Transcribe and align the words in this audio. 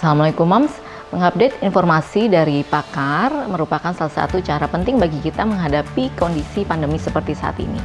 Assalamualaikum 0.00 0.48
Mams. 0.48 0.72
Mengupdate 1.12 1.60
informasi 1.60 2.32
dari 2.32 2.64
pakar 2.64 3.44
merupakan 3.52 3.92
salah 3.92 4.08
satu 4.08 4.40
cara 4.40 4.64
penting 4.64 4.96
bagi 4.96 5.20
kita 5.20 5.44
menghadapi 5.44 6.08
kondisi 6.16 6.64
pandemi 6.64 6.96
seperti 6.96 7.36
saat 7.36 7.60
ini. 7.60 7.76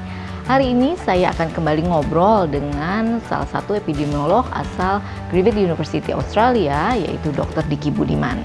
Hari 0.47 0.71
ini 0.71 0.95
saya 0.95 1.35
akan 1.35 1.51
kembali 1.51 1.91
ngobrol 1.91 2.47
dengan 2.47 3.19
salah 3.27 3.51
satu 3.51 3.75
epidemiolog 3.75 4.47
asal 4.55 5.03
Griffith 5.27 5.59
University 5.59 6.15
Australia 6.15 6.95
yaitu 6.95 7.35
Dr. 7.35 7.67
Diki 7.67 7.91
Budiman. 7.91 8.39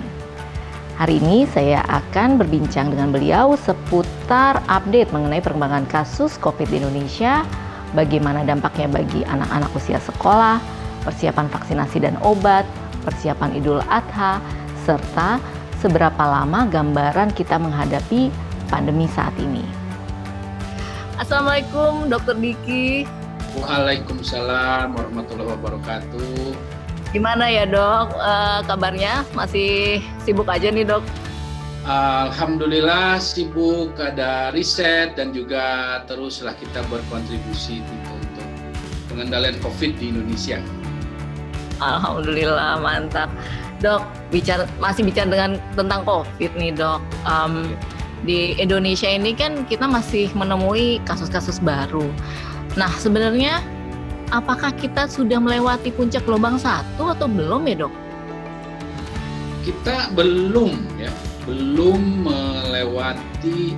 Hari 0.99 1.23
ini 1.23 1.47
saya 1.47 1.87
akan 1.87 2.43
berbincang 2.43 2.91
dengan 2.91 3.15
beliau 3.15 3.55
seputar 3.55 4.67
update 4.67 5.15
mengenai 5.15 5.39
perkembangan 5.39 5.87
kasus 5.87 6.35
COVID 6.43 6.75
di 6.75 6.83
Indonesia, 6.83 7.47
bagaimana 7.95 8.43
dampaknya 8.43 8.91
bagi 8.91 9.23
anak-anak 9.31 9.71
usia 9.79 10.03
sekolah, 10.03 10.59
persiapan 11.07 11.47
vaksinasi 11.47 12.03
dan 12.03 12.19
obat, 12.27 12.67
persiapan 13.11 13.59
Idul 13.59 13.83
Adha, 13.91 14.39
serta 14.87 15.43
seberapa 15.83 16.23
lama 16.23 16.71
gambaran 16.71 17.35
kita 17.35 17.59
menghadapi 17.59 18.31
pandemi 18.71 19.11
saat 19.11 19.35
ini. 19.43 19.67
Assalamualaikum 21.19 22.07
Dokter 22.07 22.39
Diki. 22.39 23.05
Waalaikumsalam 23.59 24.95
warahmatullahi 24.95 25.51
wabarakatuh. 25.59 26.55
Gimana 27.11 27.51
ya 27.51 27.67
dok, 27.67 28.15
e, 28.15 28.33
kabarnya 28.71 29.27
masih 29.35 29.99
sibuk 30.23 30.47
aja 30.47 30.71
nih 30.71 30.87
dok? 30.87 31.03
Alhamdulillah 31.85 33.19
sibuk 33.19 33.99
ada 33.99 34.55
riset 34.55 35.19
dan 35.19 35.35
juga 35.35 35.99
teruslah 36.07 36.55
kita 36.55 36.87
berkontribusi 36.87 37.83
untuk 37.83 38.47
pengendalian 39.11 39.59
COVID 39.59 39.99
di 39.99 40.15
Indonesia. 40.15 40.63
Alhamdulillah 41.81 42.81
mantap. 42.81 43.33
Dok, 43.81 44.05
bicara 44.29 44.69
masih 44.77 45.09
bicara 45.09 45.33
dengan 45.33 45.57
tentang 45.73 46.05
COVID 46.05 46.53
nih 46.61 46.77
dok. 46.77 47.01
Um, 47.25 47.73
di 48.29 48.53
Indonesia 48.61 49.09
ini 49.09 49.33
kan 49.33 49.65
kita 49.65 49.89
masih 49.89 50.29
menemui 50.37 51.01
kasus-kasus 51.09 51.57
baru. 51.65 52.05
Nah 52.77 52.93
sebenarnya 53.01 53.65
apakah 54.29 54.77
kita 54.77 55.09
sudah 55.09 55.41
melewati 55.41 55.89
puncak 55.89 56.23
gelombang 56.29 56.61
satu 56.61 57.17
atau 57.17 57.25
belum 57.25 57.65
ya 57.65 57.89
dok? 57.89 57.95
Kita 59.65 60.13
belum 60.13 61.01
ya, 61.01 61.13
belum 61.49 62.29
melewati 62.29 63.77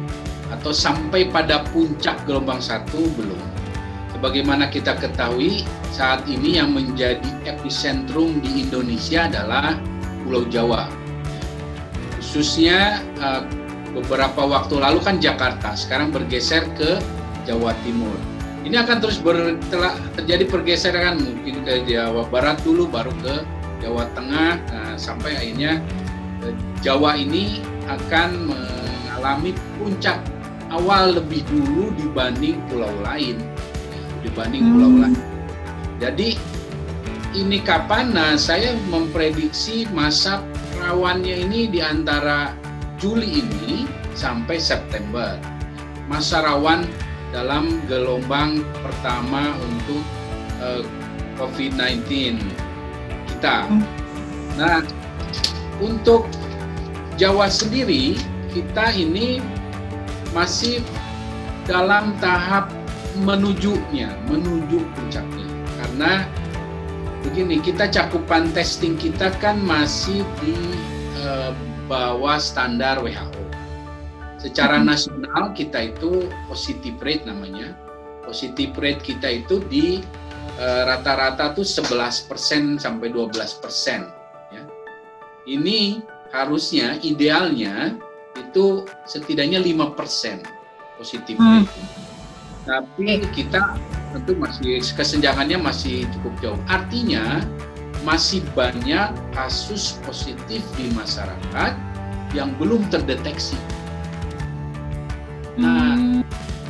atau 0.51 0.75
sampai 0.75 1.31
pada 1.31 1.63
puncak 1.71 2.19
gelombang 2.27 2.59
satu 2.59 3.07
belum 3.15 3.52
sebagaimana 4.23 4.71
kita 4.71 4.95
ketahui 5.03 5.67
saat 5.91 6.23
ini 6.31 6.55
yang 6.55 6.71
menjadi 6.71 7.27
epicentrum 7.43 8.39
di 8.39 8.63
Indonesia 8.63 9.27
adalah 9.27 9.75
Pulau 10.23 10.47
Jawa. 10.47 10.87
Khususnya 12.23 13.03
eh, 13.19 13.43
beberapa 13.91 14.47
waktu 14.47 14.79
lalu 14.79 15.03
kan 15.03 15.19
Jakarta, 15.19 15.75
sekarang 15.75 16.15
bergeser 16.15 16.71
ke 16.79 17.03
Jawa 17.51 17.75
Timur. 17.83 18.15
Ini 18.63 18.87
akan 18.87 19.03
terus 19.03 19.19
telah 19.75 19.99
terjadi 20.15 20.47
pergeseran 20.47 21.19
mungkin 21.19 21.67
ke 21.67 21.83
Jawa 21.91 22.23
Barat 22.31 22.63
dulu, 22.63 22.87
baru 22.87 23.11
ke 23.27 23.43
Jawa 23.83 24.07
Tengah, 24.15 24.55
nah, 24.71 24.95
sampai 24.95 25.35
akhirnya 25.35 25.83
eh, 26.47 26.55
Jawa 26.79 27.19
ini 27.19 27.59
akan 27.91 28.55
mengalami 28.55 29.51
puncak 29.83 30.23
awal 30.71 31.19
lebih 31.19 31.43
dulu 31.51 31.91
dibanding 31.99 32.63
pulau 32.71 32.95
lain 33.03 33.43
dibanding 34.23 34.65
hmm. 34.65 34.73
pulau 34.75 34.93
lain. 35.07 35.19
Jadi 36.03 36.29
ini 37.33 37.59
kapan? 37.63 38.13
Nah, 38.13 38.35
saya 38.37 38.75
memprediksi 38.91 39.87
masa 39.95 40.43
rawannya 40.83 41.47
ini 41.49 41.71
di 41.71 41.81
antara 41.81 42.53
Juli 42.99 43.43
ini 43.43 43.87
sampai 44.15 44.59
September. 44.59 45.39
Masa 46.11 46.45
rawan 46.45 46.85
dalam 47.33 47.81
gelombang 47.89 48.61
pertama 48.85 49.57
untuk 49.65 50.03
uh, 50.61 50.81
eh, 50.81 50.83
COVID-19 51.41 52.39
kita. 53.33 53.67
Hmm. 53.67 53.83
Nah, 54.61 54.85
untuk 55.81 56.29
Jawa 57.17 57.49
sendiri 57.49 58.19
kita 58.53 58.93
ini 58.93 59.41
masih 60.33 60.85
dalam 61.65 62.17
tahap 62.19 62.69
menujunya, 63.21 64.09
menuju 64.29 64.81
puncaknya. 64.97 65.47
Karena 65.83 66.13
begini, 67.21 67.61
kita 67.61 67.89
cakupan 67.93 68.51
testing 68.57 68.97
kita 68.97 69.29
kan 69.43 69.61
masih 69.61 70.25
di 70.41 70.57
uh, 71.21 71.53
bawah 71.87 72.41
standar 72.41 73.05
WHO. 73.05 73.43
Secara 74.41 74.81
hmm. 74.81 74.87
nasional 74.89 75.45
kita 75.55 75.93
itu 75.95 76.27
positive 76.49 76.99
rate 77.05 77.29
namanya. 77.29 77.77
Positive 78.27 78.75
rate 78.79 79.03
kita 79.03 79.43
itu 79.43 79.59
di 79.67 79.99
eh, 80.59 80.83
rata-rata 80.87 81.51
uh, 81.51 81.55
tuh 81.55 81.67
11% 81.67 82.79
sampai 82.79 83.07
12%. 83.11 83.31
Ya. 84.51 84.63
Ini 85.47 86.03
harusnya 86.35 86.99
idealnya 87.03 87.99
itu 88.35 88.87
setidaknya 89.07 89.63
5% 89.63 90.43
positive 90.99 91.39
rate. 91.39 91.67
Hmm 91.71 92.12
tapi 92.63 93.23
kita 93.35 93.77
tentu 94.13 94.37
masih 94.39 94.79
kesenjangannya 94.95 95.59
masih 95.59 96.07
cukup 96.19 96.33
jauh. 96.45 96.61
Artinya 96.69 97.43
masih 98.03 98.43
banyak 98.53 99.15
kasus 99.35 99.99
positif 100.03 100.61
di 100.75 100.91
masyarakat 100.95 101.73
yang 102.35 102.51
belum 102.59 102.87
terdeteksi. 102.91 103.59
Nah, 105.61 105.97
hmm. 105.97 106.21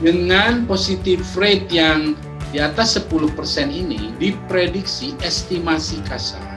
dengan 0.03 0.67
positif 0.67 1.23
rate 1.39 1.71
yang 1.71 2.19
di 2.53 2.61
atas 2.61 3.01
10% 3.01 3.33
ini 3.73 4.13
diprediksi 4.21 5.17
estimasi 5.25 6.05
kasar 6.05 6.53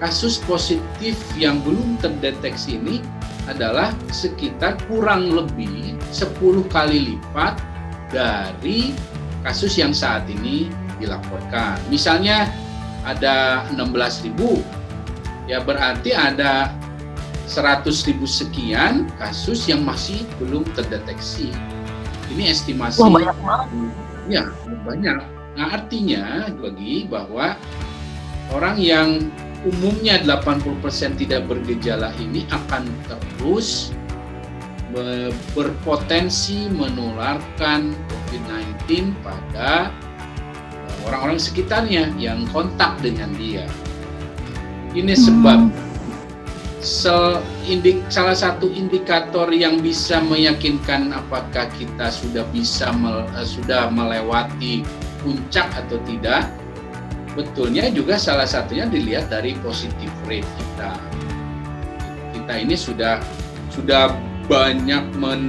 kasus 0.00 0.40
positif 0.44 1.16
yang 1.36 1.60
belum 1.64 1.96
terdeteksi 2.00 2.76
ini 2.76 3.00
adalah 3.48 3.94
sekitar 4.12 4.76
kurang 4.88 5.32
lebih 5.32 5.96
10 6.12 6.36
kali 6.68 7.14
lipat 7.14 7.56
dari 8.10 8.94
kasus 9.46 9.78
yang 9.78 9.94
saat 9.94 10.26
ini 10.26 10.70
dilaporkan. 10.98 11.78
Misalnya 11.92 12.50
ada 13.06 13.66
16.000, 13.70 14.34
ya 15.46 15.62
berarti 15.62 16.10
ada 16.10 16.74
100.000 17.46 18.18
sekian 18.26 19.06
kasus 19.22 19.70
yang 19.70 19.86
masih 19.86 20.26
belum 20.42 20.66
terdeteksi. 20.74 21.54
Ini 22.34 22.50
estimasi. 22.50 22.98
Wah, 22.98 23.10
banyak 23.14 23.36
banget. 23.46 23.68
Ya, 24.26 24.44
banyak. 24.82 25.18
Nah, 25.56 25.66
artinya 25.70 26.50
bagi 26.58 27.06
bahwa 27.06 27.54
orang 28.50 28.76
yang 28.82 29.30
umumnya 29.62 30.18
80% 30.26 31.22
tidak 31.22 31.46
bergejala 31.46 32.10
ini 32.18 32.44
akan 32.50 32.86
terus 33.06 33.94
berpotensi 35.52 36.68
menularkan 36.72 37.92
COVID-19 38.08 39.12
pada 39.20 39.90
eh, 40.86 40.96
orang-orang 41.08 41.40
sekitarnya 41.40 42.12
yang 42.16 42.44
kontak 42.52 42.96
dengan 43.04 43.32
dia. 43.36 43.68
Ini 44.96 45.12
sebab 45.12 45.68
sel, 46.80 47.42
indik, 47.68 48.00
salah 48.08 48.32
satu 48.32 48.70
indikator 48.70 49.50
yang 49.52 49.82
bisa 49.82 50.22
meyakinkan 50.22 51.12
apakah 51.12 51.68
kita 51.76 52.08
sudah 52.08 52.46
bisa 52.54 52.94
mel, 52.96 53.26
uh, 53.34 53.44
sudah 53.44 53.92
melewati 53.92 54.86
puncak 55.20 55.68
atau 55.74 56.00
tidak. 56.06 56.48
Betulnya 57.36 57.92
juga 57.92 58.16
salah 58.16 58.48
satunya 58.48 58.88
dilihat 58.88 59.28
dari 59.28 59.52
positif 59.60 60.08
rate 60.24 60.48
kita. 60.56 60.96
Kita 62.32 62.54
ini 62.56 62.72
sudah 62.72 63.20
sudah 63.68 64.16
banyak 64.46 65.04
men, 65.18 65.42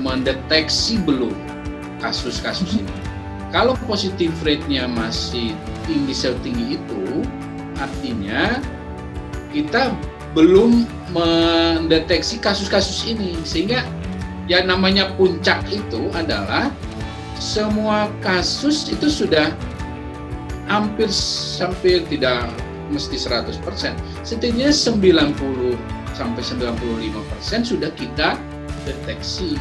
mendeteksi 0.00 0.98
belum 1.04 1.34
kasus-kasus 2.02 2.82
ini. 2.82 2.94
Kalau 3.54 3.78
positif 3.86 4.34
rate-nya 4.42 4.90
masih 4.90 5.54
tinggi 5.86 6.10
setinggi 6.10 6.74
itu, 6.74 7.22
artinya 7.78 8.58
kita 9.54 9.94
belum 10.34 10.90
mendeteksi 11.14 12.42
kasus-kasus 12.42 13.06
ini. 13.06 13.38
Sehingga 13.46 13.86
ya 14.50 14.66
namanya 14.66 15.14
puncak 15.14 15.62
itu 15.70 16.10
adalah 16.18 16.74
semua 17.38 18.10
kasus 18.18 18.90
itu 18.90 19.06
sudah 19.06 19.54
hampir 20.66 21.06
hampir 21.60 22.02
tidak 22.10 22.50
mesti 22.90 23.16
100%, 23.16 23.94
setidaknya 24.26 24.70
90 24.74 26.03
sampai 26.14 26.42
95 26.42 27.30
persen 27.30 27.60
sudah 27.66 27.90
kita 27.94 28.38
deteksi. 28.86 29.58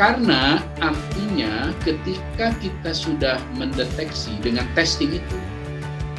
Karena 0.00 0.64
artinya 0.80 1.76
ketika 1.84 2.56
kita 2.56 2.90
sudah 2.96 3.36
mendeteksi 3.60 4.32
dengan 4.40 4.64
testing 4.72 5.12
itu, 5.12 5.38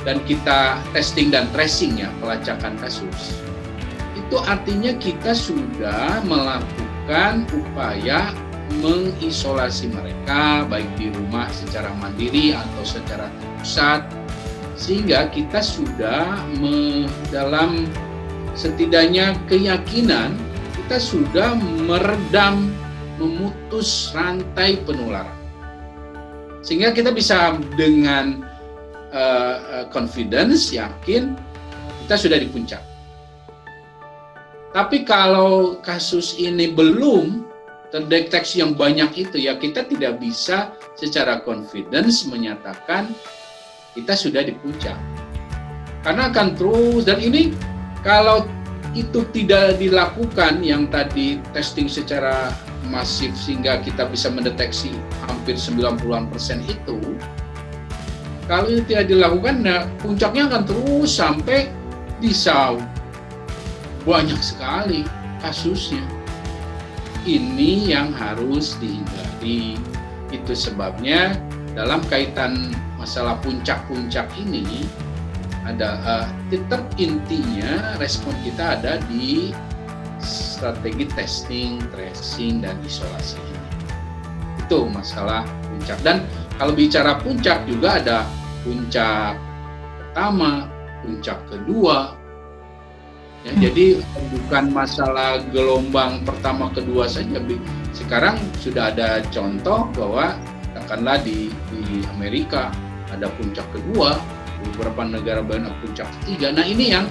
dan 0.06 0.22
kita 0.30 0.78
testing 0.94 1.34
dan 1.34 1.50
tracing 1.50 1.98
ya 1.98 2.10
pelacakan 2.22 2.78
kasus, 2.78 3.42
itu 4.14 4.38
artinya 4.46 4.94
kita 5.02 5.34
sudah 5.34 6.22
melakukan 6.30 7.50
upaya 7.50 8.30
mengisolasi 8.80 9.92
mereka 9.92 10.64
baik 10.70 10.88
di 10.96 11.12
rumah 11.12 11.50
secara 11.52 11.92
mandiri 12.00 12.56
atau 12.56 12.84
secara 12.88 13.28
pusat 13.60 14.06
sehingga 14.80 15.28
kita 15.30 15.60
sudah 15.60 16.40
dalam 17.30 17.86
setidaknya 18.54 19.38
keyakinan 19.48 20.36
kita 20.76 21.00
sudah 21.00 21.56
meredam 21.88 22.72
memutus 23.20 24.12
rantai 24.12 24.82
penularan 24.84 25.42
sehingga 26.62 26.94
kita 26.94 27.10
bisa 27.10 27.58
dengan 27.74 28.46
uh, 29.10 29.86
confidence 29.90 30.70
yakin 30.70 31.34
kita 32.06 32.16
sudah 32.18 32.38
di 32.38 32.48
puncak. 32.50 32.82
Tapi 34.72 35.04
kalau 35.04 35.84
kasus 35.84 36.40
ini 36.40 36.72
belum 36.72 37.44
terdeteksi 37.92 38.64
yang 38.64 38.72
banyak 38.72 39.28
itu 39.28 39.36
ya 39.36 39.60
kita 39.60 39.84
tidak 39.84 40.24
bisa 40.24 40.72
secara 40.96 41.44
confidence 41.44 42.24
menyatakan 42.24 43.12
kita 43.92 44.16
sudah 44.16 44.48
di 44.48 44.56
puncak. 44.56 44.96
Karena 46.02 46.32
akan 46.32 46.56
terus 46.56 47.04
dan 47.04 47.20
ini 47.20 47.52
kalau 48.02 48.50
itu 48.92 49.24
tidak 49.32 49.80
dilakukan 49.80 50.60
yang 50.60 50.92
tadi 50.92 51.40
testing 51.56 51.88
secara 51.88 52.52
masif 52.92 53.32
sehingga 53.40 53.80
kita 53.80 54.10
bisa 54.10 54.28
mendeteksi 54.28 54.92
hampir 55.30 55.56
90-an 55.56 56.28
persen 56.28 56.60
itu 56.68 57.00
kalau 58.52 58.68
itu 58.68 58.84
tidak 58.84 59.08
dilakukan, 59.08 59.64
nah, 59.64 59.88
puncaknya 60.04 60.52
akan 60.52 60.64
terus 60.68 61.16
sampai 61.16 61.72
bisa 62.20 62.76
banyak 64.04 64.44
sekali 64.44 65.08
kasusnya. 65.40 66.04
Ini 67.24 67.96
yang 67.96 68.12
harus 68.12 68.76
dihindari. 68.84 69.80
Itu 70.36 70.52
sebabnya 70.52 71.40
dalam 71.80 72.04
kaitan 72.12 72.76
masalah 73.00 73.40
puncak-puncak 73.40 74.28
ini 74.36 74.84
ada 75.66 75.90
uh, 76.02 76.26
tetap 76.50 76.82
intinya 76.98 77.98
respon 78.02 78.34
kita 78.42 78.82
ada 78.82 78.98
di 79.06 79.54
strategi 80.22 81.06
testing, 81.14 81.82
tracing 81.94 82.62
dan 82.66 82.78
isolasi 82.86 83.38
ini. 83.42 83.62
Itu 84.62 84.90
masalah 84.90 85.46
puncak 85.70 86.00
dan 86.06 86.26
kalau 86.62 86.74
bicara 86.78 87.18
puncak 87.22 87.66
juga 87.66 87.98
ada 87.98 88.18
puncak 88.62 89.38
pertama, 89.98 90.70
puncak 91.02 91.42
kedua. 91.50 92.14
Ya, 93.42 93.58
hmm. 93.58 93.62
Jadi 93.66 93.86
bukan 94.30 94.70
masalah 94.70 95.42
gelombang 95.50 96.22
pertama 96.22 96.70
kedua 96.70 97.10
saja. 97.10 97.42
Sekarang 97.90 98.38
sudah 98.62 98.94
ada 98.94 99.26
contoh 99.34 99.90
bahwa 99.98 100.38
katakanlah 100.78 101.18
di, 101.26 101.50
di 101.74 102.06
Amerika 102.14 102.70
ada 103.10 103.28
puncak 103.34 103.66
kedua, 103.74 104.22
beberapa 104.70 105.02
negara 105.08 105.42
banyak 105.42 105.72
puncak 105.82 106.08
ketiga. 106.22 106.54
Nah 106.54 106.66
ini 106.66 106.94
yang 106.94 107.06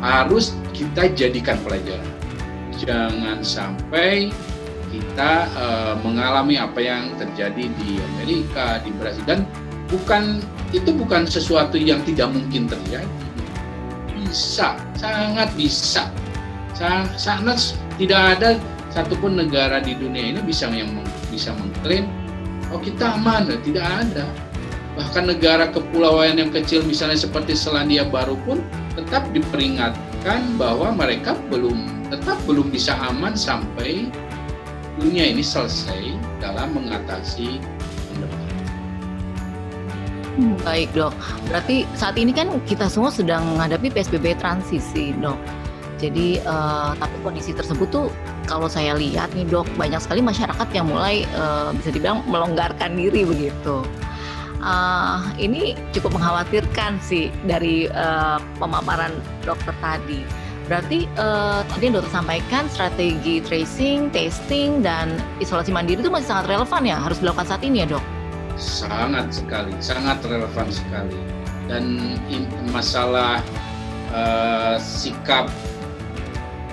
harus 0.00 0.56
kita 0.72 1.12
jadikan 1.12 1.60
pelajaran. 1.64 2.08
Jangan 2.80 3.44
sampai 3.44 4.32
kita 4.90 5.46
uh, 5.54 5.94
mengalami 6.02 6.58
apa 6.58 6.80
yang 6.80 7.14
terjadi 7.20 7.70
di 7.78 8.00
Amerika, 8.16 8.80
di 8.82 8.90
Brasil 8.96 9.22
dan 9.28 9.46
bukan 9.92 10.42
itu 10.72 10.90
bukan 10.90 11.28
sesuatu 11.28 11.76
yang 11.76 12.00
tidak 12.08 12.32
mungkin 12.32 12.66
terjadi. 12.66 13.06
Bisa, 14.10 14.78
sangat 14.96 15.52
bisa. 15.54 16.08
Sangat 17.20 17.76
tidak 18.00 18.40
ada 18.40 18.50
satupun 18.88 19.36
negara 19.36 19.84
di 19.84 19.92
dunia 19.92 20.32
ini 20.32 20.40
bisa 20.40 20.64
yang 20.72 20.96
bisa 21.28 21.52
mengklaim 21.52 22.08
oh 22.70 22.80
kita 22.80 23.18
aman, 23.18 23.50
tidak 23.62 23.86
ada. 23.86 24.26
Bahkan 25.00 25.32
negara 25.32 25.72
kepulauan 25.72 26.36
yang 26.36 26.52
kecil 26.52 26.84
misalnya 26.84 27.16
seperti 27.16 27.56
Selandia 27.56 28.04
Baru 28.04 28.36
pun 28.44 28.60
tetap 28.92 29.24
diperingatkan 29.32 30.60
bahwa 30.60 30.92
mereka 30.92 31.32
belum 31.48 31.88
tetap 32.12 32.36
belum 32.44 32.68
bisa 32.68 32.92
aman 33.08 33.32
sampai 33.32 34.12
dunia 35.00 35.32
ini 35.32 35.40
selesai 35.40 36.12
dalam 36.44 36.76
mengatasi 36.76 37.64
Hmm, 40.40 40.54
baik 40.62 40.94
dok, 40.94 41.12
berarti 41.50 41.84
saat 41.98 42.14
ini 42.14 42.30
kan 42.30 42.48
kita 42.64 42.86
semua 42.86 43.10
sedang 43.10 43.42
menghadapi 43.50 43.90
PSBB 43.90 44.38
transisi 44.38 45.10
dok. 45.18 45.36
Jadi 46.00 46.40
uh, 46.46 46.96
tapi 46.96 47.12
kondisi 47.20 47.52
tersebut 47.52 47.90
tuh 47.92 48.06
kalau 48.48 48.70
saya 48.70 48.96
lihat 48.96 49.34
nih 49.36 49.44
dok 49.44 49.68
banyak 49.76 50.00
sekali 50.00 50.24
masyarakat 50.24 50.68
yang 50.72 50.88
mulai 50.88 51.28
uh, 51.36 51.74
bisa 51.76 51.92
dibilang 51.92 52.24
melonggarkan 52.30 52.96
diri 52.96 53.26
begitu. 53.26 53.84
Uh, 54.60 55.24
ini 55.40 55.72
cukup 55.96 56.20
mengkhawatirkan 56.20 57.00
sih 57.00 57.32
dari 57.48 57.88
uh, 57.90 58.36
pemaparan 58.60 59.12
dokter 59.44 59.72
tadi. 59.80 60.20
Berarti 60.68 61.08
uh, 61.16 61.64
tadi 61.66 61.90
yang 61.90 61.98
dokter 61.98 62.12
sampaikan 62.12 62.68
strategi 62.68 63.40
tracing, 63.40 64.12
testing 64.12 64.84
dan 64.84 65.16
isolasi 65.42 65.72
mandiri 65.72 66.04
itu 66.04 66.12
masih 66.12 66.30
sangat 66.30 66.52
relevan 66.52 66.82
ya 66.84 67.00
harus 67.00 67.18
dilakukan 67.18 67.48
saat 67.48 67.64
ini 67.64 67.82
ya 67.82 67.96
dok 67.96 68.04
sangat 68.60 69.32
sekali, 69.32 69.72
sangat 69.80 70.20
relevan 70.28 70.68
sekali. 70.68 71.18
Dan 71.66 72.18
masalah 72.70 73.40
uh, 74.12 74.76
sikap 74.76 75.48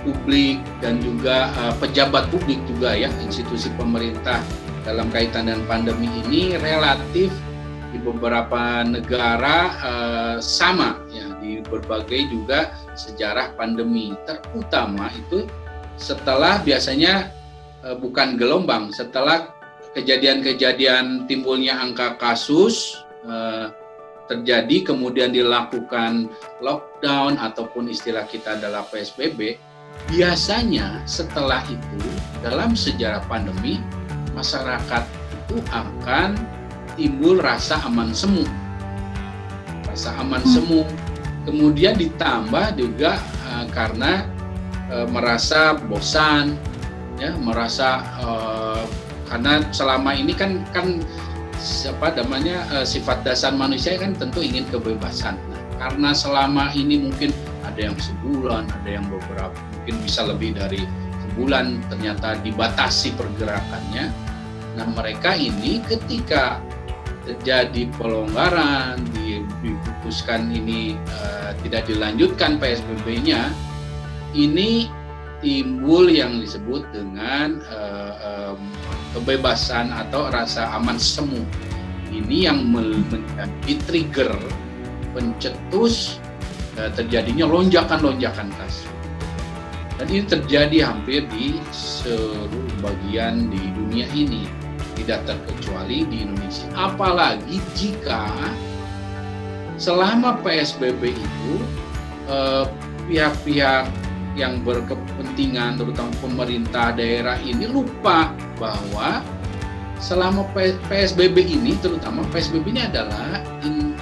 publik 0.03 0.59
dan 0.83 0.99
juga 0.99 1.49
uh, 1.63 1.73
pejabat 1.79 2.27
publik 2.33 2.59
juga 2.67 2.93
ya 2.93 3.09
institusi 3.23 3.71
pemerintah 3.79 4.43
dalam 4.83 5.07
kaitan 5.13 5.47
dengan 5.47 5.63
pandemi 5.69 6.09
ini 6.25 6.57
relatif 6.57 7.29
di 7.93 7.97
beberapa 8.01 8.83
negara 8.83 9.57
uh, 9.79 10.37
sama 10.43 10.99
ya 11.11 11.27
di 11.39 11.63
berbagai 11.63 12.31
juga 12.31 12.73
sejarah 12.95 13.55
pandemi. 13.55 14.15
Terutama 14.27 15.11
itu 15.15 15.47
setelah 15.97 16.59
biasanya 16.61 17.31
uh, 17.83 17.95
bukan 17.97 18.35
gelombang 18.35 18.91
setelah 18.91 19.57
kejadian-kejadian 19.97 21.25
timbulnya 21.25 21.81
angka 21.81 22.21
kasus 22.21 23.01
eh, 23.25 23.65
terjadi 24.29 24.93
kemudian 24.93 25.33
dilakukan 25.33 26.29
lockdown 26.61 27.41
ataupun 27.41 27.89
istilah 27.89 28.29
kita 28.29 28.61
adalah 28.61 28.85
PSBB 28.93 29.57
biasanya 30.13 31.01
setelah 31.09 31.65
itu 31.65 32.05
dalam 32.45 32.77
sejarah 32.77 33.25
pandemi 33.25 33.81
masyarakat 34.37 35.03
itu 35.33 35.57
akan 35.73 36.37
timbul 36.97 37.39
rasa 37.39 37.79
aman 37.85 38.11
semu 38.11 38.43
rasa 39.87 40.17
aman 40.19 40.41
hmm. 40.43 40.51
semu 40.51 40.81
kemudian 41.47 41.95
ditambah 41.95 42.75
juga 42.75 43.21
uh, 43.53 43.65
karena 43.71 44.27
uh, 44.91 45.07
merasa 45.07 45.77
bosan 45.77 46.57
ya 47.17 47.33
merasa 47.39 48.03
uh, 48.19 48.83
karena 49.27 49.63
selama 49.71 50.15
ini 50.15 50.33
kan 50.35 50.63
kan 50.71 50.99
siapa 51.57 52.13
namanya 52.15 52.63
uh, 52.71 52.85
sifat 52.87 53.25
dasar 53.25 53.51
manusia 53.53 53.97
kan 53.97 54.15
tentu 54.15 54.39
ingin 54.39 54.63
kebebasan. 54.69 55.35
Nah, 55.35 55.61
karena 55.77 56.09
selama 56.13 56.71
ini 56.73 57.09
mungkin 57.09 57.33
ada 57.65 57.91
yang 57.91 57.97
sebulan, 57.97 58.69
ada 58.71 58.89
yang 58.89 59.05
beberapa 59.09 59.57
mungkin 59.75 59.95
bisa 60.05 60.23
lebih 60.23 60.55
dari 60.55 60.81
sebulan 61.27 61.83
ternyata 61.91 62.39
dibatasi 62.45 63.13
pergerakannya. 63.17 64.09
Nah, 64.77 64.87
mereka 64.93 65.33
ini 65.33 65.81
ketika 65.83 66.61
terjadi 67.27 67.91
pelonggaran, 67.99 69.03
diputuskan 69.61 70.47
ini 70.47 70.95
uh, 71.11 71.51
tidak 71.65 71.91
dilanjutkan 71.91 72.55
PSBB-nya, 72.57 73.51
ini 74.31 74.87
timbul 75.43 76.09
yang 76.09 76.41
disebut 76.41 76.87
dengan 76.95 77.61
uh, 77.69 78.13
um, 78.55 78.59
kebebasan 79.13 79.91
atau 79.93 80.31
rasa 80.31 80.71
aman 80.73 80.97
semu. 80.97 81.43
Ini 82.07 82.49
yang 82.49 82.71
menjadi 82.71 83.73
trigger 83.85 84.33
pencetus 85.11 86.17
uh, 86.79 86.89
terjadinya 86.95 87.45
lonjakan-lonjakan 87.45 88.49
kasus. 88.55 88.87
Dan 89.97 90.13
ini 90.13 90.23
terjadi 90.29 90.93
hampir 90.93 91.25
di 91.33 91.57
seluruh 91.73 92.69
bagian 92.85 93.49
di 93.49 93.61
dunia 93.73 94.05
ini, 94.13 94.45
tidak 95.07 95.23
terkecuali 95.23 96.03
di 96.11 96.27
Indonesia. 96.27 96.67
Apalagi 96.75 97.63
jika 97.79 98.27
selama 99.79 100.35
PSBB 100.43 101.15
itu 101.15 101.53
pihak-pihak 103.07 103.87
yang 104.35 104.59
berkepentingan 104.67 105.79
terutama 105.79 106.11
pemerintah 106.19 106.91
daerah 106.91 107.39
ini 107.39 107.71
lupa 107.71 108.35
bahwa 108.59 109.23
selama 109.97 110.43
PSBB 110.91 111.39
ini 111.55 111.79
terutama 111.79 112.27
PSBB 112.35 112.75
ini 112.75 112.83
adalah 112.83 113.41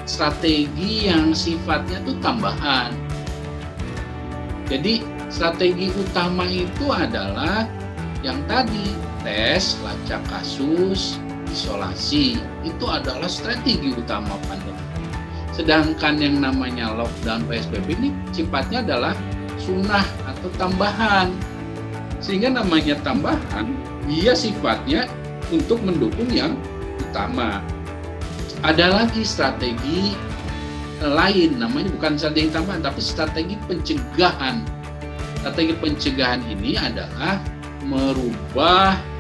strategi 0.10 1.06
yang 1.06 1.38
sifatnya 1.38 2.02
itu 2.02 2.18
tambahan. 2.18 2.90
Jadi 4.66 5.06
strategi 5.30 5.94
utama 5.94 6.50
itu 6.50 6.90
adalah 6.90 7.70
yang 8.26 8.42
tadi 8.50 8.98
tes, 9.26 9.76
lacak 9.82 10.22
kasus, 10.30 11.18
isolasi 11.50 12.38
itu 12.62 12.86
adalah 12.86 13.26
strategi 13.26 13.90
utama 13.92 14.38
pandemi. 14.46 14.86
Sedangkan 15.56 16.22
yang 16.22 16.46
namanya 16.46 16.94
lockdown 16.94 17.48
PSBB 17.50 17.98
ini 17.98 18.10
sifatnya 18.36 18.86
adalah 18.86 19.18
sunnah 19.58 20.06
atau 20.30 20.50
tambahan. 20.62 21.34
Sehingga 22.22 22.54
namanya 22.54 23.00
tambahan, 23.02 23.74
dia 24.06 24.38
sifatnya 24.38 25.10
untuk 25.50 25.82
mendukung 25.82 26.30
yang 26.30 26.54
utama. 27.02 27.64
Ada 28.62 29.04
lagi 29.04 29.24
strategi 29.24 30.14
lain, 31.00 31.60
namanya 31.60 31.92
bukan 31.98 32.20
strategi 32.20 32.52
tambahan, 32.52 32.82
tapi 32.84 33.02
strategi 33.02 33.56
pencegahan. 33.66 34.60
Strategi 35.40 35.74
pencegahan 35.78 36.42
ini 36.50 36.76
adalah 36.76 37.40
merubah 37.86 39.15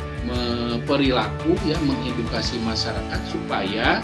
perilaku 0.86 1.58
ya 1.66 1.78
mengedukasi 1.84 2.58
masyarakat 2.64 3.22
supaya 3.30 4.00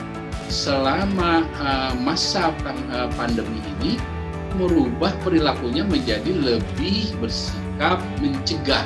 selama 0.51 1.47
uh, 1.63 1.93
masa 2.03 2.51
uh, 2.91 3.07
pandemi 3.15 3.63
ini 3.79 3.95
merubah 4.59 5.15
perilakunya 5.23 5.87
menjadi 5.87 6.31
lebih 6.35 7.15
bersikap 7.23 8.03
mencegah. 8.19 8.83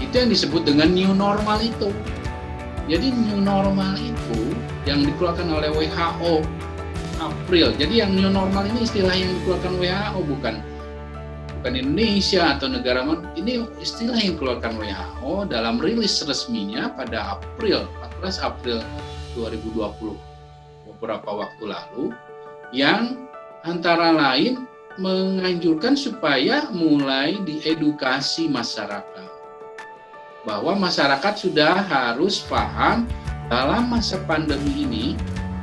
Itu 0.00 0.14
yang 0.16 0.30
disebut 0.32 0.64
dengan 0.64 0.96
new 0.96 1.12
normal 1.12 1.60
itu. 1.60 1.92
Jadi 2.88 3.12
new 3.12 3.44
normal 3.44 3.94
itu 4.00 4.56
yang 4.88 5.04
dikeluarkan 5.04 5.46
oleh 5.52 5.70
WHO 5.70 6.40
April. 7.20 7.76
Jadi 7.76 8.00
yang 8.00 8.16
new 8.16 8.32
normal 8.32 8.64
ini 8.64 8.88
istilah 8.88 9.12
yang 9.12 9.28
dikeluarkan 9.44 9.76
WHO 9.76 10.20
bukan 10.24 10.54
bukan 11.60 11.76
Indonesia 11.76 12.56
atau 12.56 12.72
negara 12.72 13.04
mana. 13.04 13.28
Ini 13.36 13.68
istilah 13.84 14.16
yang 14.16 14.40
dikeluarkan 14.40 14.80
WHO 14.80 15.44
dalam 15.52 15.76
rilis 15.76 16.24
resminya 16.24 16.88
pada 16.96 17.36
April 17.36 17.84
14 18.24 18.40
April 18.40 18.80
2020 19.36 20.16
beberapa 20.88 21.30
waktu 21.44 21.64
lalu 21.68 22.16
yang 22.72 23.28
antara 23.68 24.08
lain 24.08 24.64
menganjurkan 24.96 26.00
supaya 26.00 26.72
mulai 26.72 27.36
diedukasi 27.44 28.48
masyarakat 28.48 29.28
bahwa 30.48 30.80
masyarakat 30.80 31.34
sudah 31.36 31.84
harus 31.84 32.40
paham 32.48 33.04
dalam 33.52 33.92
masa 33.92 34.16
pandemi 34.24 34.88
ini 34.88 35.06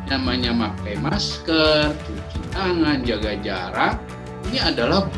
namanya 0.07 0.53
pakai 0.53 0.95
masker, 1.01 1.89
cuci 2.05 2.39
tangan, 2.53 3.01
jaga 3.01 3.33
jarak 3.41 3.97
ini 4.47 4.61
adalah 4.61 5.09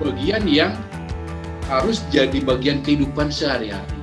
bagian 0.00 0.44
yang 0.44 0.72
harus 1.66 2.02
jadi 2.14 2.38
bagian 2.42 2.80
kehidupan 2.82 3.28
sehari-hari. 3.28 3.98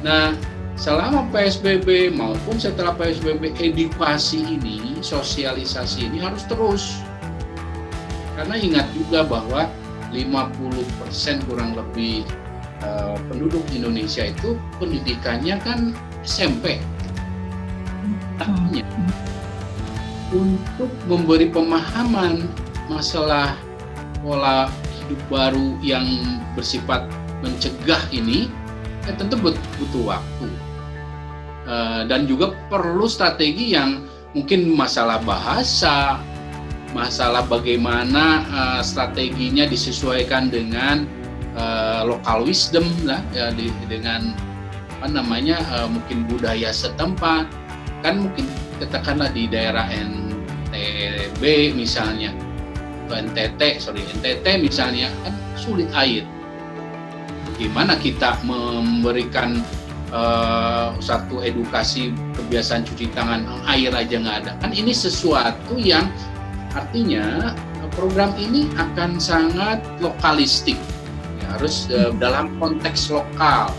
Nah, 0.00 0.32
selama 0.80 1.28
PSBB 1.28 2.16
maupun 2.16 2.56
setelah 2.56 2.96
PSBB 2.96 3.52
edukasi 3.60 4.40
ini, 4.40 4.96
sosialisasi 5.04 6.08
ini 6.08 6.24
harus 6.24 6.48
terus. 6.48 7.04
Karena 8.36 8.56
ingat 8.56 8.88
juga 8.96 9.20
bahwa 9.28 9.68
50% 10.08 11.46
kurang 11.46 11.76
lebih 11.76 12.24
uh, 12.80 13.14
penduduk 13.28 13.62
Indonesia 13.76 14.24
itu 14.24 14.56
pendidikannya 14.80 15.60
kan 15.60 15.92
SMP. 16.24 16.80
Artinya 18.40 18.84
untuk 20.30 20.90
memberi 21.10 21.50
pemahaman 21.50 22.46
masalah 22.86 23.58
pola 24.22 24.70
baru 25.30 25.78
yang 25.80 26.06
bersifat 26.54 27.06
mencegah 27.40 28.00
ini 28.12 28.50
ya 29.08 29.16
tentu 29.16 29.36
butuh 29.40 30.04
waktu. 30.16 30.48
Uh, 31.70 32.02
dan 32.08 32.26
juga 32.26 32.56
perlu 32.72 33.06
strategi 33.06 33.76
yang 33.76 34.02
mungkin 34.34 34.74
masalah 34.74 35.22
bahasa 35.22 36.18
masalah 36.90 37.46
bagaimana 37.46 38.42
uh, 38.50 38.80
strateginya 38.82 39.66
disesuaikan 39.70 40.50
dengan 40.50 41.06
uh, 41.54 42.02
local 42.02 42.46
wisdom 42.46 42.86
lah 43.06 43.22
ya 43.30 43.54
di, 43.54 43.70
dengan 43.86 44.34
apa 44.98 45.06
namanya 45.08 45.62
uh, 45.72 45.86
mungkin 45.86 46.26
budaya 46.26 46.74
setempat. 46.74 47.46
Kan 48.00 48.26
mungkin 48.26 48.48
katakanlah 48.80 49.30
di 49.30 49.44
daerah 49.46 49.86
NTB 49.92 51.76
misalnya 51.76 52.32
NTT 53.16 53.82
sorry 53.82 54.02
NTT 54.06 54.46
misalnya 54.60 55.10
kan 55.26 55.34
sulit 55.58 55.88
air. 55.94 56.24
Gimana 57.60 57.98
kita 58.00 58.40
memberikan 58.46 59.60
uh, 60.14 60.96
satu 60.96 61.44
edukasi 61.44 62.14
kebiasaan 62.32 62.88
cuci 62.88 63.12
tangan 63.12 63.44
air 63.68 63.92
aja 63.92 64.16
nggak 64.16 64.36
ada. 64.46 64.52
Kan 64.64 64.72
ini 64.72 64.96
sesuatu 64.96 65.76
yang 65.76 66.08
artinya 66.72 67.52
program 67.94 68.32
ini 68.38 68.70
akan 68.78 69.18
sangat 69.18 69.82
lokalistik. 69.98 70.78
Ya, 71.42 71.58
harus 71.58 71.90
uh, 71.90 72.14
dalam 72.16 72.56
konteks 72.56 73.10
lokal. 73.10 73.74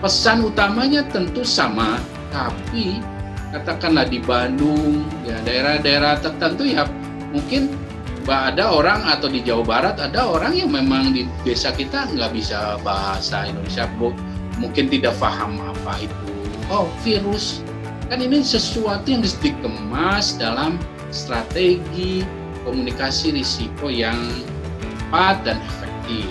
Pesan 0.00 0.44
utamanya 0.48 1.04
tentu 1.12 1.44
sama 1.44 2.00
tapi 2.32 3.04
katakanlah 3.50 4.06
di 4.06 4.22
Bandung 4.22 5.04
ya 5.26 5.36
daerah-daerah 5.42 6.22
tertentu 6.22 6.62
ya 6.70 6.86
mungkin 7.34 7.74
ada 8.28 8.74
orang 8.74 9.06
atau 9.08 9.30
di 9.32 9.40
Jawa 9.40 9.64
Barat 9.64 9.96
ada 9.96 10.28
orang 10.28 10.52
yang 10.52 10.68
memang 10.68 11.16
di 11.16 11.24
desa 11.46 11.72
kita 11.72 12.10
nggak 12.12 12.34
bisa 12.36 12.76
bahasa 12.84 13.48
Indonesia. 13.48 13.88
Bu, 13.96 14.12
mungkin 14.60 14.92
tidak 14.92 15.16
paham 15.16 15.56
apa 15.62 16.04
itu. 16.04 16.30
Oh 16.68 16.86
virus. 17.00 17.64
Kan 18.10 18.20
ini 18.20 18.42
sesuatu 18.42 19.06
yang 19.06 19.22
harus 19.22 19.38
dikemas 19.38 20.34
dalam 20.36 20.76
strategi 21.14 22.26
komunikasi 22.66 23.34
risiko 23.34 23.86
yang 23.88 24.18
tepat 24.82 25.42
dan 25.46 25.58
efektif. 25.62 26.28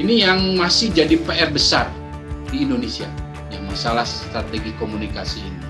Ini 0.00 0.14
yang 0.30 0.38
masih 0.56 0.94
jadi 0.94 1.18
PR 1.22 1.50
besar 1.52 1.90
di 2.48 2.64
Indonesia 2.64 3.06
yang 3.52 3.66
masalah 3.68 4.06
strategi 4.06 4.72
komunikasi 4.80 5.44
ini. 5.44 5.62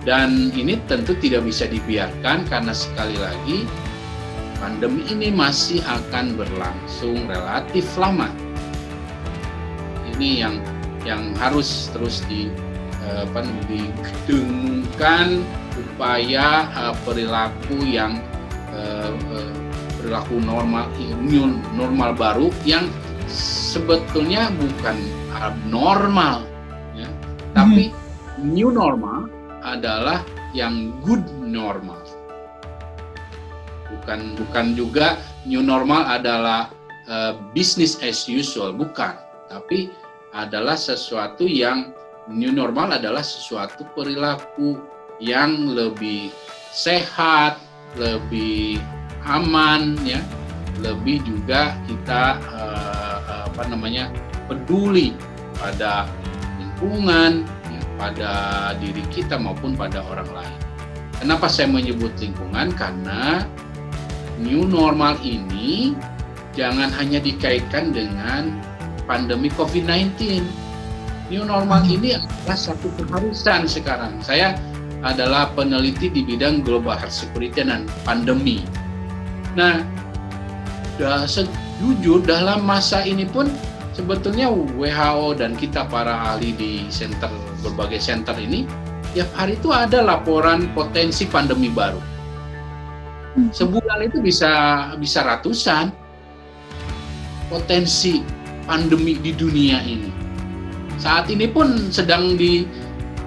Dan 0.00 0.48
ini 0.56 0.80
tentu 0.88 1.12
tidak 1.20 1.44
bisa 1.44 1.68
dibiarkan 1.68 2.48
karena 2.48 2.72
sekali 2.72 3.20
lagi 3.20 3.68
pandemi 4.60 5.02
ini 5.08 5.32
masih 5.32 5.80
akan 5.88 6.36
berlangsung 6.36 7.24
relatif 7.26 7.88
lama. 7.96 8.28
Ini 10.14 10.44
yang 10.44 10.54
yang 11.08 11.32
harus 11.40 11.88
terus 11.96 12.20
di 12.28 12.52
eh, 13.08 13.24
apa 13.24 13.40
digedengkan 13.66 15.40
upaya 15.80 16.68
uh, 16.76 16.94
perilaku 17.04 17.80
yang 17.88 18.20
uh, 18.72 19.12
uh, 19.32 19.52
perilaku 19.96 20.40
normal 20.40 20.88
new 21.24 21.56
normal 21.76 22.12
baru 22.16 22.48
yang 22.68 22.88
sebetulnya 23.30 24.48
bukan 24.56 24.96
abnormal 25.36 26.44
ya, 26.96 27.08
tapi 27.52 27.92
hmm. 27.92 28.48
new 28.48 28.72
normal 28.72 29.28
adalah 29.60 30.24
yang 30.56 30.92
good 31.04 31.22
normal 31.40 31.99
bukan 34.00 34.34
bukan 34.40 34.66
juga 34.72 35.20
new 35.44 35.60
normal 35.60 36.08
adalah 36.08 36.72
uh, 37.06 37.36
business 37.52 38.00
as 38.00 38.24
usual 38.24 38.72
bukan. 38.72 39.12
Tapi 39.52 39.92
adalah 40.32 40.78
sesuatu 40.78 41.44
yang 41.44 41.92
new 42.30 42.50
normal 42.54 42.96
adalah 42.96 43.20
sesuatu 43.20 43.84
perilaku 43.92 44.80
yang 45.20 45.68
lebih 45.76 46.32
sehat 46.72 47.60
lebih 48.00 48.80
aman 49.28 50.00
ya. 50.02 50.24
Lebih 50.80 51.20
juga 51.28 51.76
kita 51.84 52.40
uh, 52.56 53.44
apa 53.52 53.68
namanya 53.68 54.08
peduli 54.48 55.12
pada 55.60 56.08
lingkungan 56.56 57.44
ya, 57.44 57.82
pada 58.00 58.32
diri 58.80 59.04
kita 59.12 59.36
maupun 59.36 59.76
pada 59.76 60.00
orang 60.08 60.30
lain. 60.32 60.58
Kenapa 61.20 61.52
saya 61.52 61.68
menyebut 61.68 62.16
lingkungan? 62.16 62.72
Karena 62.72 63.44
new 64.40 64.64
normal 64.64 65.20
ini 65.20 65.92
jangan 66.56 66.88
hanya 66.96 67.20
dikaitkan 67.20 67.92
dengan 67.92 68.56
pandemi 69.04 69.52
COVID-19. 69.54 70.42
New 71.30 71.46
normal 71.46 71.86
ini 71.86 72.18
adalah 72.18 72.58
satu 72.58 72.90
keharusan 72.98 73.70
sekarang. 73.70 74.18
Saya 74.18 74.58
adalah 75.06 75.52
peneliti 75.54 76.10
di 76.10 76.26
bidang 76.26 76.66
global 76.66 76.98
health 76.98 77.14
security 77.14 77.62
dan 77.62 77.86
pandemi. 78.02 78.66
Nah, 79.54 79.80
sejujur 81.24 82.26
dalam 82.26 82.66
masa 82.66 83.06
ini 83.06 83.24
pun 83.24 83.48
sebetulnya 83.94 84.50
WHO 84.50 85.38
dan 85.38 85.56
kita 85.56 85.86
para 85.88 86.34
ahli 86.34 86.52
di 86.52 86.72
center 86.92 87.30
berbagai 87.64 88.00
center 88.00 88.36
ini 88.36 88.68
tiap 89.16 89.30
hari 89.34 89.58
itu 89.58 89.72
ada 89.74 90.04
laporan 90.04 90.70
potensi 90.76 91.26
pandemi 91.26 91.72
baru 91.72 91.98
Hmm. 93.34 93.50
Sebulan 93.54 94.10
itu 94.10 94.18
bisa 94.18 94.50
bisa 94.98 95.22
ratusan 95.22 95.94
potensi 97.46 98.22
pandemi 98.66 99.18
di 99.18 99.34
dunia 99.34 99.82
ini. 99.82 100.10
Saat 100.98 101.32
ini 101.32 101.48
pun 101.48 101.90
sedang 101.90 102.36
di 102.36 102.66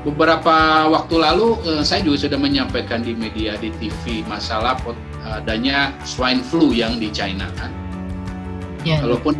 beberapa 0.03 0.87
waktu 0.91 1.15
lalu 1.15 1.55
eh, 1.63 1.83
saya 1.83 2.03
juga 2.03 2.27
sudah 2.27 2.39
menyampaikan 2.39 3.01
di 3.03 3.15
media 3.15 3.55
di 3.55 3.71
TV 3.79 4.21
masalah 4.27 4.75
adanya 5.23 5.95
swine 6.03 6.43
flu 6.43 6.75
yang 6.75 6.99
di 6.99 7.07
China 7.11 7.47
kan. 7.55 7.71
Yeah. 8.83 8.99
Walaupun 8.99 9.39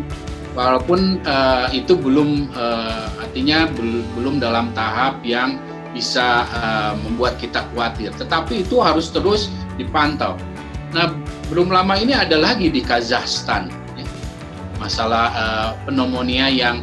walaupun 0.56 1.20
uh, 1.26 1.68
itu 1.74 1.98
belum 1.98 2.48
uh, 2.56 3.10
artinya 3.20 3.68
bel 3.68 4.00
belum 4.16 4.40
dalam 4.40 4.72
tahap 4.72 5.20
yang 5.20 5.60
bisa 5.92 6.48
uh, 6.50 6.96
membuat 7.04 7.38
kita 7.38 7.62
khawatir, 7.70 8.10
tetapi 8.16 8.64
itu 8.66 8.80
harus 8.80 9.12
terus 9.12 9.52
dipantau. 9.76 10.34
Nah, 10.94 11.10
belum 11.50 11.74
lama 11.74 11.98
ini 11.98 12.14
ada 12.14 12.38
lagi 12.38 12.70
di 12.70 12.78
Kazakhstan 12.78 13.66
ya, 13.98 14.06
masalah 14.78 15.26
uh, 15.34 15.70
pneumonia 15.90 16.46
yang 16.46 16.78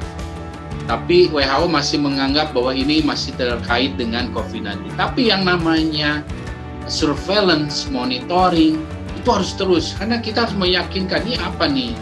tapi 0.84 1.32
WHO 1.32 1.72
masih 1.72 2.04
menganggap 2.04 2.52
bahwa 2.52 2.76
ini 2.76 3.00
masih 3.00 3.32
terkait 3.40 3.96
dengan 3.96 4.28
COVID-19. 4.36 4.92
Tapi 5.00 5.32
yang 5.32 5.48
namanya 5.48 6.20
surveillance, 6.92 7.88
monitoring, 7.88 8.76
itu 9.16 9.30
harus 9.32 9.56
terus. 9.56 9.96
Karena 9.96 10.20
kita 10.20 10.44
harus 10.44 10.58
meyakinkan 10.60 11.24
ini 11.24 11.40
apa 11.40 11.70
nih, 11.72 11.96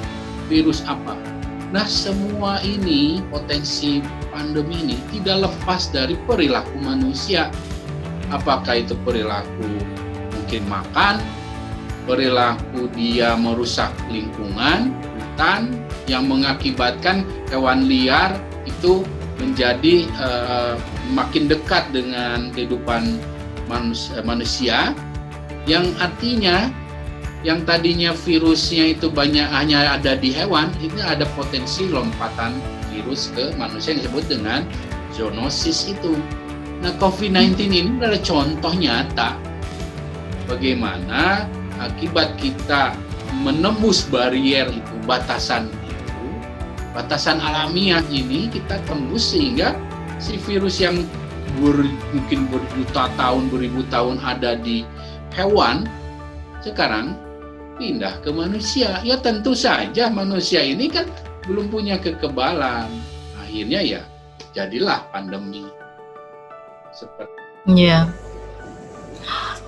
virus 0.50 0.82
apa. 0.90 1.14
Nah 1.70 1.86
semua 1.86 2.58
ini, 2.66 3.22
potensi 3.30 4.02
pandemi 4.34 4.82
ini 4.82 4.98
tidak 5.14 5.46
lepas 5.46 5.94
dari 5.94 6.18
perilaku 6.26 6.74
manusia. 6.82 7.54
Apakah 8.34 8.82
itu 8.82 8.98
perilaku 9.06 9.70
mungkin 10.34 10.66
makan, 10.66 11.22
perilaku 12.10 12.90
dia 12.98 13.38
merusak 13.38 13.94
lingkungan, 14.10 14.90
hutan, 15.14 15.70
yang 16.10 16.26
mengakibatkan 16.26 17.22
hewan 17.54 17.86
liar 17.86 18.34
itu 18.66 19.06
menjadi 19.38 20.10
uh, 20.18 20.74
makin 21.14 21.46
dekat 21.46 21.86
dengan 21.94 22.50
kehidupan 22.50 23.22
manusia, 23.70 24.18
manusia 24.26 24.78
yang 25.70 25.86
artinya 26.02 26.74
yang 27.46 27.62
tadinya 27.64 28.12
virusnya 28.12 28.98
itu 28.98 29.08
banyak 29.08 29.46
hanya 29.48 29.96
ada 29.96 30.18
di 30.18 30.34
hewan 30.34 30.74
ini 30.82 31.00
ada 31.00 31.24
potensi 31.38 31.88
lompatan 31.88 32.58
virus 32.92 33.32
ke 33.32 33.54
manusia 33.56 33.96
yang 33.96 34.04
disebut 34.04 34.26
dengan 34.28 34.60
zoonosis 35.16 35.94
itu. 35.94 36.20
Nah, 36.84 36.92
COVID-19 37.00 37.56
ini 37.70 37.80
adalah 38.02 38.20
contoh 38.20 38.74
nyata 38.76 39.40
bagaimana 40.52 41.48
akibat 41.80 42.36
kita 42.38 42.94
menembus 43.42 44.06
barier 44.08 44.68
itu, 44.70 44.96
batasan 45.08 45.72
batasan 46.92 47.40
alamiah 47.40 48.04
ini 48.10 48.50
kita 48.52 48.82
tembus 48.90 49.32
sehingga 49.32 49.78
si 50.20 50.36
virus 50.42 50.82
yang 50.84 51.06
ber, 51.62 51.86
mungkin 52.12 52.50
berjuta 52.52 53.08
tahun, 53.16 53.48
beribu 53.48 53.86
tahun 53.88 54.20
ada 54.22 54.58
di 54.60 54.84
hewan, 55.34 55.88
sekarang 56.60 57.16
pindah 57.80 58.20
ke 58.22 58.30
manusia. 58.30 59.00
Ya 59.08 59.16
tentu 59.18 59.56
saja 59.56 60.12
manusia 60.12 60.60
ini 60.66 60.92
kan 60.92 61.08
belum 61.48 61.72
punya 61.72 61.96
kekebalan. 61.98 62.92
Akhirnya 63.40 63.80
ya 63.82 64.02
jadilah 64.52 65.08
pandemi. 65.10 65.66
Seperti 66.92 67.40
Iya. 67.70 68.10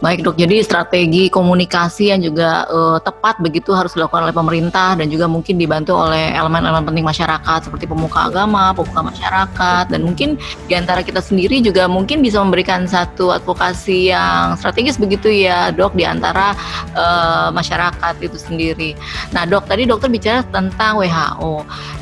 Baik 0.01 0.25
dok, 0.25 0.33
jadi 0.33 0.65
strategi 0.65 1.29
komunikasi 1.29 2.09
yang 2.09 2.25
juga 2.25 2.65
uh, 2.73 2.97
tepat 2.97 3.37
begitu 3.37 3.69
harus 3.69 3.93
dilakukan 3.93 4.25
oleh 4.25 4.33
pemerintah 4.33 4.97
dan 4.97 5.05
juga 5.13 5.29
mungkin 5.29 5.61
dibantu 5.61 5.93
oleh 5.93 6.33
elemen-elemen 6.33 6.89
penting 6.89 7.05
masyarakat 7.05 7.69
seperti 7.69 7.85
pemuka 7.85 8.33
agama, 8.33 8.73
pemuka 8.73 9.13
masyarakat 9.13 9.93
dan 9.93 10.01
mungkin 10.01 10.41
di 10.65 10.73
antara 10.73 11.05
kita 11.05 11.21
sendiri 11.21 11.61
juga 11.61 11.85
mungkin 11.85 12.25
bisa 12.25 12.41
memberikan 12.41 12.89
satu 12.89 13.29
advokasi 13.29 14.09
yang 14.09 14.57
strategis 14.57 14.97
begitu 14.97 15.29
ya 15.29 15.69
dok 15.69 15.93
di 15.93 16.01
antara 16.01 16.57
uh, 16.97 17.53
masyarakat 17.53 18.25
itu 18.25 18.41
sendiri. 18.41 18.97
Nah 19.37 19.45
dok, 19.45 19.69
tadi 19.69 19.85
dokter 19.85 20.09
bicara 20.09 20.41
tentang 20.49 20.97
WHO 20.97 21.61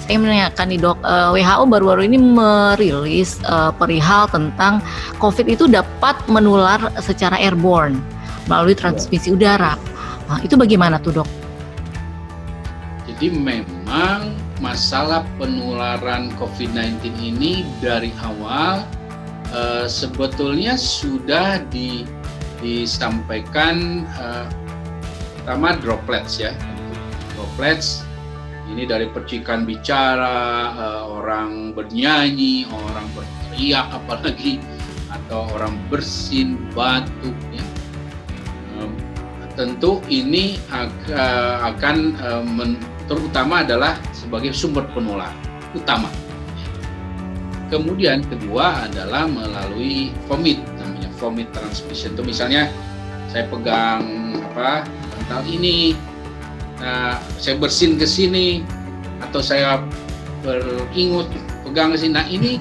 saya 0.09 0.25
menanyakan 0.25 0.73
nih 0.73 0.81
dok, 0.81 0.97
uh, 1.05 1.37
eh, 1.37 1.45
WHO 1.45 1.63
baru-baru 1.69 2.01
ini 2.09 2.17
merilis 2.17 3.37
uh, 3.45 3.69
perihal 3.69 4.25
tentang 4.25 4.81
COVID 5.21 5.45
itu 5.45 5.69
dapat 5.69 6.17
menular 6.25 6.81
secara 6.97 7.37
airborne 7.37 8.01
melalui 8.49 8.73
transmisi 8.73 9.29
udara. 9.29 9.77
Nah, 10.25 10.41
itu 10.41 10.57
bagaimana 10.57 10.97
tuh 10.97 11.21
dok? 11.21 11.29
Jadi 13.05 13.37
memang 13.37 14.33
masalah 14.57 15.21
penularan 15.37 16.33
COVID-19 16.41 17.05
ini 17.21 17.61
dari 17.77 18.09
awal 18.25 18.81
uh, 19.53 19.85
sebetulnya 19.85 20.73
sudah 20.73 21.61
di, 21.69 22.09
disampaikan 22.65 24.09
uh, 24.17 24.49
pertama 25.37 25.77
droplets 25.77 26.41
ya, 26.41 26.49
droplets 27.37 28.08
ini 28.69 28.85
dari 28.85 29.09
percikan 29.09 29.65
bicara, 29.65 30.71
uh, 30.77 31.03
orang 31.09 31.73
bernyanyi, 31.73 32.69
orang 32.69 33.05
berteriak 33.17 33.89
apalagi 33.89 34.61
atau 35.09 35.49
orang 35.57 35.73
bersin, 35.89 36.57
batuk 36.77 37.33
ya. 37.49 37.65
Tentu 39.57 39.99
ini 40.07 40.55
akan, 40.71 41.75
akan 41.75 41.97
men, 42.47 42.79
terutama 43.11 43.59
adalah 43.59 43.99
sebagai 44.15 44.55
sumber 44.55 44.87
penularan 44.95 45.35
utama. 45.75 46.07
Kemudian 47.67 48.23
kedua 48.23 48.87
adalah 48.87 49.27
melalui 49.27 50.15
vomit 50.31 50.63
namanya 50.79 51.11
vomit 51.19 51.51
transmission. 51.51 52.15
Itu 52.15 52.23
misalnya 52.23 52.71
saya 53.27 53.51
pegang 53.51 54.31
apa 54.47 54.87
bantal 54.87 55.43
ini 55.51 55.91
nah, 56.79 57.19
saya 57.39 57.55
bersin 57.59 57.99
ke 57.99 58.07
sini 58.07 58.63
atau 59.19 59.43
saya 59.43 59.83
beringut 60.41 61.27
pegang 61.67 61.91
ke 61.93 61.97
sini. 61.99 62.13
Nah 62.15 62.25
ini 62.27 62.51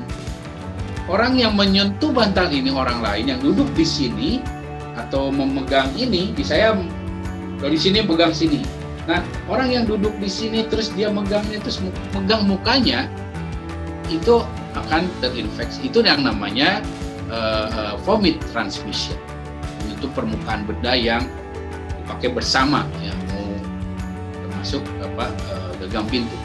orang 1.07 1.39
yang 1.39 1.55
menyentuh 1.55 2.11
bantal 2.11 2.51
ini 2.51 2.69
orang 2.75 3.01
lain 3.01 3.35
yang 3.35 3.41
duduk 3.41 3.71
di 3.73 3.87
sini 3.87 4.31
atau 4.99 5.31
memegang 5.31 5.95
ini, 5.95 6.35
di 6.35 6.43
saya 6.43 6.75
dari 7.63 7.79
sini 7.79 8.03
pegang 8.03 8.35
sini. 8.35 8.67
Nah 9.07 9.25
orang 9.49 9.73
yang 9.73 9.85
duduk 9.89 10.13
di 10.21 10.29
sini 10.29 10.67
terus 10.69 10.93
dia 10.93 11.09
megangnya 11.09 11.63
terus 11.63 11.81
megang 12.13 12.45
mukanya 12.45 13.09
itu 14.11 14.43
akan 14.75 15.07
terinfeksi. 15.23 15.89
Itu 15.89 16.03
yang 16.05 16.27
namanya 16.27 16.83
uh, 17.31 17.67
uh, 17.71 17.95
vomit 18.03 18.43
transmission. 18.51 19.17
Itu 19.89 20.11
permukaan 20.13 20.67
benda 20.67 20.93
yang 20.95 21.25
dipakai 22.05 22.31
bersama 22.35 22.87
ya 23.03 23.18
masuk 24.69 24.85
apa 25.01 25.33
uh, 25.49 25.73
gagang 25.81 26.05
pintu. 26.13 26.37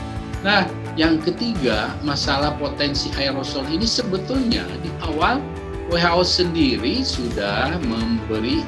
Nah, 0.47 0.63
yang 0.95 1.19
ketiga, 1.19 1.91
masalah 2.07 2.55
potensi 2.55 3.11
aerosol 3.19 3.67
ini 3.67 3.83
sebetulnya 3.83 4.63
di 4.79 4.87
awal 5.03 5.43
WHO 5.91 6.23
sendiri 6.23 7.03
sudah 7.03 7.75
memberi 7.83 8.63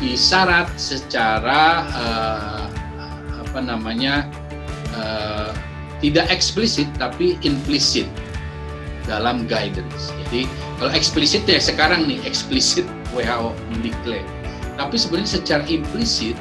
isyarat 0.00 0.72
secara 0.80 1.84
uh, 1.92 2.64
apa 3.44 3.60
namanya 3.60 4.24
uh, 4.96 5.52
tidak 6.00 6.32
eksplisit 6.32 6.88
tapi 6.96 7.36
implisit 7.44 8.08
dalam 9.04 9.44
guidance. 9.44 10.08
Jadi 10.24 10.48
kalau 10.80 10.88
eksplisit 10.96 11.44
ya 11.44 11.60
sekarang 11.60 12.08
nih 12.08 12.16
eksplisit 12.24 12.88
WHO 13.12 13.52
mendeklar. 13.76 14.24
Tapi 14.80 14.96
sebenarnya 14.96 15.36
secara 15.36 15.68
implisit 15.68 16.32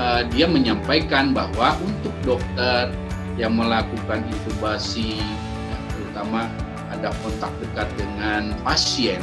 uh, 0.00 0.24
dia 0.32 0.48
menyampaikan 0.48 1.36
bahwa 1.36 1.76
untuk 1.84 2.14
dokter 2.24 2.88
yang 3.36 3.52
melakukan 3.56 4.24
intubasi, 4.24 5.20
ya, 5.20 5.76
terutama 5.92 6.48
ada 6.88 7.12
kontak 7.20 7.52
dekat 7.60 7.88
dengan 8.00 8.56
pasien 8.64 9.20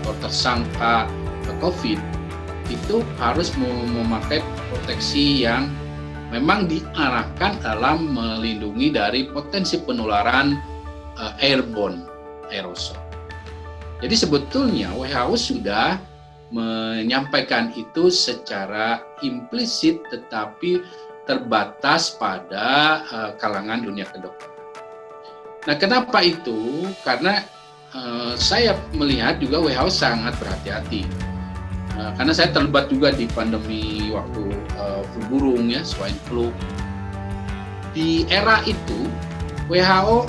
atau 0.00 0.12
tersangka 0.20 1.08
COVID, 1.62 1.98
itu 2.68 3.00
harus 3.22 3.54
memakai 3.56 4.42
proteksi 4.68 5.46
yang 5.46 5.70
memang 6.34 6.66
diarahkan 6.66 7.62
dalam 7.62 8.12
melindungi 8.12 8.90
dari 8.90 9.30
potensi 9.30 9.78
penularan 9.78 10.58
uh, 11.16 11.32
airborne 11.38 12.02
aerosol. 12.50 12.98
Jadi 14.02 14.12
sebetulnya 14.12 14.92
WHO 14.92 15.34
sudah 15.38 15.96
menyampaikan 16.54 17.74
itu 17.74 18.06
secara 18.06 19.02
implisit 19.26 20.02
tetapi 20.14 20.82
terbatas 21.26 22.14
pada 22.14 23.02
uh, 23.10 23.30
kalangan 23.42 23.82
dunia 23.82 24.06
kedokteran. 24.06 24.54
Nah, 25.66 25.74
kenapa 25.74 26.22
itu? 26.22 26.86
Karena 27.02 27.42
uh, 27.90 28.38
saya 28.38 28.78
melihat 28.94 29.42
juga 29.42 29.58
WHO 29.58 29.90
sangat 29.90 30.38
berhati-hati. 30.38 31.02
uh, 31.98 32.14
karena 32.14 32.30
saya 32.30 32.54
terlibat 32.54 32.86
juga 32.92 33.10
di 33.10 33.26
pandemi 33.26 34.14
waktu 34.14 34.54
uh, 34.78 35.02
flu 35.02 35.22
burung 35.26 35.66
ya 35.66 35.82
swine 35.82 36.18
flu 36.30 36.54
di 37.96 38.28
era 38.28 38.60
itu 38.68 39.08
WHO 39.72 40.28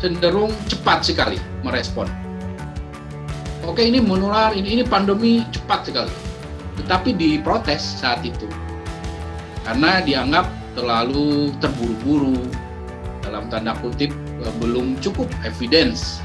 cenderung 0.00 0.50
cepat 0.66 1.04
sekali 1.04 1.38
merespon 1.60 2.08
oke 3.66 3.82
ini 3.82 3.98
menular 4.00 4.54
ini 4.54 4.80
ini 4.80 4.82
pandemi 4.86 5.42
cepat 5.50 5.90
sekali. 5.90 6.14
Tetapi 6.82 7.16
diprotes 7.18 7.82
saat 7.82 8.22
itu. 8.22 8.46
Karena 9.66 10.00
dianggap 10.00 10.46
terlalu 10.78 11.50
terburu-buru 11.58 12.46
dalam 13.26 13.50
tanda 13.50 13.74
kutip 13.82 14.14
eh, 14.40 14.54
belum 14.62 14.96
cukup 15.02 15.26
evidence 15.42 16.22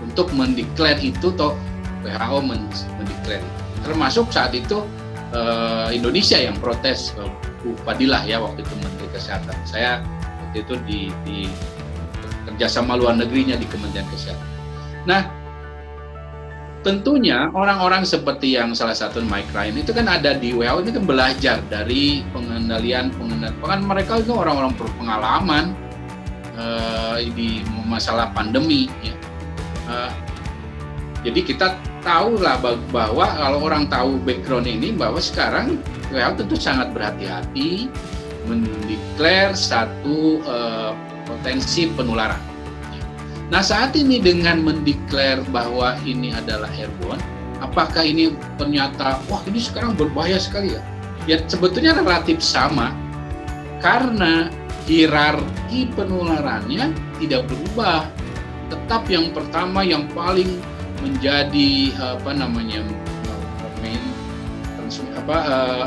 untuk 0.00 0.30
mendeklar 0.32 0.96
itu 1.02 1.34
toh 1.34 1.58
WHO 2.06 2.38
mendeklar 2.46 3.42
termasuk 3.84 4.28
saat 4.32 4.52
itu 4.52 4.84
uh, 5.32 5.88
Indonesia 5.92 6.36
yang 6.36 6.56
protes 6.60 7.16
uh, 7.16 7.28
Fadilah 7.84 8.24
ya 8.24 8.40
waktu 8.40 8.64
itu 8.64 8.74
Menteri 8.80 9.08
Kesehatan. 9.12 9.56
Saya 9.68 10.00
waktu 10.48 10.64
itu 10.64 10.74
di, 10.88 11.00
di 11.28 11.38
kerjasama 12.48 12.96
luar 12.96 13.20
negerinya 13.20 13.56
di 13.56 13.68
Kementerian 13.68 14.08
Kesehatan. 14.08 14.48
Nah 15.04 15.28
tentunya 16.80 17.52
orang-orang 17.52 18.08
seperti 18.08 18.56
yang 18.56 18.72
salah 18.72 18.96
satu 18.96 19.20
Mike 19.20 19.52
Ryan 19.52 19.76
itu 19.84 19.92
kan 19.92 20.08
ada 20.08 20.32
di 20.32 20.56
WHO 20.56 20.80
ini 20.80 20.90
kan 20.96 21.04
belajar 21.04 21.56
dari 21.68 22.24
pengendalian 22.32 23.12
pengendalian 23.12 23.60
kan 23.60 23.80
mereka 23.84 24.24
itu 24.24 24.32
orang-orang 24.32 24.72
berpengalaman 24.80 25.64
uh, 26.56 27.20
di 27.36 27.60
masalah 27.84 28.32
pandemi 28.32 28.88
ya. 29.04 29.14
Uh, 29.84 30.12
jadi 31.20 31.40
kita 31.44 31.76
tahu 32.00 32.40
lah 32.40 32.56
bahwa 32.88 33.28
kalau 33.36 33.58
orang 33.60 33.84
tahu 33.92 34.16
background 34.24 34.64
ini 34.64 34.96
bahwa 34.96 35.20
sekarang 35.20 35.76
WHO 36.08 36.32
tentu 36.40 36.56
sangat 36.56 36.96
berhati-hati 36.96 37.92
mendeklar 38.48 39.52
satu 39.52 40.40
uh, 40.48 40.96
potensi 41.28 41.92
penularan 41.92 42.49
Nah 43.50 43.66
saat 43.66 43.98
ini 43.98 44.22
dengan 44.22 44.62
mendeklar 44.62 45.42
bahwa 45.50 45.98
ini 46.06 46.30
adalah 46.30 46.70
airborne, 46.78 47.18
apakah 47.58 48.06
ini 48.06 48.30
ternyata 48.54 49.18
wah 49.26 49.42
ini 49.50 49.58
sekarang 49.58 49.98
berbahaya 49.98 50.38
sekali 50.38 50.78
ya? 50.78 50.82
Ya 51.26 51.36
sebetulnya 51.50 51.98
relatif 51.98 52.38
sama 52.38 52.94
karena 53.82 54.54
hierarki 54.86 55.90
penularannya 55.98 56.94
tidak 57.18 57.50
berubah. 57.50 58.06
Tetap 58.70 59.10
yang 59.10 59.34
pertama 59.34 59.82
yang 59.82 60.06
paling 60.14 60.62
menjadi 61.02 61.90
apa 61.98 62.30
namanya 62.30 62.86
main 63.82 64.02
apa 65.16 65.36
uh, 65.48 65.86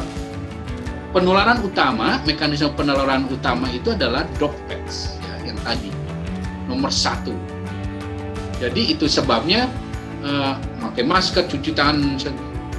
penularan 1.13 1.61
utama 1.61 2.17
mekanisme 2.25 2.73
penularan 2.73 3.29
utama 3.29 3.69
itu 3.69 3.93
adalah 3.93 4.25
droplets 4.35 5.15
ya 5.21 5.53
yang 5.53 5.59
tadi 5.61 5.93
nomor 6.65 6.89
satu 6.89 7.37
jadi 8.63 8.95
itu 8.95 9.11
sebabnya 9.11 9.67
uh, 10.23 10.55
pakai 10.87 11.03
masker, 11.03 11.51
cuci 11.51 11.75
tangan, 11.75 12.15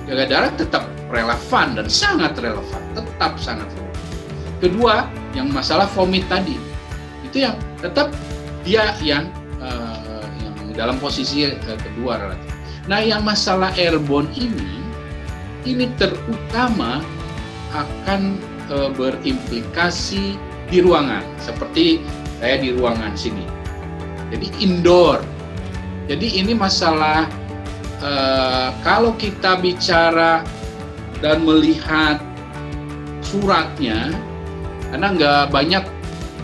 jaga 0.09 0.25
darah 0.25 0.53
tetap 0.57 0.89
relevan 1.13 1.77
dan 1.77 1.87
sangat 1.93 2.33
relevan, 2.41 2.81
tetap 2.97 3.37
sangat 3.37 3.69
relevan. 3.69 4.05
Kedua, 4.65 4.95
yang 5.37 5.53
masalah 5.53 5.85
vomit 5.93 6.25
tadi, 6.33 6.57
itu 7.21 7.45
yang 7.45 7.53
tetap 7.85 8.09
dia 8.65 8.97
yang 9.05 9.29
uh, 9.61 10.25
yang 10.41 10.57
dalam 10.73 10.97
posisi 10.97 11.45
uh, 11.53 11.77
kedua. 11.77 12.33
Nah, 12.89 13.05
yang 13.05 13.21
masalah 13.21 13.69
airborne 13.77 14.33
ini, 14.41 14.81
ini 15.69 15.85
terutama 16.01 17.05
akan 17.77 18.41
uh, 18.73 18.89
berimplikasi 18.97 20.41
di 20.73 20.81
ruangan, 20.81 21.21
seperti 21.37 22.01
saya 22.41 22.57
di 22.57 22.73
ruangan 22.73 23.13
sini. 23.13 23.45
Jadi 24.33 24.49
indoor, 24.65 25.21
jadi 26.05 26.45
ini 26.45 26.53
masalah 26.53 27.25
eh, 28.05 28.69
kalau 28.85 29.17
kita 29.17 29.57
bicara 29.57 30.45
dan 31.25 31.41
melihat 31.49 32.21
suratnya, 33.25 34.13
karena 34.93 35.09
nggak 35.17 35.43
banyak 35.49 35.85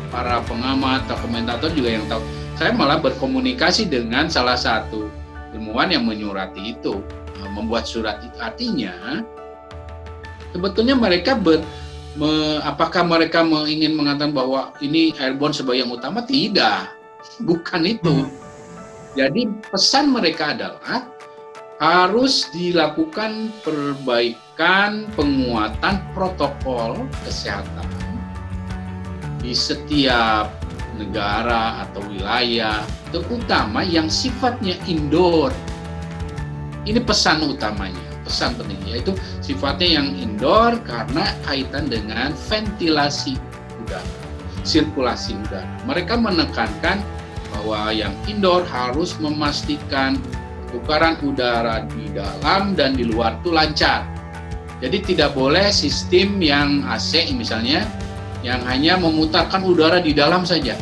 para 0.09 0.40
pengamat 0.49 1.05
atau 1.07 1.16
komentator 1.20 1.70
juga 1.77 1.90
yang 2.01 2.05
tahu. 2.09 2.25
Saya 2.57 2.73
malah 2.73 3.01
berkomunikasi 3.01 3.88
dengan 3.88 4.33
salah 4.33 4.57
satu 4.57 5.12
ilmuwan 5.53 5.92
yang 5.92 6.09
menyurati 6.09 6.77
itu, 6.77 7.05
membuat 7.53 7.85
surat 7.85 8.25
itu. 8.25 8.37
Artinya, 8.40 9.25
sebetulnya 10.57 10.96
mereka 10.96 11.37
ber, 11.37 11.61
me, 12.16 12.61
apakah 12.64 13.05
mereka 13.05 13.44
ingin 13.68 13.96
mengatakan 13.96 14.33
bahwa 14.33 14.73
ini 14.81 15.12
airborne 15.20 15.53
sebagai 15.53 15.85
yang 15.85 15.92
utama? 15.92 16.25
Tidak, 16.25 16.81
bukan 17.44 17.83
itu. 17.85 18.12
Hmm 18.25 18.49
jadi 19.18 19.51
pesan 19.75 20.14
mereka 20.14 20.55
adalah 20.55 21.11
harus 21.81 22.46
dilakukan 22.53 23.49
perbaikan 23.64 25.09
penguatan 25.16 25.99
protokol 26.12 27.09
kesehatan 27.25 27.88
di 29.40 29.57
setiap 29.57 30.53
negara 31.01 31.88
atau 31.88 32.05
wilayah, 32.05 32.85
terutama 33.09 33.81
yang 33.81 34.12
sifatnya 34.12 34.77
indoor. 34.85 35.49
Ini 36.85 37.01
pesan 37.01 37.49
utamanya, 37.49 38.05
pesan 38.29 38.57
pentingnya 38.61 39.01
yaitu 39.01 39.16
sifatnya 39.40 40.01
yang 40.01 40.09
indoor 40.12 40.77
karena 40.85 41.33
kaitan 41.49 41.88
dengan 41.88 42.37
ventilasi 42.53 43.40
udara, 43.81 44.12
sirkulasi 44.64 45.37
udara. 45.49 45.68
Mereka 45.88 46.20
menekankan 46.20 47.01
bahwa 47.61 47.92
yang 47.92 48.16
indoor 48.25 48.64
harus 48.64 49.20
memastikan 49.20 50.16
pertukaran 50.64 51.20
udara 51.20 51.85
di 51.92 52.09
dalam 52.09 52.73
dan 52.73 52.96
di 52.96 53.05
luar 53.05 53.37
itu 53.44 53.53
lancar. 53.53 54.09
Jadi 54.81 55.12
tidak 55.12 55.37
boleh 55.37 55.68
sistem 55.68 56.40
yang 56.40 56.81
AC 56.88 57.29
misalnya 57.37 57.85
yang 58.40 58.64
hanya 58.64 58.96
memutarkan 58.96 59.61
udara 59.61 60.01
di 60.01 60.16
dalam 60.16 60.49
saja. 60.49 60.73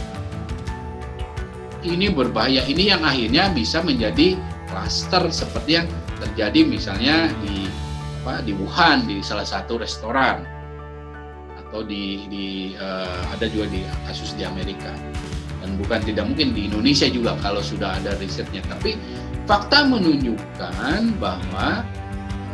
Ini 1.82 2.14
berbahaya. 2.14 2.62
Ini 2.62 2.94
yang 2.94 3.02
akhirnya 3.02 3.50
bisa 3.50 3.82
menjadi 3.82 4.38
klaster 4.70 5.26
seperti 5.34 5.82
yang 5.82 5.90
terjadi 6.22 6.62
misalnya 6.62 7.26
di 7.42 7.66
apa 8.22 8.46
di 8.46 8.54
Wuhan 8.54 9.02
di 9.10 9.18
salah 9.18 9.46
satu 9.46 9.82
restoran 9.82 10.46
atau 11.58 11.82
di, 11.82 12.28
di 12.30 12.46
uh, 12.78 13.34
ada 13.34 13.50
juga 13.50 13.66
di 13.72 13.82
kasus 14.06 14.36
di 14.38 14.44
Amerika 14.46 14.92
dan 15.68 15.76
bukan 15.76 16.00
tidak 16.00 16.24
mungkin 16.24 16.56
di 16.56 16.72
Indonesia 16.72 17.04
juga 17.12 17.36
kalau 17.44 17.60
sudah 17.60 18.00
ada 18.00 18.16
risetnya. 18.16 18.64
Tapi 18.64 18.96
fakta 19.44 19.84
menunjukkan 19.84 21.20
bahwa 21.20 21.84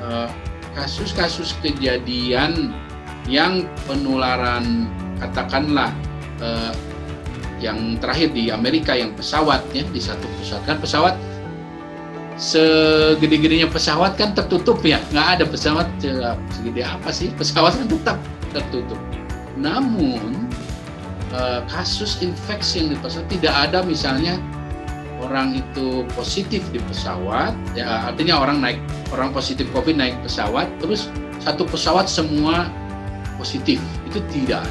eh, 0.03 0.29
kasus-kasus 0.74 1.55
kejadian 1.62 2.74
yang 3.31 3.70
penularan 3.87 4.90
katakanlah 5.22 5.94
eh, 6.42 6.74
yang 7.62 7.96
terakhir 8.03 8.35
di 8.35 8.50
Amerika 8.50 8.98
yang 8.98 9.14
pesawat 9.14 9.62
ya 9.70 9.87
di 9.94 10.03
satu 10.03 10.27
pesawat 10.42 10.62
kan 10.66 10.77
pesawat 10.83 11.14
segede-gedenya 12.35 13.70
pesawat 13.70 14.18
kan 14.18 14.35
tertutup 14.35 14.83
ya 14.83 14.98
nggak 15.14 15.38
ada 15.38 15.44
pesawat 15.46 15.87
segede 16.50 16.83
apa 16.83 17.14
sih 17.14 17.31
pesawat 17.38 17.79
kan 17.79 17.87
tetap 17.87 18.18
tertutup. 18.50 18.98
Namun 19.55 20.44
Eh, 21.35 21.61
kasus 21.66 22.23
infeksi 22.23 22.87
yang 22.87 22.94
di 22.94 22.99
pesawat 23.03 23.27
tidak 23.27 23.55
ada 23.59 23.83
misalnya 23.83 24.38
orang 25.18 25.59
itu 25.59 26.07
positif 26.14 26.62
di 26.70 26.79
pesawat 26.79 27.51
ya 27.75 28.07
artinya 28.07 28.38
orang 28.38 28.62
naik 28.62 28.79
orang 29.11 29.35
positif 29.35 29.66
covid 29.75 29.99
naik 29.99 30.14
pesawat 30.23 30.70
terus 30.79 31.11
satu 31.42 31.66
pesawat 31.66 32.07
semua 32.07 32.70
positif 33.35 33.83
itu 34.07 34.23
tidak 34.31 34.62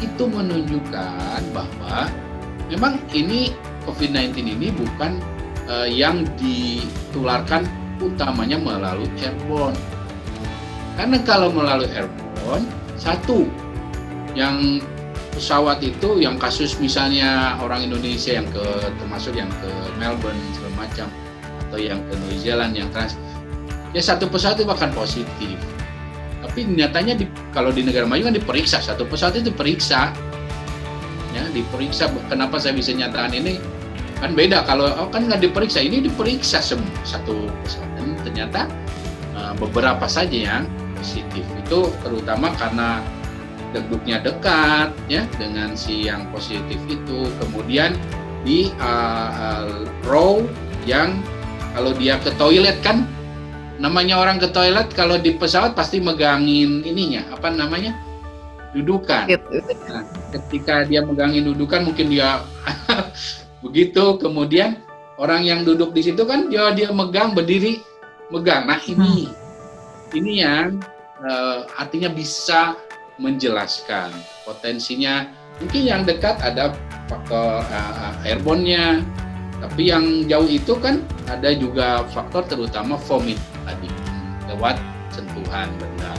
itu 0.00 0.24
menunjukkan 0.24 1.44
bahwa 1.52 2.08
memang 2.72 2.96
ini 3.12 3.52
COVID-19 3.84 4.32
ini 4.48 4.68
bukan 4.72 5.20
uh, 5.68 5.84
yang 5.84 6.24
ditularkan 6.40 7.68
utamanya 8.00 8.60
melalui 8.60 9.08
airborne. 9.20 9.76
Karena 10.94 11.18
kalau 11.24 11.48
melalui 11.48 11.88
airborne, 11.96 12.68
satu 13.00 13.48
yang 14.36 14.84
pesawat 15.38 15.78
itu 15.86 16.18
yang 16.18 16.34
kasus 16.34 16.74
misalnya 16.82 17.54
orang 17.62 17.86
Indonesia 17.86 18.34
yang 18.34 18.50
ke 18.50 18.66
termasuk 18.98 19.38
yang 19.38 19.46
ke 19.62 19.70
Melbourne 20.02 20.34
segala 20.58 20.74
macam 20.82 21.06
atau 21.70 21.78
yang 21.78 22.02
ke 22.10 22.12
New 22.26 22.34
Zealand 22.42 22.74
yang 22.74 22.90
trans 22.90 23.14
ya 23.96 24.02
satu 24.02 24.28
pesawat 24.28 24.60
itu 24.60 24.68
akan 24.68 24.90
positif. 24.92 25.56
Tapi 26.38 26.64
nyatanya 26.70 27.18
di, 27.18 27.26
kalau 27.50 27.74
di 27.74 27.82
negara 27.82 28.06
maju 28.06 28.30
kan 28.30 28.34
diperiksa 28.34 28.78
satu 28.82 29.06
pesawat 29.06 29.38
itu 29.38 29.50
diperiksa. 29.52 30.12
Ya 31.36 31.44
diperiksa 31.52 32.08
kenapa 32.26 32.56
saya 32.58 32.74
bisa 32.74 32.90
nyatakan 32.94 33.36
ini? 33.36 33.60
Kan 34.18 34.34
beda 34.34 34.66
kalau 34.66 34.90
oh, 34.98 35.08
kan 35.10 35.30
nggak 35.30 35.44
diperiksa 35.44 35.78
ini 35.78 36.02
diperiksa 36.02 36.58
semua 36.62 36.90
satu 37.06 37.46
pesawat. 37.62 37.90
Dan 37.98 38.08
ternyata 38.26 38.60
uh, 39.36 39.52
beberapa 39.56 40.06
saja 40.10 40.34
yang 40.34 40.64
positif. 40.98 41.44
Itu 41.66 41.92
terutama 42.02 42.54
karena 42.58 43.02
duduknya 43.74 44.22
dekat 44.22 44.92
ya 45.10 45.24
dengan 45.36 45.76
si 45.76 46.08
yang 46.08 46.28
positif 46.32 46.78
itu. 46.88 47.28
Kemudian 47.42 47.96
di 48.42 48.72
uh, 48.80 49.30
uh, 49.32 49.68
row 50.06 50.44
yang 50.88 51.18
kalau 51.76 51.92
dia 51.94 52.16
ke 52.22 52.32
toilet 52.40 52.80
kan 52.80 53.04
namanya 53.78 54.18
orang 54.18 54.42
ke 54.42 54.50
toilet 54.50 54.90
kalau 54.90 55.14
di 55.20 55.38
pesawat 55.38 55.78
pasti 55.78 56.02
megangin 56.02 56.82
ininya 56.82 57.30
apa 57.30 57.52
namanya 57.52 57.94
dudukan. 58.74 59.30
Nah, 59.88 60.04
ketika 60.34 60.84
dia 60.84 61.00
megangin 61.00 61.46
dudukan 61.46 61.86
mungkin 61.86 62.10
dia 62.10 62.42
begitu 63.64 64.18
kemudian 64.18 64.82
orang 65.18 65.46
yang 65.46 65.60
duduk 65.66 65.94
di 65.94 66.02
situ 66.10 66.22
kan 66.26 66.50
dia 66.50 66.74
dia 66.74 66.90
megang 66.90 67.34
berdiri 67.34 67.82
megang. 68.30 68.66
Nah 68.66 68.78
ini 68.86 69.30
hmm. 69.30 70.18
ini 70.18 70.32
yang 70.42 70.82
uh, 71.22 71.66
artinya 71.78 72.10
bisa 72.10 72.74
menjelaskan 73.18 74.14
potensinya. 74.46 75.26
Mungkin 75.58 75.82
yang 75.90 76.02
dekat 76.06 76.38
ada 76.38 76.70
faktor 77.10 77.66
uh, 77.66 78.14
airborne-nya, 78.22 79.02
tapi 79.58 79.90
yang 79.90 80.26
jauh 80.30 80.46
itu 80.46 80.78
kan 80.78 81.02
ada 81.26 81.50
juga 81.50 82.06
faktor 82.14 82.46
terutama 82.46 82.94
vomit 83.10 83.38
tadi 83.66 83.90
lewat 84.46 84.78
sentuhan 85.10 85.66
benda 85.82 86.14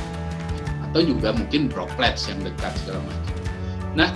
atau 0.90 1.00
juga 1.00 1.32
mungkin 1.32 1.72
droplets 1.72 2.28
yang 2.28 2.44
dekat 2.44 2.76
segala 2.84 3.00
macam. 3.08 3.36
Nah, 3.96 4.10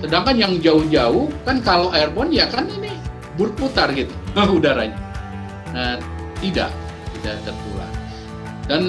sedangkan 0.00 0.36
yang 0.40 0.52
jauh-jauh 0.64 1.28
kan 1.44 1.60
kalau 1.60 1.92
airborne 1.92 2.32
ya 2.32 2.48
kan 2.48 2.64
ini 2.72 2.96
berputar 3.36 3.92
gitu 3.92 4.12
udaranya. 4.56 4.96
Nah, 5.76 6.00
tidak 6.40 6.72
tidak 7.20 7.36
tertular. 7.44 7.90
Dan 8.64 8.82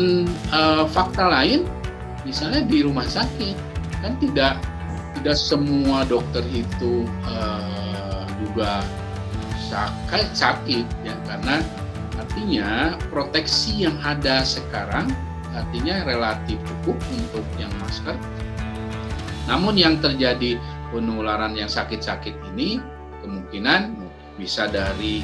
uh, 0.53 0.85
fakta 0.87 1.27
lain, 1.27 1.65
misalnya 2.23 2.61
di 2.65 2.85
rumah 2.85 3.05
sakit 3.05 3.57
kan 4.01 4.13
tidak 4.17 4.57
tidak 5.19 5.37
semua 5.37 6.01
dokter 6.07 6.41
itu 6.49 7.05
uh, 7.27 8.25
juga 8.41 8.81
sakit 9.69 10.33
sakit 10.33 10.85
ya 11.05 11.15
karena 11.29 11.61
artinya 12.17 12.97
proteksi 13.09 13.85
yang 13.87 13.95
ada 14.03 14.41
sekarang 14.43 15.09
artinya 15.51 16.07
relatif 16.07 16.57
cukup 16.63 16.97
untuk 17.11 17.45
yang 17.59 17.71
masker. 17.83 18.15
Namun 19.49 19.75
yang 19.75 19.99
terjadi 19.99 20.55
penularan 20.95 21.57
yang 21.59 21.67
sakit-sakit 21.67 22.35
ini 22.53 22.79
kemungkinan 23.23 23.99
bisa 24.39 24.71
dari 24.71 25.23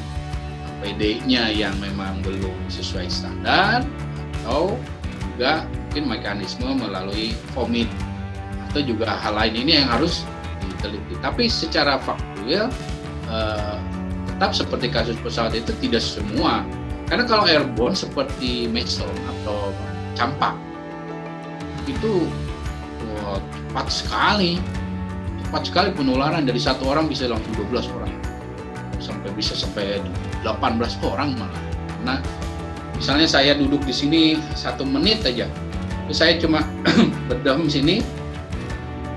PD-nya 0.84 1.50
yang 1.50 1.74
memang 1.80 2.22
belum 2.22 2.54
sesuai 2.70 3.08
standar 3.10 3.82
atau 4.44 4.76
juga 5.34 5.66
mungkin 5.88 6.04
mekanisme 6.04 6.68
melalui 6.76 7.32
vomit 7.56 7.88
atau 8.68 8.84
juga 8.84 9.16
hal 9.16 9.40
lain 9.40 9.64
ini 9.64 9.80
yang 9.80 9.88
harus 9.88 10.20
diteliti. 10.60 11.16
Tapi 11.24 11.48
secara 11.48 11.96
faktual 11.96 12.68
eh, 13.32 13.76
tetap 14.28 14.52
seperti 14.52 14.86
kasus 14.92 15.16
pesawat 15.24 15.56
itu 15.56 15.72
tidak 15.80 16.04
semua. 16.04 16.60
Karena 17.08 17.24
kalau 17.24 17.48
airborne 17.48 17.96
seperti 17.96 18.68
measles 18.68 19.08
atau 19.40 19.72
campak 20.12 20.52
itu 21.88 22.28
wah, 23.24 23.40
cepat 23.40 23.86
sekali, 23.88 24.60
cepat 25.48 25.72
sekali 25.72 25.88
penularan 25.96 26.44
dari 26.44 26.60
satu 26.60 26.84
orang 26.92 27.08
bisa 27.08 27.24
langsung 27.32 27.56
12 27.56 27.96
orang 27.96 28.12
sampai 29.00 29.32
bisa 29.32 29.56
sampai 29.56 30.04
18 30.44 30.52
orang 31.00 31.32
malah. 31.32 31.64
Nah, 32.04 32.20
misalnya 32.92 33.24
saya 33.24 33.56
duduk 33.56 33.80
di 33.88 33.94
sini 33.96 34.36
satu 34.52 34.84
menit 34.84 35.24
aja, 35.24 35.48
saya 36.14 36.40
cuma 36.40 36.64
berdeham 37.28 37.68
sini, 37.68 38.00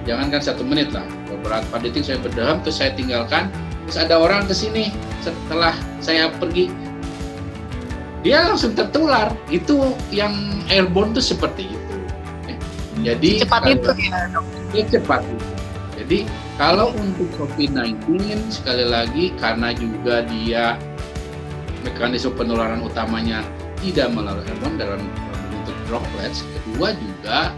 jangankan 0.04 0.42
satu 0.42 0.64
menit 0.66 0.92
lah, 0.92 1.06
beberapa 1.30 1.80
detik 1.80 2.04
saya 2.04 2.20
berdeham, 2.20 2.60
terus 2.66 2.80
saya 2.80 2.92
tinggalkan, 2.96 3.48
terus 3.88 3.98
ada 3.98 4.20
orang 4.20 4.48
ke 4.48 4.54
sini 4.56 4.92
setelah 5.24 5.76
saya 6.04 6.34
pergi, 6.36 6.68
dia 8.22 8.46
langsung 8.46 8.78
tertular. 8.78 9.34
Itu 9.50 9.98
yang 10.14 10.34
airborne 10.70 11.14
itu 11.18 11.34
seperti 11.34 11.70
itu. 11.70 11.96
Jadi 13.02 13.42
cepat 13.42 13.66
itu 13.66 13.90
ya 13.98 14.30
dok. 14.30 14.46
Ya 14.78 14.84
cepat 14.86 15.22
itu. 15.26 15.46
Jadi 16.02 16.20
kalau 16.58 16.94
untuk 16.94 17.30
COVID-19 17.38 17.98
sekali 18.54 18.86
lagi 18.86 19.34
karena 19.42 19.74
juga 19.74 20.22
dia 20.30 20.78
mekanisme 21.82 22.30
penularan 22.38 22.86
utamanya 22.86 23.42
tidak 23.82 24.14
melalui 24.14 24.46
airborne 24.46 24.78
dalam 24.78 25.02
bentuk 25.50 25.74
droplets, 25.90 26.46
kedua 26.72 26.96
juga 26.96 27.52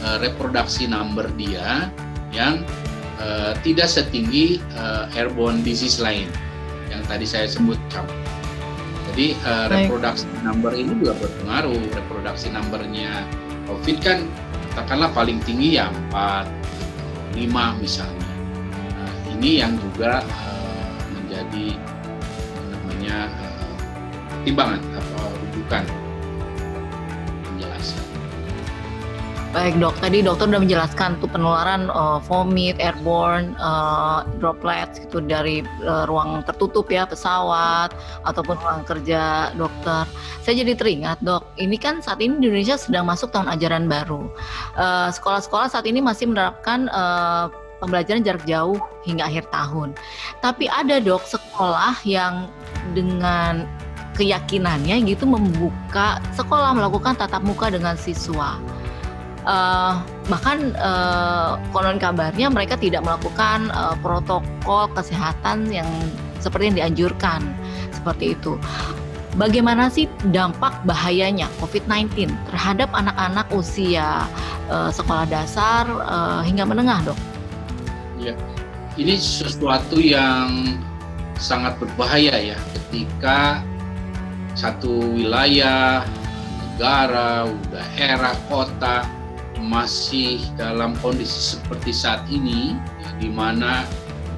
uh, 0.00 0.16
reproduksi 0.24 0.88
number 0.88 1.28
dia 1.36 1.92
yang 2.32 2.64
uh, 3.20 3.52
tidak 3.60 3.92
setinggi 3.92 4.56
uh, 4.80 5.04
airborne 5.12 5.60
disease 5.60 6.00
lain 6.00 6.32
yang 6.88 7.04
tadi 7.04 7.28
saya 7.28 7.44
sebut 7.44 7.76
Jadi 9.12 9.36
uh, 9.44 9.68
reproduksi 9.70 10.26
number 10.42 10.72
ini 10.74 10.96
juga 10.96 11.14
berpengaruh. 11.20 11.76
Reproduksi 11.92 12.50
numbernya 12.50 13.28
COVID 13.68 13.96
kan 14.00 14.26
katakanlah 14.74 15.12
paling 15.14 15.38
tinggi 15.44 15.78
ya 15.78 15.92
4, 16.10 17.38
5 17.38 17.84
misalnya. 17.84 18.30
Nah, 18.74 19.14
ini 19.38 19.62
yang 19.62 19.76
juga 19.78 20.24
uh, 20.24 20.98
menjadi 21.14 21.78
namanya 22.74 23.30
uh, 23.38 23.74
timbangan 24.42 24.82
atau 24.98 25.30
rujukan 25.46 25.86
Baik 29.54 29.78
dok, 29.78 29.94
tadi 30.02 30.18
dokter 30.18 30.50
sudah 30.50 30.66
menjelaskan 30.66 31.22
tuh 31.22 31.30
penularan 31.30 31.86
uh, 31.94 32.18
vomit, 32.26 32.74
airborne, 32.82 33.54
uh, 33.62 34.26
droplets 34.42 34.98
gitu 34.98 35.22
dari 35.22 35.62
uh, 35.86 36.10
ruang 36.10 36.42
tertutup 36.42 36.90
ya 36.90 37.06
pesawat 37.06 37.94
ataupun 38.26 38.58
ruang 38.58 38.82
kerja 38.82 39.54
dokter. 39.54 40.10
Saya 40.42 40.58
jadi 40.58 40.74
teringat 40.74 41.22
dok, 41.22 41.46
ini 41.54 41.78
kan 41.78 42.02
saat 42.02 42.18
ini 42.18 42.42
di 42.42 42.50
Indonesia 42.50 42.74
sedang 42.74 43.06
masuk 43.06 43.30
tahun 43.30 43.46
ajaran 43.54 43.86
baru. 43.86 44.26
Sekolah-sekolah 45.14 45.70
uh, 45.70 45.72
saat 45.78 45.86
ini 45.86 46.02
masih 46.02 46.34
menerapkan 46.34 46.90
uh, 46.90 47.46
pembelajaran 47.78 48.26
jarak 48.26 48.42
jauh 48.50 48.82
hingga 49.06 49.22
akhir 49.22 49.46
tahun. 49.54 49.94
Tapi 50.42 50.66
ada 50.66 50.98
dok 50.98 51.22
sekolah 51.30 52.02
yang 52.02 52.50
dengan 52.90 53.70
keyakinannya 54.18 54.98
gitu 55.06 55.30
membuka 55.30 56.18
sekolah 56.34 56.74
melakukan 56.74 57.14
tatap 57.14 57.46
muka 57.46 57.70
dengan 57.70 57.94
siswa 57.94 58.58
uh, 59.44 60.00
bahkan 60.28 60.72
uh, 60.80 61.60
konon 61.70 62.00
kabarnya 62.00 62.48
mereka 62.50 62.76
tidak 62.76 63.04
melakukan 63.04 63.70
uh, 63.72 63.96
protokol 64.00 64.88
kesehatan 64.92 65.68
yang 65.70 65.88
seperti 66.40 66.72
yang 66.72 66.76
dianjurkan 66.84 67.40
seperti 67.92 68.36
itu. 68.36 68.60
Bagaimana 69.34 69.90
sih 69.90 70.06
dampak 70.30 70.86
bahayanya 70.86 71.50
COVID-19 71.58 72.30
terhadap 72.54 72.86
anak-anak 72.94 73.50
usia 73.50 74.30
uh, 74.70 74.94
sekolah 74.94 75.26
dasar 75.26 75.90
uh, 76.06 76.38
hingga 76.46 76.62
menengah, 76.62 77.10
dok? 77.10 77.18
Ya, 78.22 78.38
ini 78.94 79.18
sesuatu 79.18 79.98
yang 79.98 80.78
sangat 81.34 81.74
berbahaya 81.82 82.54
ya 82.54 82.58
ketika 82.78 83.58
satu 84.54 85.02
wilayah, 85.18 86.06
negara, 86.62 87.50
daerah, 87.74 88.38
kota 88.46 89.02
masih 89.64 90.44
dalam 90.60 90.92
kondisi 91.00 91.56
seperti 91.56 91.90
saat 91.90 92.24
ini, 92.28 92.76
ya, 93.00 93.10
di 93.18 93.28
mana 93.32 93.88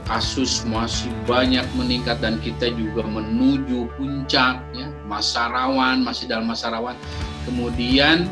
kasus 0.07 0.63
masih 0.63 1.11
banyak 1.27 1.67
meningkat 1.75 2.23
dan 2.23 2.39
kita 2.39 2.71
juga 2.71 3.03
menuju 3.03 3.91
puncak, 3.99 4.63
ya, 4.71 4.87
masa 5.11 5.51
rawan, 5.51 6.07
masih 6.07 6.31
dalam 6.31 6.47
masa 6.47 6.71
rawan. 6.71 6.95
Kemudian 7.43 8.31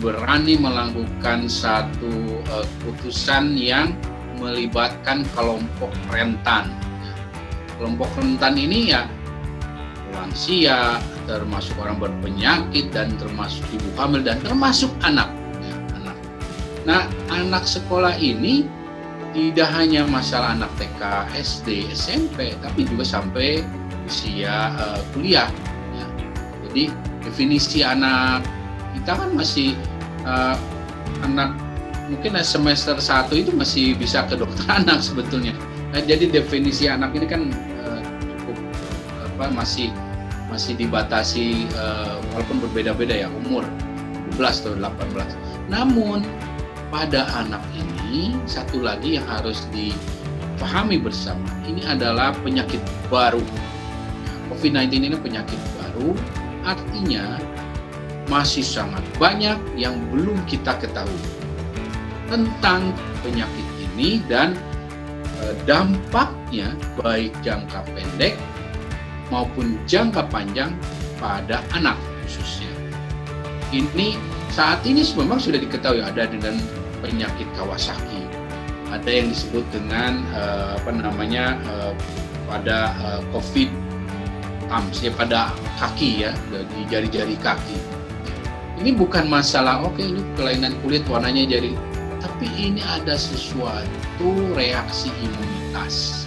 berani 0.00 0.56
melakukan 0.56 1.44
satu 1.44 2.40
uh, 2.48 2.64
putusan 2.80 3.56
yang 3.60 3.92
melibatkan 4.40 5.20
kelompok 5.36 5.92
rentan. 6.08 6.72
Kelompok 7.76 8.08
rentan 8.16 8.56
ini 8.56 8.92
ya 8.92 9.04
lansia, 10.16 10.96
termasuk 11.28 11.76
orang 11.78 12.00
berpenyakit 12.00 12.90
dan 12.90 13.14
termasuk 13.20 13.62
ibu 13.70 13.88
hamil 14.00 14.20
dan 14.24 14.40
termasuk 14.42 14.90
anak 15.04 15.28
Nah, 16.88 17.04
anak 17.28 17.68
sekolah 17.68 18.16
ini 18.16 18.64
tidak 19.30 19.68
hanya 19.76 20.08
masalah 20.08 20.58
anak 20.58 20.72
TK, 20.80 21.02
SD, 21.38 21.68
SMP, 21.92 22.56
tapi 22.58 22.88
juga 22.88 23.06
sampai 23.06 23.62
usia 24.08 24.74
uh, 24.74 25.00
kuliah. 25.14 25.46
Ya. 25.94 26.06
Jadi 26.66 26.84
definisi 27.22 27.86
anak 27.86 28.42
kita 28.96 29.14
kan 29.14 29.30
masih 29.36 29.78
uh, 30.26 30.58
anak 31.22 31.54
mungkin 32.10 32.34
semester 32.42 32.98
satu 32.98 33.38
itu 33.38 33.54
masih 33.54 33.94
bisa 33.94 34.26
ke 34.26 34.34
dokter 34.34 34.66
anak 34.82 35.04
sebetulnya. 35.04 35.54
Nah, 35.94 36.02
jadi 36.02 36.26
definisi 36.30 36.90
anak 36.90 37.14
ini 37.14 37.26
kan 37.28 37.54
uh, 37.86 38.02
cukup 38.42 38.58
apa 39.30 39.46
masih 39.54 39.94
masih 40.50 40.74
dibatasi 40.74 41.70
uh, 41.78 42.18
walaupun 42.34 42.58
berbeda-beda 42.66 43.14
ya 43.14 43.28
umur 43.46 43.62
12 44.34 44.66
atau 44.66 44.74
18. 44.74 45.70
Namun 45.70 46.26
pada 46.90 47.30
anak 47.38 47.62
ini 47.78 48.34
satu 48.44 48.82
lagi 48.82 49.14
yang 49.16 49.26
harus 49.30 49.62
dipahami 49.70 50.98
bersama 50.98 51.46
ini 51.64 51.86
adalah 51.86 52.34
penyakit 52.42 52.82
baru. 53.06 53.42
COVID-19 54.50 55.14
ini 55.14 55.16
penyakit 55.16 55.58
baru, 55.78 56.10
artinya 56.66 57.38
masih 58.26 58.66
sangat 58.66 59.02
banyak 59.18 59.58
yang 59.78 59.94
belum 60.10 60.38
kita 60.50 60.74
ketahui 60.82 61.22
tentang 62.26 62.94
penyakit 63.22 63.66
ini 63.90 64.22
dan 64.26 64.54
e, 65.42 65.54
dampaknya 65.66 66.74
baik 66.98 67.34
jangka 67.42 67.82
pendek 67.90 68.38
maupun 69.30 69.78
jangka 69.86 70.26
panjang 70.30 70.74
pada 71.18 71.62
anak 71.74 71.98
khususnya. 72.22 72.70
Ini 73.70 74.18
saat 74.50 74.82
ini 74.86 75.06
memang 75.14 75.38
sudah 75.38 75.58
diketahui 75.62 76.02
ada 76.02 76.26
dengan 76.26 76.58
penyakit 77.00 77.46
Kawasaki, 77.54 78.22
ada 78.90 79.10
yang 79.10 79.30
disebut 79.30 79.62
dengan 79.70 80.26
uh, 80.34 80.76
apa 80.76 80.90
namanya 80.90 81.56
uh, 81.70 81.92
pada 82.50 82.92
uh, 83.00 83.20
COVID 83.30 83.70
thumbs 84.70 85.02
ya 85.02 85.10
pada 85.14 85.50
kaki 85.78 86.26
ya 86.26 86.34
di 86.50 86.82
jari-jari 86.90 87.34
kaki. 87.38 87.78
Ini 88.80 88.96
bukan 88.96 89.28
masalah 89.28 89.84
oke 89.84 89.98
okay, 90.00 90.08
ini 90.08 90.22
kelainan 90.34 90.72
kulit 90.80 91.04
warnanya 91.06 91.46
jadi 91.46 91.72
tapi 92.20 92.48
ini 92.56 92.80
ada 92.84 93.16
sesuatu 93.16 94.28
reaksi 94.56 95.12
imunitas 95.20 96.26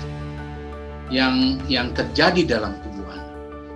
yang 1.10 1.62
yang 1.70 1.94
terjadi 1.94 2.58
dalam 2.58 2.78
tubuh 2.82 2.94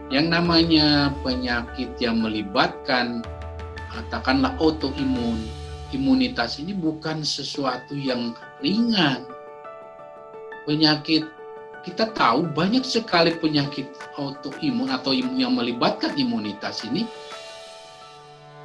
yang 0.08 0.32
namanya 0.32 1.12
penyakit 1.20 1.92
yang 2.00 2.24
melibatkan 2.24 3.20
katakanlah 3.98 4.54
autoimun, 4.62 5.42
imunitas 5.90 6.62
ini 6.62 6.78
bukan 6.78 7.26
sesuatu 7.26 7.98
yang 7.98 8.38
ringan. 8.62 9.26
Penyakit 10.70 11.26
kita 11.82 12.12
tahu 12.14 12.46
banyak 12.52 12.84
sekali 12.84 13.34
penyakit 13.40 13.90
autoimun 14.20 14.92
atau 14.94 15.16
yang 15.16 15.58
melibatkan 15.58 16.14
imunitas 16.14 16.86
ini. 16.86 17.10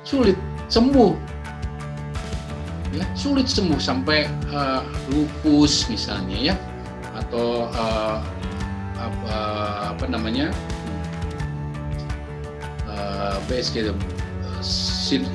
Sulit 0.04 0.36
sembuh. 0.68 1.14
Ya, 2.92 3.08
sulit 3.16 3.48
sembuh 3.48 3.80
sampai 3.80 4.28
uh, 4.52 4.84
lupus 5.14 5.88
misalnya 5.88 6.52
ya. 6.52 6.54
Atau 7.16 7.70
uh, 7.72 8.20
apa, 9.00 9.36
apa 9.96 10.04
namanya? 10.10 10.52
BSG 13.48 13.90
uh, 13.90 13.96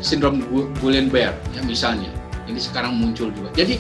sindrom 0.02 0.42
Guillain-Barré 0.80 1.36
ya 1.54 1.62
misalnya. 1.66 2.10
Ini 2.48 2.58
sekarang 2.58 2.96
muncul 2.96 3.30
juga. 3.36 3.52
Jadi 3.54 3.78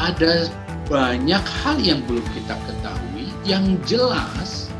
ada 0.00 0.48
banyak 0.88 1.44
hal 1.62 1.76
yang 1.78 2.00
belum 2.08 2.24
kita 2.32 2.56
ketahui. 2.64 3.28
Yang 3.44 3.98
jelas 3.98 4.72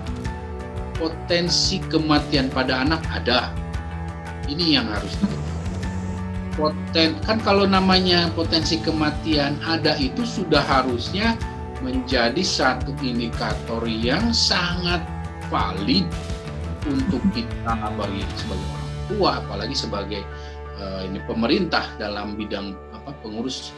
potensi 0.96 1.82
kematian 1.92 2.48
pada 2.48 2.86
anak 2.86 3.02
ada. 3.12 3.52
Ini 4.48 4.80
yang 4.80 4.86
harus 4.88 5.12
diketahui 5.20 5.42
poten 6.56 7.16
kan 7.24 7.40
kalau 7.40 7.64
namanya 7.64 8.28
potensi 8.36 8.76
kematian 8.80 9.56
ada 9.64 9.96
itu 9.96 10.22
sudah 10.24 10.60
harusnya 10.60 11.36
menjadi 11.80 12.44
satu 12.44 12.94
indikator 13.02 13.82
yang 13.88 14.30
sangat 14.30 15.02
valid 15.50 16.06
untuk 16.86 17.22
kita 17.34 17.74
bagi 17.96 18.22
sebagai 18.36 18.68
orang 18.68 18.81
tua 19.10 19.42
apalagi 19.42 19.74
sebagai 19.74 20.22
uh, 20.78 21.02
ini 21.06 21.18
pemerintah 21.24 21.86
dalam 21.96 22.34
bidang 22.38 22.74
apa 22.92 23.10
pengurus 23.22 23.72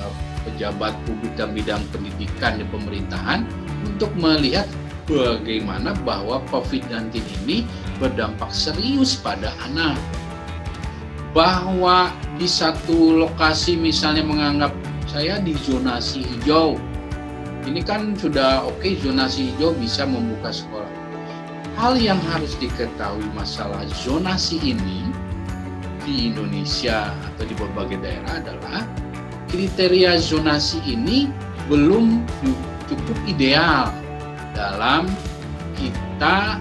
uh, 0.00 0.12
pejabat 0.48 0.94
publik 1.06 1.32
dan 1.34 1.52
bidang 1.52 1.82
pendidikan 1.90 2.58
di 2.60 2.64
pemerintahan 2.68 3.46
untuk 3.84 4.10
melihat 4.18 4.66
bagaimana 5.06 5.92
bahwa 6.06 6.38
COVID-19 6.48 7.18
ini 7.44 7.66
berdampak 7.98 8.50
serius 8.54 9.18
pada 9.18 9.50
anak. 9.66 9.98
Bahwa 11.32 12.12
di 12.36 12.44
satu 12.44 13.16
lokasi 13.24 13.80
misalnya 13.80 14.20
menganggap 14.20 14.72
saya 15.08 15.40
di 15.40 15.56
zonasi 15.56 16.24
hijau 16.24 16.76
ini 17.66 17.80
kan 17.84 18.16
sudah 18.18 18.66
oke 18.66 18.82
okay, 18.82 18.98
zonasi 18.98 19.54
hijau 19.54 19.76
bisa 19.78 20.02
membuka 20.04 20.50
sekolah 20.50 20.91
hal 21.76 21.96
yang 21.96 22.20
harus 22.32 22.52
diketahui 22.60 23.26
masalah 23.32 23.84
zonasi 24.04 24.60
ini 24.60 25.08
di 26.02 26.30
Indonesia 26.32 27.14
atau 27.32 27.44
di 27.46 27.54
berbagai 27.54 28.02
daerah 28.02 28.42
adalah 28.42 28.80
kriteria 29.48 30.18
zonasi 30.18 30.82
ini 30.84 31.30
belum 31.70 32.24
cukup 32.90 33.18
ideal 33.30 33.92
dalam 34.52 35.06
kita 35.78 36.58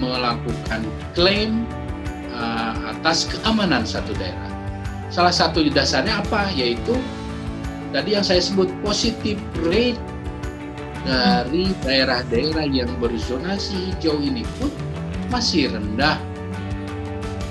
melakukan 0.00 0.82
klaim 1.12 1.62
atas 2.90 3.28
keamanan 3.28 3.86
satu 3.86 4.16
daerah. 4.16 4.50
Salah 5.12 5.30
satu 5.30 5.62
dasarnya 5.70 6.24
apa? 6.24 6.50
Yaitu 6.50 6.96
tadi 7.94 8.18
yang 8.18 8.26
saya 8.26 8.42
sebut 8.42 8.66
positive 8.82 9.38
rate 9.62 10.00
dari 11.04 11.70
daerah-daerah 11.84 12.66
yang 12.66 12.88
berzonasi 12.96 13.92
hijau 13.92 14.16
ini 14.18 14.42
pun 14.56 14.72
masih 15.28 15.68
rendah. 15.70 16.16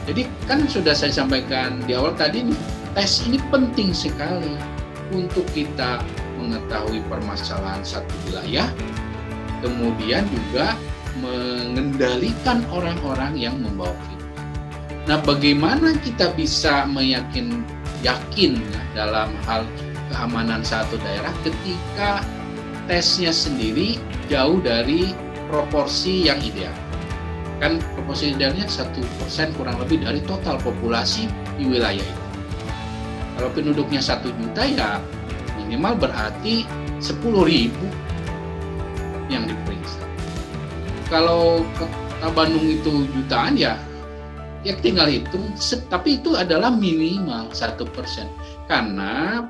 Jadi 0.10 0.28
kan 0.50 0.68
sudah 0.68 0.92
saya 0.92 1.14
sampaikan 1.14 1.80
di 1.88 1.96
awal 1.96 2.12
tadi 2.18 2.44
nih, 2.44 2.60
tes 2.98 3.24
ini 3.24 3.40
penting 3.54 3.96
sekali 3.96 4.58
untuk 5.16 5.48
kita 5.56 6.04
mengetahui 6.42 7.00
permasalahan 7.08 7.80
satu 7.86 8.12
wilayah, 8.28 8.68
kemudian 9.64 10.28
juga 10.28 10.76
mengendalikan 11.24 12.66
orang-orang 12.74 13.38
yang 13.38 13.56
membawa 13.62 13.94
virus. 13.96 14.28
Nah, 15.08 15.20
bagaimana 15.24 15.96
kita 16.04 16.34
bisa 16.36 16.84
meyakin 16.90 17.64
yakin 18.04 18.60
ya, 18.60 18.82
dalam 18.98 19.32
hal 19.48 19.64
keamanan 20.12 20.66
satu 20.66 21.00
daerah 21.00 21.32
ketika 21.48 22.20
tesnya 22.88 23.32
sendiri 23.32 24.00
jauh 24.28 24.60
dari 24.60 25.16
proporsi 25.48 26.28
yang 26.28 26.40
ideal. 26.44 26.74
Kan 27.62 27.80
proporsi 27.96 28.36
idealnya 28.36 28.68
satu 28.68 29.00
persen 29.22 29.56
kurang 29.56 29.80
lebih 29.80 30.04
dari 30.04 30.20
total 30.28 30.60
populasi 30.60 31.30
di 31.56 31.70
wilayah 31.70 32.04
itu. 32.04 32.24
Kalau 33.40 33.50
penduduknya 33.56 34.02
satu 34.04 34.30
juta 34.36 34.64
ya 34.68 35.00
minimal 35.58 35.96
berarti 35.96 36.68
sepuluh 37.00 37.48
ribu 37.48 37.88
yang 39.32 39.48
diperiksa. 39.48 40.04
Kalau 41.08 41.64
kota 41.80 42.28
Bandung 42.36 42.68
itu 42.68 43.08
jutaan 43.16 43.56
ya 43.56 43.80
ya 44.64 44.80
tinggal 44.80 45.12
hitung, 45.12 45.52
tapi 45.92 46.24
itu 46.24 46.40
adalah 46.40 46.72
minimal 46.72 47.52
satu 47.52 47.84
persen 47.92 48.32
karena 48.72 49.44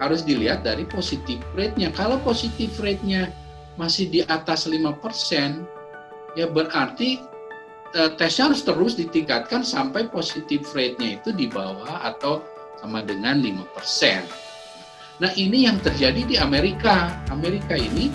harus 0.00 0.24
dilihat 0.24 0.64
dari 0.64 0.88
positif 0.88 1.38
rate-nya. 1.52 1.92
Kalau 1.92 2.16
positif 2.24 2.80
rate-nya 2.80 3.28
masih 3.76 4.08
di 4.08 4.20
atas 4.26 4.64
5%, 4.64 4.80
ya 6.34 6.48
berarti 6.48 7.20
uh, 7.94 8.10
tesnya 8.16 8.50
harus 8.50 8.64
terus 8.64 8.96
ditingkatkan 8.96 9.60
sampai 9.62 10.08
positif 10.08 10.72
rate-nya 10.72 11.20
itu 11.20 11.30
di 11.36 11.46
bawah 11.46 12.00
atau 12.02 12.42
sama 12.80 13.04
dengan 13.04 13.44
5%. 13.44 13.60
Nah, 15.20 15.30
ini 15.36 15.68
yang 15.68 15.76
terjadi 15.84 16.24
di 16.24 16.36
Amerika. 16.40 17.12
Amerika 17.28 17.76
ini 17.76 18.08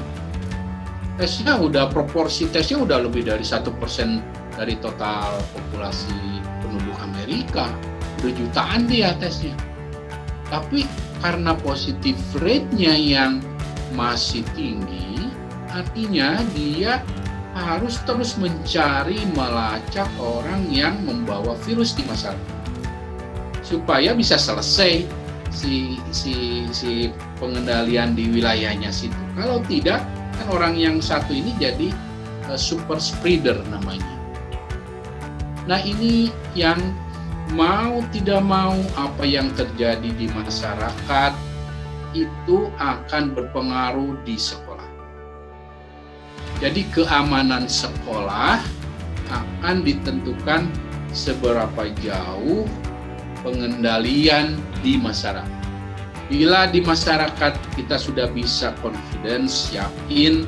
tesnya 1.21 1.53
udah 1.61 1.87
proporsi 1.93 2.49
tesnya 2.49 2.81
udah 2.81 3.05
lebih 3.05 3.29
dari 3.29 3.45
satu 3.45 3.69
persen 3.77 4.25
dari 4.57 4.73
total 4.81 5.37
populasi 5.53 6.41
penduduk 6.65 6.97
Amerika. 6.97 7.69
Udah 8.25 8.33
jutaan 8.33 8.89
dia 8.89 9.13
tesnya. 9.21 9.53
Tapi 10.49 10.85
karena 11.23 11.57
positif 11.57 12.15
rate-nya 12.37 12.93
yang 12.93 13.41
masih 13.97 14.45
tinggi, 14.53 15.25
artinya 15.73 16.37
dia 16.53 17.01
harus 17.55 18.03
terus 18.03 18.35
mencari 18.35 19.23
melacak 19.31 20.11
orang 20.19 20.67
yang 20.67 20.99
membawa 21.07 21.55
virus 21.63 21.95
di 21.95 22.03
masyarakat 22.03 22.55
supaya 23.65 24.13
bisa 24.13 24.37
selesai 24.37 25.07
si 25.49 25.97
si 26.13 26.67
si 26.69 27.09
pengendalian 27.41 28.13
di 28.13 28.29
wilayahnya 28.29 28.91
situ. 28.91 29.17
Kalau 29.33 29.63
tidak, 29.65 30.03
kan 30.37 30.47
orang 30.51 30.75
yang 30.75 30.99
satu 30.99 31.31
ini 31.31 31.55
jadi 31.57 31.89
uh, 32.51 32.59
super 32.59 32.99
spreader 32.99 33.57
namanya. 33.71 34.05
Nah, 35.65 35.81
ini 35.81 36.29
yang 36.53 36.77
mau 37.53 38.01
tidak 38.09 38.41
mau 38.41 38.73
apa 38.97 39.21
yang 39.21 39.53
terjadi 39.53 40.09
di 40.15 40.25
masyarakat 40.33 41.33
itu 42.15 42.71
akan 42.79 43.35
berpengaruh 43.35 44.17
di 44.25 44.39
sekolah. 44.39 44.87
Jadi 46.63 46.87
keamanan 46.95 47.67
sekolah 47.67 48.63
akan 49.29 49.83
ditentukan 49.83 50.71
seberapa 51.11 51.91
jauh 51.99 52.63
pengendalian 53.43 54.55
di 54.79 54.95
masyarakat. 54.95 55.51
Bila 56.25 56.65
di 56.71 56.81
masyarakat 56.81 57.53
kita 57.77 58.01
sudah 58.01 58.25
bisa 58.33 58.73
confidence, 58.81 59.69
yakin, 59.69 60.47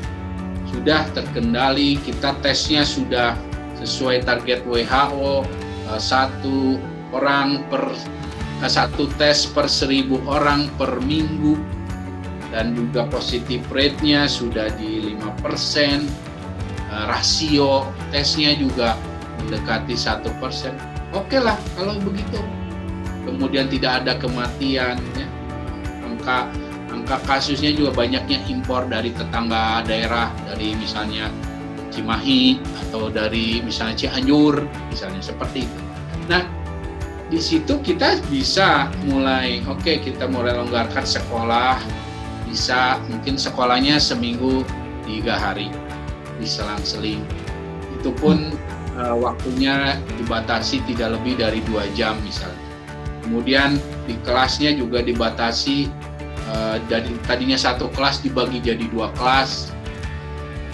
sudah 0.73 1.05
terkendali, 1.13 2.01
kita 2.01 2.33
tesnya 2.41 2.81
sudah 2.81 3.37
sesuai 3.77 4.25
target 4.25 4.65
WHO, 4.65 5.45
satu 5.95 6.75
orang 7.15 7.63
per 7.71 7.87
eh, 8.59 8.67
satu 8.67 9.07
tes 9.15 9.47
per 9.47 9.71
seribu 9.71 10.19
orang 10.27 10.67
per 10.75 10.99
minggu, 10.99 11.55
dan 12.51 12.75
juga 12.75 13.07
positif 13.07 13.63
rate-nya 13.71 14.27
sudah 14.27 14.71
di 14.75 15.15
5%, 15.15 16.03
eh, 16.91 17.03
rasio 17.07 17.87
tesnya 18.11 18.55
juga 18.59 18.99
mendekati 19.39 19.95
satu 19.95 20.27
persen. 20.43 20.75
Oke 21.15 21.39
lah 21.39 21.55
kalau 21.79 21.95
begitu. 22.03 22.39
Kemudian 23.27 23.67
tidak 23.67 24.03
ada 24.03 24.15
kematian, 24.15 24.95
ya. 25.19 25.27
angka 25.99 26.47
angka 26.87 27.19
kasusnya 27.27 27.75
juga 27.75 27.91
banyaknya 27.91 28.39
impor 28.47 28.87
dari 28.87 29.11
tetangga 29.11 29.83
daerah, 29.83 30.31
dari 30.47 30.71
misalnya 30.79 31.27
Cimahi 31.97 32.61
atau 32.87 33.09
dari 33.09 33.65
misalnya 33.65 33.97
Cianjur, 33.97 34.61
misalnya 34.93 35.25
seperti 35.25 35.65
itu. 35.65 35.81
Nah, 36.29 36.45
di 37.27 37.41
situ 37.41 37.81
kita 37.81 38.21
bisa 38.29 38.93
mulai, 39.09 39.65
oke 39.65 39.81
okay, 39.81 39.97
kita 39.97 40.29
mulai 40.29 40.53
longgarkan 40.53 41.03
sekolah, 41.03 41.81
bisa 42.45 43.01
mungkin 43.09 43.35
sekolahnya 43.35 43.97
seminggu 43.97 44.61
tiga 45.03 45.35
hari 45.35 45.73
diselang-seling. 46.37 47.19
Itu 47.99 48.13
pun 48.15 48.53
uh, 48.95 49.17
waktunya 49.17 49.97
dibatasi 50.21 50.85
tidak 50.87 51.19
lebih 51.19 51.41
dari 51.41 51.59
dua 51.65 51.83
jam 51.97 52.15
misalnya. 52.23 52.63
Kemudian 53.25 53.75
di 54.07 54.15
kelasnya 54.23 54.71
juga 54.71 55.03
dibatasi 55.03 55.91
uh, 56.53 56.79
dari 56.87 57.11
tadinya 57.27 57.59
satu 57.59 57.91
kelas 57.91 58.23
dibagi 58.23 58.63
jadi 58.63 58.87
dua 58.87 59.11
kelas. 59.19 59.75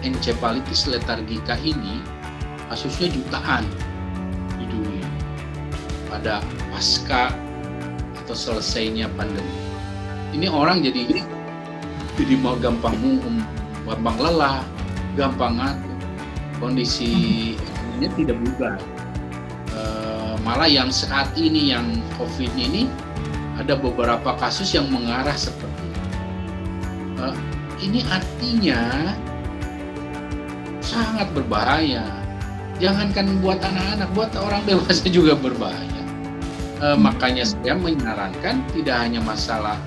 Encephalitis 0.00 0.88
letargika 0.88 1.60
ini 1.60 2.00
kasusnya 2.72 3.12
jutaan 3.12 3.68
di 4.56 4.64
dunia 4.64 5.04
pada 6.08 6.40
pasca 6.72 7.36
atau 8.24 8.32
selesainya 8.32 9.12
pandemi. 9.12 9.60
Ini 10.32 10.48
orang 10.48 10.80
jadi 10.80 11.35
jadi 12.16 12.34
mau 12.40 12.56
gampang 12.56 12.96
gampang 13.86 14.16
lelah, 14.18 14.64
gampang 15.14 15.52
ngantuk, 15.60 15.96
kondisi 16.58 17.10
ini 17.96 18.06
tidak 18.16 18.36
berubah. 18.42 18.76
E, 19.70 19.80
malah 20.42 20.68
yang 20.68 20.90
saat 20.90 21.30
ini 21.36 21.70
yang 21.70 21.86
COVID 22.16 22.52
ini 22.56 22.88
ada 23.56 23.76
beberapa 23.76 24.36
kasus 24.36 24.72
yang 24.76 24.88
mengarah 24.92 25.36
seperti 25.36 25.86
uh, 27.20 27.36
ini 27.80 28.04
artinya 28.08 29.12
sangat 30.84 31.28
berbahaya. 31.32 32.04
Jangankan 32.76 33.40
buat 33.40 33.56
anak-anak, 33.64 34.08
buat 34.12 34.32
orang 34.36 34.62
dewasa 34.68 35.08
juga 35.16 35.32
berbahaya. 35.32 36.04
Uh, 36.76 36.96
makanya 36.96 37.48
saya 37.48 37.72
menyarankan 37.72 38.60
tidak 38.76 38.96
hanya 39.00 39.20
masalah 39.24 39.80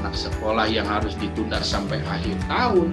anak 0.00 0.16
sekolah 0.16 0.66
yang 0.66 0.88
harus 0.88 1.12
ditunda 1.20 1.60
sampai 1.60 2.00
akhir 2.08 2.34
tahun, 2.48 2.90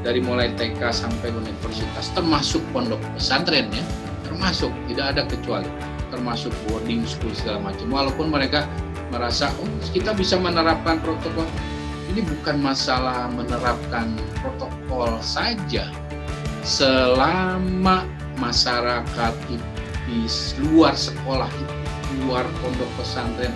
dari 0.00 0.20
mulai 0.24 0.52
TK 0.56 0.80
sampai 0.92 1.32
universitas, 1.32 2.08
termasuk 2.16 2.60
pondok 2.72 3.00
pesantren 3.16 3.68
ya, 3.72 3.84
termasuk 4.24 4.72
tidak 4.88 5.16
ada 5.16 5.22
kecuali, 5.28 5.68
termasuk 6.08 6.52
boarding 6.68 7.04
school 7.04 7.32
segala 7.36 7.72
macam. 7.72 7.88
Walaupun 7.88 8.32
mereka 8.32 8.64
merasa 9.12 9.52
oh 9.60 9.68
kita 9.92 10.14
bisa 10.16 10.38
menerapkan 10.38 11.02
protokol 11.02 11.44
ini 12.10 12.26
bukan 12.26 12.58
masalah 12.58 13.30
menerapkan 13.30 14.18
protokol 14.42 15.18
saja 15.22 15.86
selama 16.66 18.02
masyarakat 18.40 19.34
di 20.08 20.26
luar 20.72 20.96
sekolah 20.96 21.46
itu, 21.46 21.76
luar 22.26 22.42
pondok 22.58 22.90
pesantren, 22.98 23.52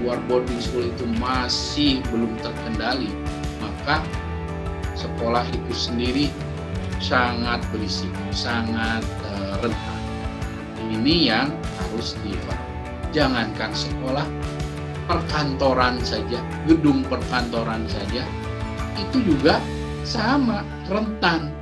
luar 0.00 0.16
boarding 0.30 0.62
school 0.62 0.88
itu 0.88 1.04
masih 1.20 2.00
belum 2.08 2.32
terkendali, 2.40 3.12
maka 3.60 4.00
sekolah 4.96 5.44
itu 5.52 5.72
sendiri 5.74 6.26
sangat 7.02 7.60
berisiko, 7.74 8.22
sangat 8.30 9.02
uh, 9.26 9.58
rentan. 9.60 10.00
Ini 10.92 11.14
yang 11.34 11.48
harus 11.82 12.14
difahami. 12.22 12.70
Jangankan 13.12 13.72
sekolah, 13.76 14.24
perkantoran 15.04 16.00
saja, 16.00 16.40
gedung 16.64 17.04
perkantoran 17.10 17.84
saja, 17.90 18.24
itu 18.96 19.20
juga 19.20 19.60
sama 20.06 20.64
rentan. 20.88 21.52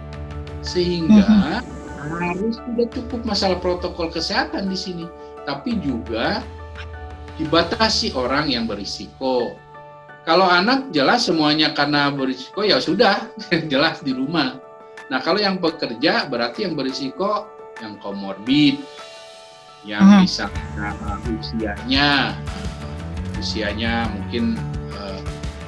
Sehingga 0.61 1.25
mm-hmm. 1.25 1.65
harus 2.21 2.61
tidak 2.61 2.89
cukup 2.95 3.21
masalah 3.25 3.59
protokol 3.59 4.13
kesehatan 4.13 4.69
di 4.69 4.79
sini, 4.79 5.05
tapi 5.49 5.81
juga 5.81 6.45
dibatasi 7.41 8.13
orang 8.13 8.53
yang 8.53 8.69
berisiko. 8.69 9.57
Kalau 10.29 10.45
anak 10.45 10.93
jelas 10.93 11.25
semuanya 11.25 11.73
karena 11.73 12.13
berisiko 12.13 12.61
ya 12.61 12.77
sudah 12.77 13.33
jelas 13.73 14.05
di 14.05 14.13
rumah. 14.13 14.61
Nah 15.09 15.19
kalau 15.25 15.41
yang 15.41 15.57
bekerja 15.57 16.29
berarti 16.29 16.69
yang 16.69 16.77
berisiko 16.77 17.49
yang 17.81 17.97
komorbid, 18.05 18.77
yang 19.89 20.05
hmm. 20.05 20.29
misalnya 20.29 20.93
usianya 21.41 22.37
usianya 23.41 24.05
mungkin 24.13 24.61
uh, 24.93 25.17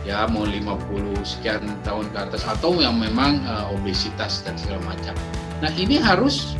ya 0.04 0.28
mau 0.28 0.44
50 0.44 0.76
sekian 1.24 1.64
tahun 1.88 2.04
ke 2.12 2.18
atas 2.20 2.44
atau 2.44 2.76
yang 2.76 3.00
memang 3.00 3.40
uh, 3.48 3.72
obesitas 3.72 4.44
dan 4.44 4.60
segala 4.60 4.84
macam. 4.92 5.16
Nah 5.64 5.72
ini 5.80 5.96
harus 5.96 6.52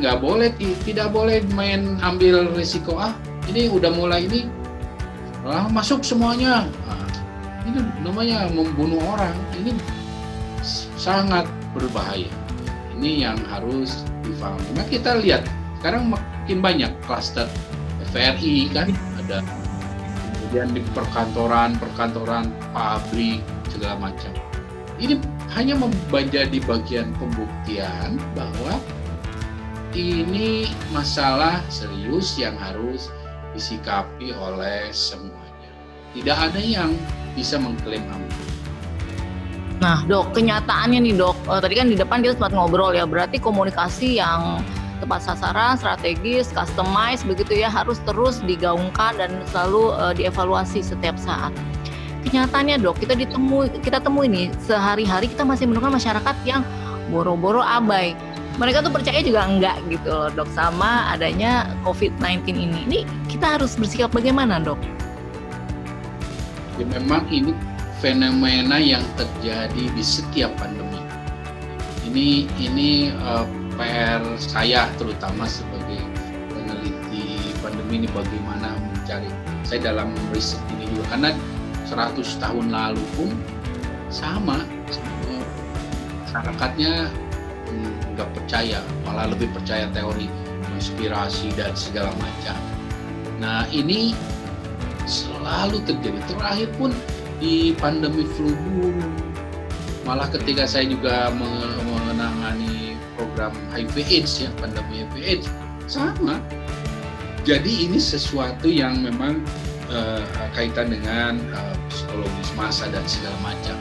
nggak 0.00 0.24
boleh 0.24 0.48
tidak 0.88 1.12
boleh 1.12 1.44
main 1.52 2.00
ambil 2.00 2.48
risiko 2.56 2.96
ah 2.96 3.12
ini 3.48 3.72
udah 3.72 3.90
mulai 3.94 4.28
ini 4.28 4.44
ah, 5.48 5.70
masuk 5.72 6.04
semuanya. 6.04 6.68
Nah, 6.84 7.08
ini 7.64 7.78
namanya 8.04 8.50
membunuh 8.52 9.00
orang 9.16 9.36
ini 9.56 9.72
sangat 11.00 11.48
berbahaya. 11.72 12.28
Ini 13.00 13.24
yang 13.24 13.38
harus 13.48 14.04
difahami. 14.20 14.76
Nah 14.76 14.86
kita 14.88 15.16
lihat 15.24 15.48
sekarang 15.80 16.12
makin 16.12 16.60
banyak 16.60 16.92
klaster 17.08 17.48
FRI 18.12 18.68
kan 18.68 18.92
ada 19.24 19.40
kemudian 20.36 20.68
di 20.76 20.82
perkantoran 20.92 21.78
perkantoran 21.80 22.52
pabrik 22.76 23.40
segala 23.72 24.10
macam. 24.10 24.34
Ini 25.00 25.16
hanya 25.56 25.80
menjadi 25.80 26.60
bagian 26.68 27.16
pembuktian 27.16 28.20
bahwa 28.36 28.76
ini 29.96 30.70
masalah 30.92 31.64
serius 31.72 32.36
yang 32.36 32.54
harus 32.54 33.08
disikapi 33.54 34.34
oleh 34.34 34.90
semuanya. 34.94 35.70
Tidak 36.14 36.36
ada 36.36 36.60
yang 36.60 36.94
bisa 37.34 37.58
mengklaim 37.58 38.02
aman. 38.10 38.32
Nah, 39.80 40.04
dok, 40.04 40.36
kenyataannya 40.36 41.00
nih 41.00 41.14
dok, 41.16 41.36
uh, 41.48 41.56
tadi 41.56 41.80
kan 41.80 41.88
di 41.88 41.96
depan 41.96 42.20
kita 42.20 42.36
sempat 42.36 42.52
ngobrol 42.52 42.92
ya, 42.92 43.08
berarti 43.08 43.40
komunikasi 43.40 44.20
yang 44.20 44.60
tepat 45.00 45.24
sasaran, 45.24 45.80
strategis, 45.80 46.52
customize 46.52 47.24
begitu 47.24 47.64
ya 47.64 47.72
harus 47.72 47.96
terus 48.04 48.44
digaungkan 48.44 49.16
dan 49.16 49.32
selalu 49.48 49.96
uh, 49.96 50.12
dievaluasi 50.12 50.84
setiap 50.84 51.16
saat. 51.16 51.48
Kenyataannya 52.28 52.84
dok, 52.84 53.00
kita 53.00 53.16
ditemui, 53.16 53.72
kita 53.80 54.04
temui 54.04 54.28
nih 54.28 54.52
sehari-hari 54.60 55.32
kita 55.32 55.48
masih 55.48 55.64
menemukan 55.64 55.96
masyarakat 55.96 56.36
yang 56.44 56.60
boro-boro 57.08 57.64
abai 57.64 58.12
mereka 58.58 58.82
tuh 58.82 58.92
percaya 58.92 59.20
juga 59.22 59.46
enggak 59.46 59.76
gitu 59.86 60.10
loh 60.10 60.28
dok 60.32 60.50
sama 60.50 61.12
adanya 61.12 61.70
COVID-19 61.86 62.42
ini. 62.56 62.78
Ini 62.88 62.98
kita 63.30 63.60
harus 63.60 63.76
bersikap 63.78 64.10
bagaimana 64.10 64.58
dok? 64.58 64.80
Ya, 66.80 66.84
memang 66.88 67.28
ini 67.28 67.52
fenomena 68.00 68.80
yang 68.80 69.04
terjadi 69.14 69.84
di 69.92 70.04
setiap 70.04 70.50
pandemi. 70.56 70.98
Ini 72.10 72.48
ini 72.58 72.90
uh, 73.22 73.44
eh, 73.44 73.46
PR 73.78 74.22
saya 74.40 74.88
terutama 74.98 75.46
sebagai 75.46 76.00
peneliti 76.50 77.54
pandemi 77.60 78.04
ini 78.04 78.08
bagaimana 78.10 78.74
mencari. 78.76 79.28
Saya 79.62 79.94
dalam 79.94 80.10
riset 80.34 80.58
ini 80.74 80.90
juga 80.90 81.14
karena 81.14 81.30
100 81.86 82.42
tahun 82.42 82.66
lalu 82.74 83.04
pun 83.14 83.30
sama 84.10 84.66
masyarakatnya 86.30 87.10
nggak 88.14 88.30
percaya, 88.36 88.78
malah 89.06 89.30
lebih 89.30 89.50
percaya 89.54 89.86
teori 89.90 90.26
konspirasi 90.70 91.52
dan 91.54 91.72
segala 91.76 92.10
macam. 92.18 92.56
Nah 93.40 93.64
ini 93.72 94.12
selalu 95.08 95.82
terjadi. 95.88 96.20
Terakhir 96.30 96.68
pun 96.76 96.90
di 97.40 97.72
pandemi 97.80 98.28
flu 98.36 98.52
burung, 98.52 99.16
malah 100.04 100.28
ketika 100.28 100.68
saya 100.68 100.88
juga 100.88 101.32
menangani 101.32 102.96
program 103.16 103.52
HIV/AIDS 103.72 104.44
ya, 104.44 104.50
pandemi 104.60 105.04
HIV/AIDS 105.04 105.46
sama. 105.88 106.38
Jadi 107.48 107.88
ini 107.88 107.96
sesuatu 107.96 108.68
yang 108.68 109.00
memang 109.00 109.40
uh, 109.88 110.20
kaitan 110.52 110.92
dengan 110.92 111.40
uh, 111.56 111.74
psikologis 111.88 112.52
masa 112.52 112.84
dan 112.92 113.00
segala 113.08 113.36
macam 113.40 113.80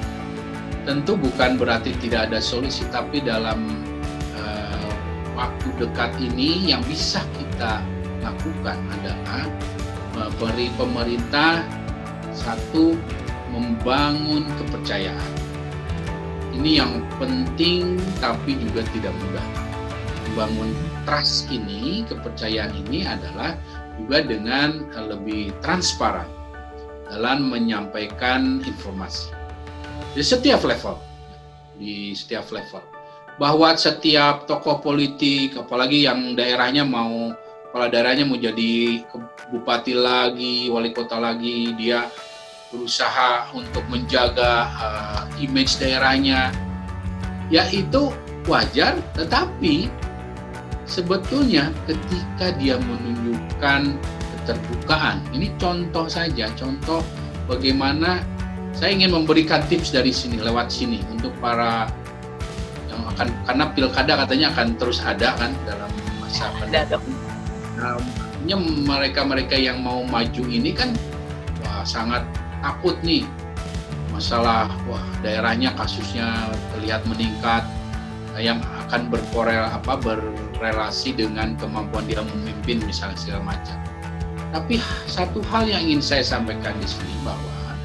tentu 0.87 1.13
bukan 1.19 1.59
berarti 1.59 1.93
tidak 2.01 2.31
ada 2.31 2.39
solusi, 2.41 2.81
tapi 2.89 3.21
dalam 3.21 3.78
waktu 5.39 5.67
dekat 5.79 6.11
ini 6.19 6.67
yang 6.75 6.83
bisa 6.83 7.23
kita 7.39 7.79
lakukan 8.19 8.75
adalah 8.99 9.47
uh, 10.19 10.27
beri 10.35 10.67
pemerintah 10.75 11.63
satu 12.35 12.99
membangun 13.55 14.43
kepercayaan. 14.59 15.31
Ini 16.59 16.83
yang 16.83 16.99
penting 17.15 17.95
tapi 18.19 18.59
juga 18.59 18.83
tidak 18.91 19.15
mudah. 19.15 19.47
Membangun 20.29 20.75
trust 21.07 21.47
ini, 21.47 22.03
kepercayaan 22.05 22.75
ini 22.85 23.07
adalah 23.07 23.55
juga 23.95 24.27
dengan 24.27 24.91
lebih 24.93 25.55
transparan 25.63 26.27
dalam 27.07 27.49
menyampaikan 27.49 28.61
informasi 28.67 29.33
di 30.13 30.21
setiap 30.21 30.61
level 30.61 30.99
di 31.79 32.13
setiap 32.13 32.45
level 32.53 32.83
bahwa 33.39 33.71
setiap 33.79 34.43
tokoh 34.43 34.83
politik 34.83 35.55
apalagi 35.55 36.03
yang 36.03 36.35
daerahnya 36.35 36.83
mau 36.83 37.31
kepala 37.71 37.87
daerahnya 37.87 38.27
mau 38.27 38.35
jadi 38.35 39.01
bupati 39.49 39.95
lagi 39.95 40.67
wali 40.67 40.91
kota 40.91 41.15
lagi 41.17 41.71
dia 41.79 42.11
berusaha 42.69 43.49
untuk 43.57 43.81
menjaga 43.89 44.69
uh, 44.77 45.21
image 45.41 45.79
daerahnya. 45.81 46.53
Ya 47.49 47.65
itu 47.73 48.13
wajar 48.45 49.01
tetapi 49.17 49.89
sebetulnya 50.85 51.73
ketika 51.89 52.53
dia 52.61 52.77
menunjukkan 52.77 53.97
keterbukaan 54.37 55.17
ini 55.33 55.49
contoh 55.57 56.05
saja 56.05 56.49
contoh 56.53 57.01
bagaimana 57.49 58.21
saya 58.73 58.93
ingin 58.93 59.13
memberikan 59.13 59.65
tips 59.65 59.93
dari 59.93 60.13
sini 60.13 60.37
lewat 60.37 60.69
sini 60.69 61.01
untuk 61.09 61.33
para 61.41 61.89
akan 63.07 63.27
karena 63.47 63.65
pilkada 63.71 64.13
katanya 64.25 64.47
akan 64.55 64.67
terus 64.75 64.99
ada 65.03 65.35
kan 65.37 65.51
dalam 65.63 65.91
masa 66.19 66.51
pandemi. 66.57 67.13
Nah, 67.79 67.95
mereka-mereka 68.59 69.55
yang 69.55 69.79
mau 69.79 70.03
maju 70.03 70.43
ini 70.47 70.75
kan 70.75 70.91
wah, 71.63 71.83
sangat 71.87 72.23
takut 72.59 72.95
nih 73.03 73.23
masalah 74.11 74.67
wah 74.89 75.03
daerahnya 75.23 75.71
kasusnya 75.79 76.51
terlihat 76.75 77.07
meningkat 77.07 77.63
yang 78.39 78.59
akan 78.87 79.11
berkorel 79.11 79.67
apa 79.67 79.99
berrelasi 79.99 81.15
dengan 81.15 81.55
kemampuan 81.59 82.07
dia 82.07 82.23
memimpin 82.23 82.79
misalnya 82.87 83.19
segala 83.19 83.55
macam. 83.55 83.77
Tapi 84.49 84.81
satu 85.05 85.45
hal 85.53 85.69
yang 85.69 85.85
ingin 85.85 86.01
saya 86.01 86.23
sampaikan 86.25 86.73
di 86.81 86.87
sini 86.89 87.15
bahwa 87.21 87.77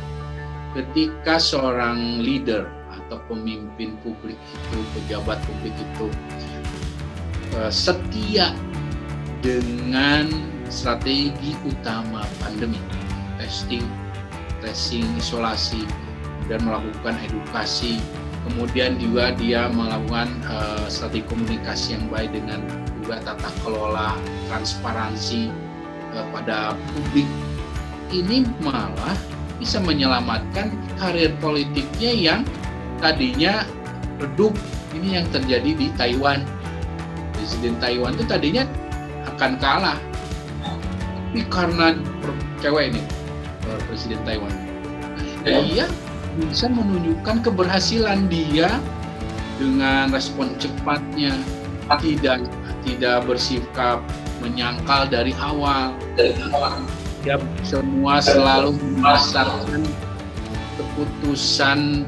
ketika 0.74 1.36
seorang 1.36 2.24
leader 2.24 2.66
atau 3.14 3.22
pemimpin 3.30 3.94
publik 4.02 4.34
itu, 4.34 4.78
pejabat 4.98 5.38
publik 5.46 5.70
itu 5.70 6.10
uh, 7.54 7.70
setia 7.70 8.50
dengan 9.38 10.26
strategi 10.66 11.54
utama 11.62 12.26
pandemi, 12.42 12.82
testing, 13.38 13.86
tracing, 14.58 15.06
isolasi, 15.14 15.86
dan 16.50 16.66
melakukan 16.66 17.14
edukasi. 17.22 18.02
Kemudian 18.50 18.98
juga 18.98 19.30
dia 19.38 19.70
melakukan 19.70 20.26
uh, 20.50 20.90
strategi 20.90 21.22
komunikasi 21.30 21.94
yang 21.94 22.10
baik 22.10 22.34
dengan 22.34 22.66
juga 22.98 23.22
tata 23.22 23.50
kelola, 23.62 24.18
transparansi 24.50 25.54
uh, 26.18 26.26
pada 26.34 26.74
publik. 26.90 27.30
Ini 28.10 28.42
malah 28.58 29.14
bisa 29.62 29.78
menyelamatkan 29.78 30.74
karir 30.98 31.30
politiknya 31.38 32.10
yang 32.10 32.40
tadinya 32.98 33.64
redup. 34.20 34.54
Ini 34.94 35.22
yang 35.22 35.26
terjadi 35.34 35.70
di 35.74 35.90
Taiwan. 35.98 36.46
Presiden 37.34 37.74
Taiwan 37.82 38.14
itu 38.14 38.24
tadinya 38.30 38.62
akan 39.34 39.58
kalah. 39.58 39.98
Tapi 41.34 41.42
karena 41.50 41.98
cewek 42.62 42.94
ini, 42.94 43.02
eh, 43.66 43.80
Presiden 43.90 44.22
Taiwan, 44.22 44.54
dia 45.42 45.90
bisa 46.38 46.70
menunjukkan 46.70 47.42
keberhasilan 47.42 48.30
dia 48.30 48.78
dengan 49.58 50.14
respon 50.14 50.54
cepatnya, 50.62 51.34
tidak 51.98 52.46
tidak 52.86 53.26
bersikap 53.26 53.98
menyangkal 54.38 55.10
dari 55.10 55.34
awal. 55.42 55.90
Ya 57.24 57.40
semua 57.66 58.20
selalu 58.22 58.76
berdasarkan 58.78 59.82
keputusan 60.78 62.06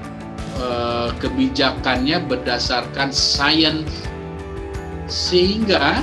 eh, 0.57 1.09
kebijakannya 1.21 2.25
berdasarkan 2.27 3.13
sains 3.13 3.87
sehingga 5.07 6.03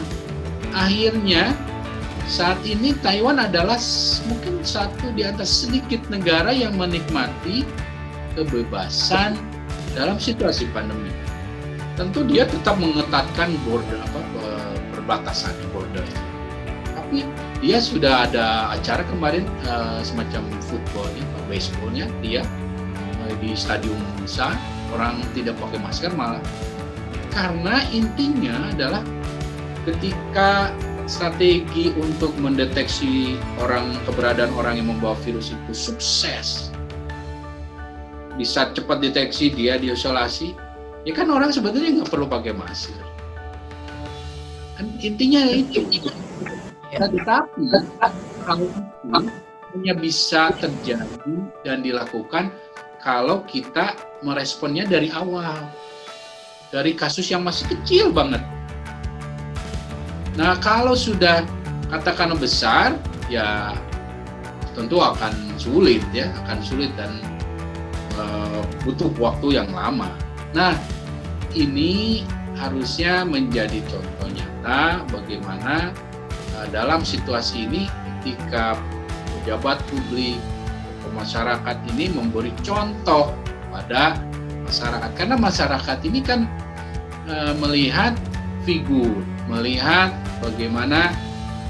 akhirnya 0.71 1.51
saat 2.23 2.57
ini 2.63 2.95
Taiwan 3.03 3.35
adalah 3.35 3.75
mungkin 4.31 4.63
satu 4.63 5.11
di 5.11 5.27
atas 5.27 5.67
sedikit 5.67 5.99
negara 6.07 6.55
yang 6.55 6.79
menikmati 6.79 7.67
kebebasan 8.39 9.35
dalam 9.91 10.15
situasi 10.15 10.71
pandemi. 10.71 11.11
Tentu 11.99 12.25
dia 12.25 12.47
tetap 12.47 12.79
mengetatkan 12.79 13.53
border 13.67 13.99
apa 14.01 14.21
perbatasan 15.03 15.51
border. 15.75 16.07
Tapi 16.95 17.27
dia 17.59 17.83
sudah 17.83 18.23
ada 18.31 18.71
acara 18.71 19.03
kemarin 19.11 19.43
uh, 19.67 19.99
semacam 19.99 20.47
footballnya, 20.63 21.27
baseballnya 21.51 22.07
dia 22.23 22.47
di 23.41 23.55
stadium 23.55 23.97
besar 24.19 24.55
orang 24.93 25.21
tidak 25.33 25.57
pakai 25.59 25.79
masker 25.81 26.11
malah. 26.13 26.43
Karena 27.33 27.81
intinya 27.89 28.69
adalah 28.69 29.01
ketika 29.89 30.69
strategi 31.09 31.91
untuk 31.99 32.31
mendeteksi 32.39 33.35
orang 33.59 33.91
keberadaan 34.07 34.53
orang 34.55 34.79
yang 34.79 34.87
membawa 34.95 35.17
virus 35.25 35.51
itu 35.51 35.73
sukses 35.75 36.71
bisa 38.39 38.71
cepat 38.73 39.03
deteksi 39.03 39.51
dia 39.53 39.77
diisolasi 39.77 40.57
ya 41.03 41.13
kan 41.13 41.29
orang 41.29 41.51
sebetulnya 41.51 42.01
nggak 42.01 42.11
perlu 42.11 42.25
pakai 42.25 42.55
masker. 42.55 43.03
Kan 44.79 44.87
intinya 45.03 45.43
itu. 45.53 45.85
Nah, 46.93 47.09
tetapi 47.09 47.61
kalau 48.45 48.69
itu 48.69 49.29
hanya 49.73 49.93
bisa 49.97 50.53
terjadi 50.61 51.35
dan 51.65 51.81
dilakukan 51.81 52.53
kalau 53.03 53.43
kita 53.43 53.99
meresponnya 54.23 54.87
dari 54.87 55.11
awal. 55.11 55.67
Dari 56.71 56.97
kasus 56.97 57.29
yang 57.29 57.45
masih 57.45 57.69
kecil 57.69 58.09
banget. 58.09 58.41
Nah, 60.33 60.57
kalau 60.57 60.97
sudah 60.97 61.45
katakan 61.93 62.33
besar, 62.33 62.97
ya 63.29 63.77
tentu 64.73 64.97
akan 64.97 65.53
sulit 65.61 66.01
ya, 66.09 66.33
akan 66.47 66.57
sulit 66.65 66.89
dan 66.97 67.21
uh, 68.17 68.65
butuh 68.81 69.13
waktu 69.21 69.61
yang 69.61 69.69
lama. 69.69 70.09
Nah, 70.57 70.73
ini 71.53 72.25
harusnya 72.57 73.21
menjadi 73.21 73.85
contoh 73.85 74.33
nyata 74.33 75.05
bagaimana 75.13 75.93
uh, 76.57 76.65
dalam 76.73 77.05
situasi 77.05 77.69
ini 77.69 77.85
ketika 78.25 78.73
pejabat 79.37 79.77
publik 79.93 80.41
masyarakat 81.13 81.77
ini 81.95 82.11
memberi 82.11 82.51
contoh 82.65 83.31
pada 83.69 84.19
masyarakat 84.65 85.11
karena 85.13 85.35
masyarakat 85.37 85.97
ini 86.05 86.19
kan 86.25 86.49
uh, 87.29 87.53
melihat 87.61 88.17
figur 88.63 89.21
melihat 89.47 90.11
bagaimana 90.39 91.11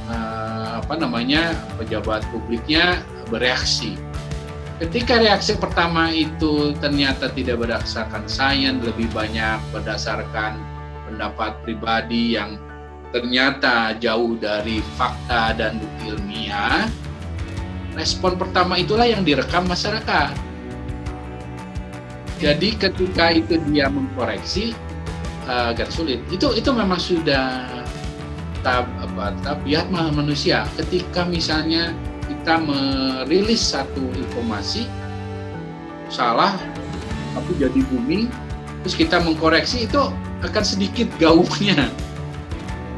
uh, 0.09 0.81
apa 0.81 0.93
namanya 0.99 1.53
pejabat 1.77 2.21
publiknya 2.29 3.01
bereaksi. 3.27 3.97
Ketika 4.81 5.21
reaksi 5.21 5.55
pertama 5.55 6.11
itu 6.11 6.75
ternyata 6.81 7.31
tidak 7.31 7.63
berdasarkan 7.63 8.25
sains, 8.27 8.83
lebih 8.83 9.07
banyak 9.15 9.61
berdasarkan 9.71 10.59
pendapat 11.07 11.55
pribadi 11.63 12.35
yang 12.35 12.57
ternyata 13.13 13.93
jauh 14.01 14.33
dari 14.41 14.81
fakta 14.97 15.53
dan 15.55 15.77
bukti 15.77 16.03
ilmiah, 16.09 16.89
respon 17.93 18.37
pertama 18.37 18.77
itulah 18.77 19.05
yang 19.05 19.21
direkam 19.21 19.65
masyarakat. 19.69 20.33
Jadi 22.43 22.75
ketika 22.75 23.31
itu 23.31 23.55
dia 23.71 23.87
mengkoreksi, 23.87 24.75
uh, 25.47 25.71
agak 25.71 25.93
sulit. 25.93 26.19
Itu 26.27 26.51
itu 26.51 26.69
memang 26.75 26.99
sudah 26.99 27.69
tab, 28.65 28.87
apa, 28.99 29.31
tabiat 29.43 29.87
manusia. 29.91 30.67
Ketika 30.75 31.23
misalnya 31.23 31.95
kita 32.27 32.59
merilis 32.59 33.61
satu 33.61 34.03
informasi 34.15 34.87
salah 36.11 36.55
tapi 37.33 37.51
jadi 37.57 37.79
bumi, 37.89 38.29
terus 38.83 38.95
kita 38.99 39.23
mengkoreksi 39.23 39.87
itu 39.87 40.01
akan 40.43 40.63
sedikit 40.63 41.07
gaungnya. 41.17 41.89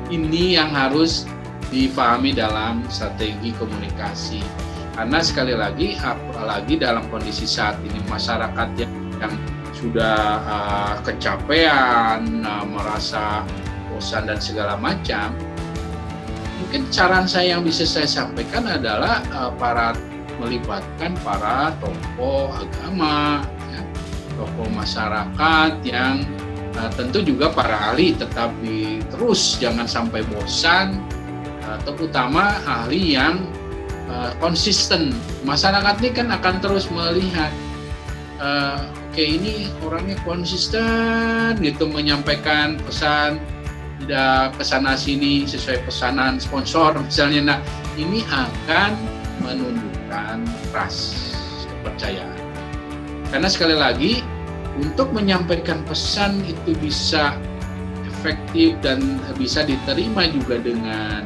Ini 0.10 0.62
yang 0.62 0.70
harus 0.70 1.26
difahami 1.74 2.34
dalam 2.38 2.86
strategi 2.94 3.50
komunikasi. 3.58 4.65
Karena 4.96 5.20
sekali 5.20 5.52
lagi, 5.52 6.00
apalagi 6.00 6.80
dalam 6.80 7.04
kondisi 7.12 7.44
saat 7.44 7.76
ini 7.84 8.00
masyarakat 8.08 8.68
yang, 8.80 8.94
yang 9.20 9.34
sudah 9.76 10.40
uh, 10.48 10.96
kecapean, 11.04 12.40
uh, 12.48 12.64
merasa 12.64 13.44
bosan 13.92 14.32
dan 14.32 14.40
segala 14.40 14.80
macam, 14.80 15.36
mungkin 16.64 16.88
saran 16.96 17.28
saya 17.28 17.60
yang 17.60 17.68
bisa 17.68 17.84
saya 17.84 18.08
sampaikan 18.08 18.72
adalah 18.72 19.20
uh, 19.36 19.52
para 19.60 19.92
melibatkan 20.40 21.12
para 21.28 21.76
tokoh 21.84 22.56
agama, 22.56 23.44
ya, 23.76 23.84
tokoh 24.40 24.68
masyarakat 24.72 25.72
yang 25.84 26.24
uh, 26.80 26.88
tentu 26.96 27.20
juga 27.20 27.52
para 27.52 27.92
ahli 27.92 28.16
tetap 28.16 28.56
di 28.64 29.04
terus 29.12 29.60
jangan 29.60 29.92
sampai 29.92 30.24
bosan, 30.32 31.04
uh, 31.68 31.76
terutama 31.84 32.64
ahli 32.64 33.20
yang 33.20 33.44
uh, 34.10 34.32
konsisten. 34.42 35.14
Masyarakat 35.44 35.96
ini 36.02 36.10
kan 36.14 36.28
akan 36.34 36.62
terus 36.62 36.90
melihat 36.90 37.52
uh, 38.40 38.86
oke 39.16 39.24
ini 39.24 39.72
orangnya 39.80 40.20
konsisten 40.28 41.56
gitu 41.64 41.88
menyampaikan 41.88 42.76
pesan 42.84 43.40
tidak 44.04 44.52
ke 44.60 44.64
sana 44.68 45.00
sini 45.00 45.48
sesuai 45.48 45.88
pesanan 45.88 46.36
sponsor 46.36 47.00
misalnya 47.00 47.56
nah 47.56 47.60
ini 47.96 48.28
akan 48.28 48.92
menunjukkan 49.40 50.44
trust 50.68 51.16
kepercayaan 51.80 52.36
karena 53.32 53.48
sekali 53.48 53.76
lagi 53.76 54.14
untuk 54.76 55.16
menyampaikan 55.16 55.80
pesan 55.88 56.44
itu 56.44 56.76
bisa 56.84 57.40
efektif 58.04 58.76
dan 58.84 59.00
bisa 59.40 59.64
diterima 59.64 60.28
juga 60.28 60.60
dengan 60.60 61.24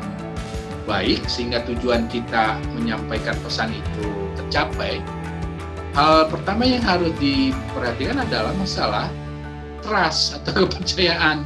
baik 0.89 1.21
sehingga 1.29 1.61
tujuan 1.69 2.09
kita 2.09 2.57
menyampaikan 2.73 3.37
pesan 3.45 3.69
itu 3.69 4.09
tercapai 4.41 4.97
hal 5.93 6.29
pertama 6.29 6.65
yang 6.65 6.81
harus 6.81 7.13
diperhatikan 7.21 8.25
adalah 8.25 8.53
masalah 8.57 9.07
trust 9.83 10.37
atau 10.41 10.53
kepercayaan. 10.67 11.45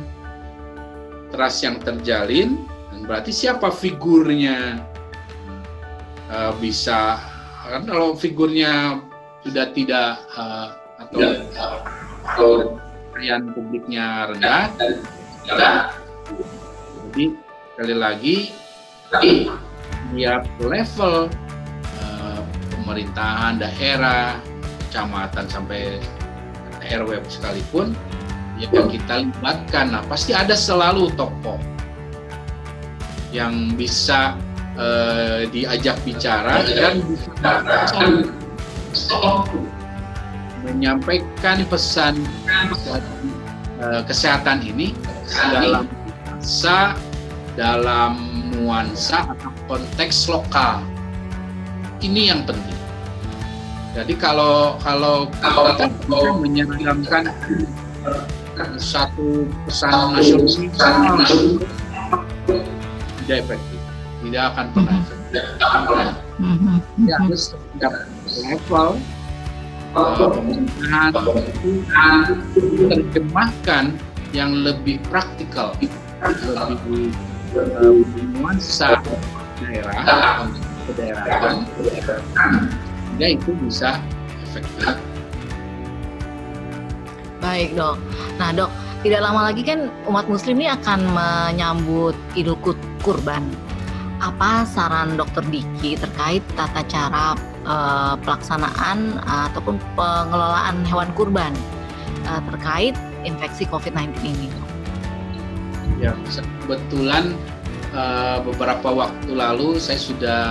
Trust 1.33 1.65
yang 1.65 1.81
terjalin, 1.81 2.61
dan 2.93 3.09
berarti 3.09 3.33
siapa 3.33 3.73
figurnya 3.73 4.77
uh, 6.29 6.53
bisa 6.61 7.17
kan 7.65 7.89
kalau 7.89 8.13
figurnya 8.13 9.01
sudah 9.41 9.65
tidak 9.73 10.21
uh, 10.37 10.77
atau 11.01 11.17
ya. 11.17 11.31
atau 12.21 12.51
publiknya 13.57 14.29
rendah, 14.29 14.69
ya. 15.47 15.89
jadi 17.09 17.25
sekali 17.73 17.95
lagi 17.97 18.37
tiap 19.21 20.43
level 20.61 21.29
pemerintahan 22.83 23.63
daerah, 23.63 24.37
kecamatan 24.85 25.47
sampai 25.47 26.03
RW 26.83 27.23
sekalipun 27.31 27.95
ya 28.59 28.67
kan 28.69 28.85
kita 28.91 29.13
libatkan. 29.23 29.85
Nah, 29.95 30.03
pasti 30.05 30.35
ada 30.35 30.53
selalu 30.53 31.09
tokoh 31.15 31.57
yang 33.33 33.73
bisa 33.73 34.37
uh, 34.77 35.47
diajak 35.49 35.97
bicara 36.05 36.61
dan 36.67 37.01
bisa 38.93 39.25
menyampaikan 40.67 41.65
pesan 41.65 42.19
uh, 43.81 44.05
kesehatan 44.05 44.61
ini 44.61 44.93
dalam 45.49 45.89
bahasa 45.89 46.93
dalam 47.57 48.42
nuansa 48.53 49.33
atau 49.33 49.51
konteks 49.65 50.29
lokal. 50.29 50.85
Ini 52.03 52.35
yang 52.35 52.41
penting. 52.45 52.79
Jadi 53.93 54.13
kalau 54.17 54.75
kalau 54.81 55.29
kita 55.29 55.85
bisa 55.85 56.29
menyeragamkan 56.41 57.29
satu 58.81 59.45
pesan 59.69 60.17
nasional 60.17 60.49
tidak 63.23 63.37
efektif, 63.45 63.79
tidak 64.25 64.43
akan 64.53 64.65
pernah 64.73 64.97
efektif. 64.97 65.43
Ya 67.05 67.15
harus 67.21 67.53
setiap 67.53 67.93
level 68.25 68.97
pemerintahan 69.93 71.13
terjemahkan 72.89 73.93
yang 74.33 74.65
lebih 74.65 74.97
praktikal, 75.13 75.77
lebih 76.25 77.13
bernuansa 77.53 78.97
daerah 79.61 80.49
kedaerahan 80.89 81.63
sehingga 83.13 83.27
itu 83.29 83.49
bisa 83.61 84.01
efektif. 84.41 84.97
Baik 87.37 87.77
dok. 87.77 88.01
Nah 88.41 88.49
dok, 88.55 88.73
tidak 89.05 89.21
lama 89.21 89.53
lagi 89.53 89.61
kan 89.61 89.93
umat 90.09 90.25
muslim 90.25 90.57
ini 90.57 90.73
akan 90.73 90.99
menyambut 91.13 92.17
Idul 92.33 92.57
Kurban. 93.05 93.45
Apa 94.23 94.63
saran 94.63 95.19
dokter 95.19 95.43
Diki 95.51 95.99
terkait 95.99 96.41
tata 96.55 96.81
cara 96.87 97.35
uh, 97.67 98.15
pelaksanaan 98.23 99.19
uh, 99.27 99.51
ataupun 99.51 99.75
pengelolaan 99.99 100.87
hewan 100.87 101.11
kurban 101.11 101.51
uh, 102.23 102.39
terkait 102.47 102.95
infeksi 103.27 103.67
COVID-19 103.67 104.15
ini? 104.23 104.62
Ya, 106.03 106.11
kebetulan 106.67 107.31
uh, 107.95 108.43
beberapa 108.43 108.91
waktu 108.91 109.31
lalu 109.31 109.79
saya 109.79 109.95
sudah 109.95 110.43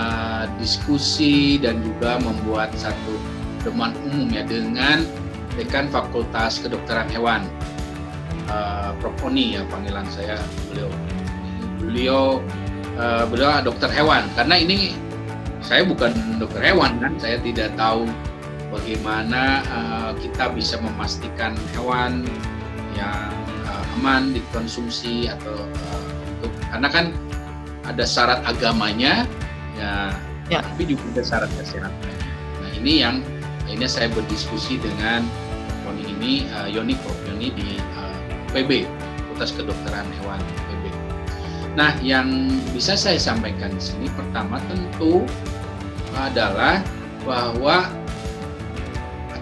diskusi 0.57 1.61
dan 1.61 1.85
juga 1.85 2.17
membuat 2.25 2.73
satu 2.73 3.21
teman 3.61 3.93
umum 4.09 4.33
ya 4.33 4.49
dengan 4.49 5.05
dekan 5.61 5.93
Fakultas 5.93 6.57
Kedokteran 6.57 7.05
Hewan. 7.13 7.45
Uh, 8.49 8.97
Prof. 8.97 9.13
Oni 9.29 9.61
ya 9.61 9.63
panggilan 9.69 10.09
saya. 10.09 10.41
Beliau 10.73 10.89
beliau 11.85 12.25
uh, 12.97 13.29
beliau 13.29 13.61
dokter 13.61 13.93
hewan. 13.93 14.25
Karena 14.33 14.57
ini 14.57 14.97
saya 15.61 15.85
bukan 15.85 16.17
dokter 16.41 16.65
hewan 16.65 16.97
kan 16.97 17.13
saya 17.21 17.37
tidak 17.45 17.77
tahu 17.77 18.09
bagaimana 18.73 19.61
uh, 19.69 20.11
kita 20.17 20.49
bisa 20.57 20.81
memastikan 20.81 21.53
hewan 21.77 22.25
yang 22.97 23.31
uh, 23.73 23.95
aman 23.99 24.37
dikonsumsi 24.37 25.33
atau 25.33 25.65
uh, 25.65 26.03
untuk 26.37 26.53
karena 26.69 26.89
kan 26.93 27.07
ada 27.89 28.05
syarat 28.07 28.45
agamanya 28.47 29.27
ya, 29.75 30.13
ya. 30.53 30.61
tapi 30.63 30.93
juga 30.93 31.03
ada 31.17 31.23
syarat 31.25 31.51
kesehatan. 31.57 32.15
Nah 32.61 32.71
ini 32.77 33.03
yang 33.03 33.25
ini 33.67 33.89
saya 33.89 34.13
berdiskusi 34.13 34.77
dengan 34.79 35.25
Yoni 35.89 36.05
ini 36.15 36.33
uh, 36.53 36.69
Yoni 36.69 36.95
Prof 37.01 37.19
Yoni 37.27 37.49
di 37.57 37.81
uh, 37.99 38.17
PB 38.53 38.87
Fakultas 39.33 39.51
Kedokteran 39.57 40.07
Hewan 40.21 40.41
PB. 40.69 40.85
Nah 41.75 41.97
yang 42.05 42.53
bisa 42.77 42.95
saya 42.95 43.17
sampaikan 43.17 43.73
di 43.73 43.83
sini 43.83 44.07
pertama 44.13 44.61
tentu 44.69 45.25
adalah 46.13 46.85
bahwa 47.25 47.89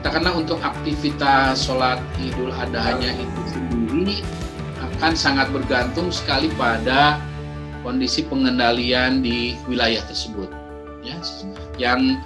katakanlah 0.00 0.32
untuk 0.32 0.56
aktivitas 0.64 1.68
sholat 1.68 2.00
Idul 2.16 2.48
Adhanya 2.56 3.12
itu 3.12 3.40
sendiri 3.52 4.24
akan 4.80 5.12
sangat 5.12 5.52
bergantung 5.52 6.08
sekali 6.08 6.48
pada 6.56 7.20
kondisi 7.84 8.24
pengendalian 8.24 9.20
di 9.20 9.60
wilayah 9.68 10.00
tersebut. 10.08 10.48
Ya 11.04 11.20
yang 11.76 12.16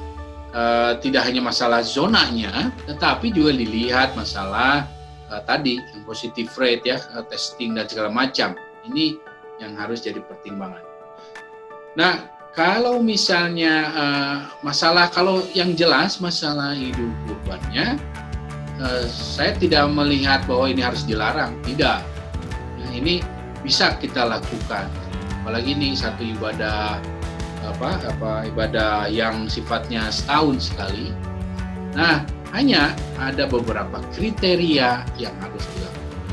uh, 0.55 0.95
tidak 1.03 1.27
hanya 1.27 1.43
masalah 1.43 1.83
zonanya 1.83 2.71
tetapi 2.87 3.35
juga 3.35 3.51
dilihat 3.51 4.15
masalah 4.15 4.87
uh, 5.35 5.43
tadi 5.43 5.83
yang 5.83 6.07
positif 6.07 6.55
rate 6.55 6.87
ya 6.87 7.03
uh, 7.19 7.27
testing 7.27 7.75
dan 7.75 7.91
segala 7.91 8.07
macam. 8.07 8.55
Ini 8.87 9.19
yang 9.59 9.75
harus 9.75 9.99
jadi 9.99 10.23
pertimbangan. 10.23 10.83
Nah 11.99 12.23
kalau 12.55 13.03
misalnya 13.03 13.75
uh, 13.93 14.37
masalah 14.63 15.11
kalau 15.11 15.43
yang 15.53 15.75
jelas 15.75 16.23
masalah 16.23 16.75
hidup 16.75 17.11
kurbannya 17.27 17.99
uh, 18.79 19.05
saya 19.11 19.59
tidak 19.59 19.91
melihat 19.91 20.43
bahwa 20.47 20.71
ini 20.71 20.83
harus 20.83 21.03
dilarang 21.03 21.55
tidak 21.67 22.03
nah, 22.79 22.91
ini 22.95 23.21
bisa 23.67 23.99
kita 23.99 24.23
lakukan 24.23 24.87
apalagi 25.43 25.77
ini 25.77 25.93
satu 25.99 26.23
ibadah 26.25 27.03
apa 27.65 27.97
apa 28.13 28.33
ibadah 28.49 29.09
yang 29.09 29.49
sifatnya 29.49 30.13
setahun 30.13 30.73
sekali. 30.73 31.13
Nah, 31.97 32.27
hanya 32.53 32.93
ada 33.17 33.49
beberapa 33.49 34.03
kriteria 34.13 35.05
yang 35.17 35.35
harus 35.41 35.65
dilakukan. 35.75 36.25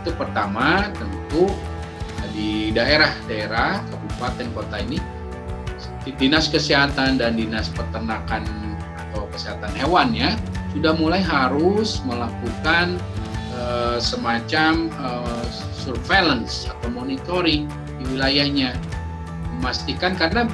Itu 0.00 0.10
pertama 0.16 0.88
tentu 0.96 1.52
di 2.36 2.68
daerah-daerah 2.72 3.80
kabupaten 3.88 4.48
kota 4.52 4.76
ini 4.84 5.00
dinas 6.14 6.46
kesehatan 6.46 7.18
dan 7.18 7.34
dinas 7.34 7.66
peternakan 7.74 8.46
atau 8.94 9.26
kesehatan 9.34 9.74
hewan 9.74 10.14
ya 10.14 10.38
sudah 10.76 10.92
mulai 10.94 11.24
harus 11.24 12.04
melakukan 12.04 13.00
uh, 13.56 13.96
semacam 13.96 14.92
uh, 15.00 15.44
surveillance 15.72 16.68
atau 16.68 16.92
monitoring 16.92 17.64
di 17.96 18.04
wilayahnya. 18.12 18.76
Memastikan 19.56 20.12
karena 20.20 20.44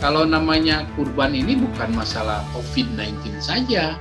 kalau 0.00 0.24
namanya 0.24 0.88
kurban 0.96 1.36
ini 1.36 1.60
bukan 1.60 1.92
masalah 1.92 2.40
COVID-19 2.56 3.36
saja 3.36 4.00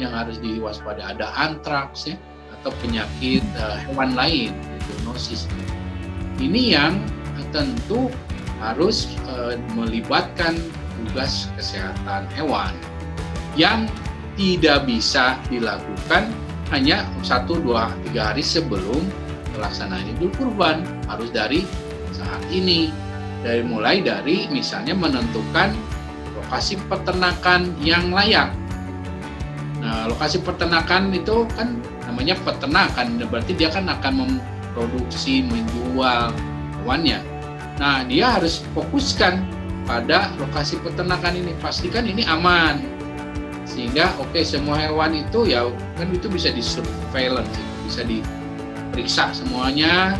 yang 0.00 0.12
harus 0.12 0.40
diwaspadai 0.40 1.04
ada 1.16 1.28
antraks 1.36 2.08
ya 2.08 2.16
atau 2.60 2.72
penyakit 2.80 3.44
uh, 3.60 3.76
hewan 3.84 4.16
lain 4.16 4.56
zoonosis. 4.88 5.44
Ini 6.40 6.76
yang 6.76 6.96
tentu 7.52 8.08
harus 8.60 9.10
uh, 9.28 9.54
melibatkan 9.76 10.56
tugas 11.04 11.52
kesehatan 11.56 12.24
hewan 12.32 12.72
yang 13.56 13.84
tidak 14.36 14.84
bisa 14.84 15.36
dilakukan 15.48 16.28
hanya 16.72 17.06
satu 17.22 17.56
dua 17.60 17.92
tiga 18.08 18.32
hari 18.32 18.42
sebelum 18.44 19.00
pelaksanaan 19.56 20.04
Idul 20.16 20.32
Kurban 20.36 20.84
harus 21.08 21.32
dari 21.32 21.64
saat 22.12 22.42
ini 22.52 22.92
dari 23.40 23.62
mulai 23.64 24.02
dari 24.02 24.50
misalnya 24.52 24.92
menentukan 24.92 25.72
lokasi 26.36 26.76
peternakan 26.90 27.72
yang 27.80 28.12
layak. 28.12 28.52
Nah, 29.80 30.10
lokasi 30.10 30.42
peternakan 30.42 31.14
itu 31.14 31.46
kan 31.54 31.78
namanya 32.06 32.34
peternakan, 32.42 33.22
berarti 33.30 33.52
dia 33.54 33.70
kan 33.70 33.86
akan 33.86 34.26
memproduksi, 34.26 35.46
menjual 35.46 36.34
hewannya. 36.82 37.22
Nah, 37.76 38.04
dia 38.08 38.40
harus 38.40 38.64
fokuskan 38.72 39.44
pada 39.84 40.32
lokasi 40.40 40.80
peternakan 40.80 41.36
ini, 41.36 41.52
pastikan 41.60 42.08
ini 42.08 42.24
aman. 42.26 42.80
Sehingga 43.68 44.16
oke 44.16 44.32
okay, 44.32 44.44
semua 44.46 44.80
hewan 44.80 45.12
itu 45.26 45.52
ya 45.52 45.68
kan 46.00 46.08
itu 46.10 46.26
bisa 46.32 46.48
di 46.48 46.64
surveillance, 46.64 47.50
bisa 47.84 48.02
diperiksa 48.06 49.36
semuanya. 49.36 50.16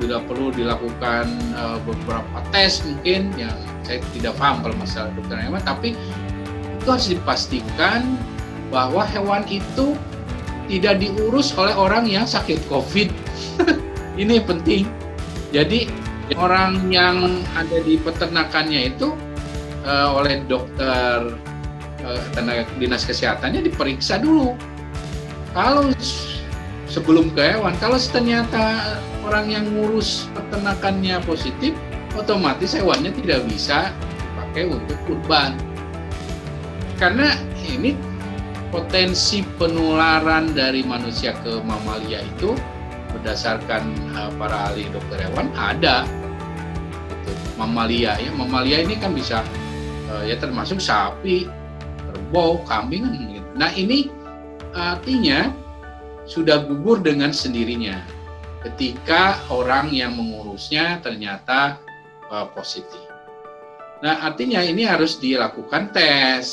Bila 0.00 0.16
perlu 0.24 0.48
dilakukan 0.48 1.28
uh, 1.60 1.76
beberapa 1.84 2.40
tes 2.48 2.80
mungkin 2.88 3.28
yang 3.36 3.52
saya 3.84 4.00
tidak 4.16 4.32
paham 4.40 4.64
kalau 4.64 4.76
masalah 4.80 5.12
dokter 5.12 5.36
hewan 5.36 5.60
tapi 5.60 5.92
itu 6.80 6.88
harus 6.88 7.12
dipastikan 7.12 8.16
bahwa 8.72 9.04
hewan 9.04 9.44
itu 9.44 9.92
tidak 10.72 11.04
diurus 11.04 11.52
oleh 11.54 11.76
orang 11.76 12.08
yang 12.08 12.24
sakit 12.24 12.64
covid. 12.72 13.12
Ini 14.20 14.40
penting. 14.48 14.88
Jadi 15.52 15.92
orang 16.40 16.88
yang 16.88 17.44
ada 17.52 17.78
di 17.84 18.00
peternakannya 18.00 18.96
itu 18.96 19.12
uh, 19.84 20.16
oleh 20.16 20.40
dokter 20.48 21.36
uh, 22.00 22.22
tenaga 22.32 22.64
dinas 22.80 23.04
kesehatannya 23.04 23.64
diperiksa 23.68 24.18
dulu 24.20 24.56
kalau 25.52 25.92
sebelum 26.88 27.28
ke 27.34 27.54
hewan 27.54 27.76
kalau 27.76 28.00
ternyata 28.00 28.96
orang 29.24 29.48
yang 29.50 29.64
ngurus 29.72 30.28
peternakannya 30.36 31.18
positif, 31.24 31.72
otomatis 32.14 32.76
hewannya 32.76 33.10
tidak 33.24 33.40
bisa 33.48 33.90
dipakai 34.20 34.68
untuk 34.68 34.98
kurban. 35.08 35.56
Karena 37.00 37.34
ini 37.64 37.96
potensi 38.68 39.42
penularan 39.56 40.52
dari 40.52 40.84
manusia 40.84 41.34
ke 41.42 41.58
mamalia 41.64 42.22
itu 42.22 42.54
berdasarkan 43.24 43.88
uh, 44.12 44.28
para 44.36 44.68
ahli 44.68 44.84
dokter 44.92 45.24
hewan 45.24 45.48
ada. 45.56 46.04
Gitu. 47.08 47.32
Mamalia 47.56 48.20
ya, 48.20 48.28
mamalia 48.36 48.84
ini 48.84 49.00
kan 49.00 49.16
bisa 49.16 49.40
uh, 50.12 50.28
ya 50.28 50.36
termasuk 50.36 50.76
sapi, 50.76 51.48
kerbau, 52.04 52.60
kambing. 52.68 53.08
Gitu. 53.32 53.48
Nah 53.56 53.72
ini 53.72 54.12
artinya 54.76 55.48
sudah 56.28 56.68
gugur 56.68 57.00
dengan 57.00 57.32
sendirinya 57.32 58.04
ketika 58.60 59.40
orang 59.48 59.88
yang 59.88 60.12
mengurusnya 60.20 61.00
ternyata 61.00 61.80
uh, 62.28 62.44
positif. 62.52 63.00
Nah, 64.04 64.20
artinya 64.20 64.60
ini 64.60 64.84
harus 64.84 65.16
dilakukan 65.16 65.88
tes, 65.96 66.44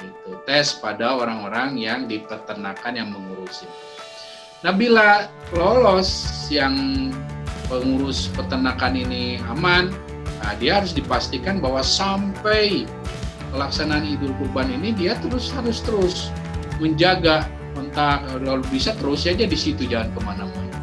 gitu, 0.00 0.40
tes 0.48 0.72
pada 0.80 1.12
orang-orang 1.12 1.76
yang 1.76 2.08
di 2.08 2.24
peternakan 2.24 2.96
yang 2.96 3.08
mengurusi. 3.12 3.68
Nah, 4.66 4.74
bila 4.74 5.30
lolos 5.54 6.26
yang 6.50 6.74
pengurus 7.70 8.26
peternakan 8.34 8.98
ini 8.98 9.38
aman, 9.46 9.94
nah 10.42 10.58
dia 10.58 10.82
harus 10.82 10.90
dipastikan 10.90 11.62
bahwa 11.62 11.86
sampai 11.86 12.82
pelaksanaan 13.54 14.02
Idul 14.02 14.34
Kurban 14.42 14.66
ini 14.74 14.90
dia 14.90 15.14
terus 15.22 15.54
harus 15.54 15.78
terus 15.86 16.34
menjaga 16.82 17.46
kontak 17.78 18.26
kalau 18.26 18.58
bisa 18.66 18.90
terus 18.98 19.22
saja 19.22 19.46
di 19.46 19.54
situ 19.54 19.86
jangan 19.86 20.10
ke 20.10 20.20
mana-mana 20.26 20.78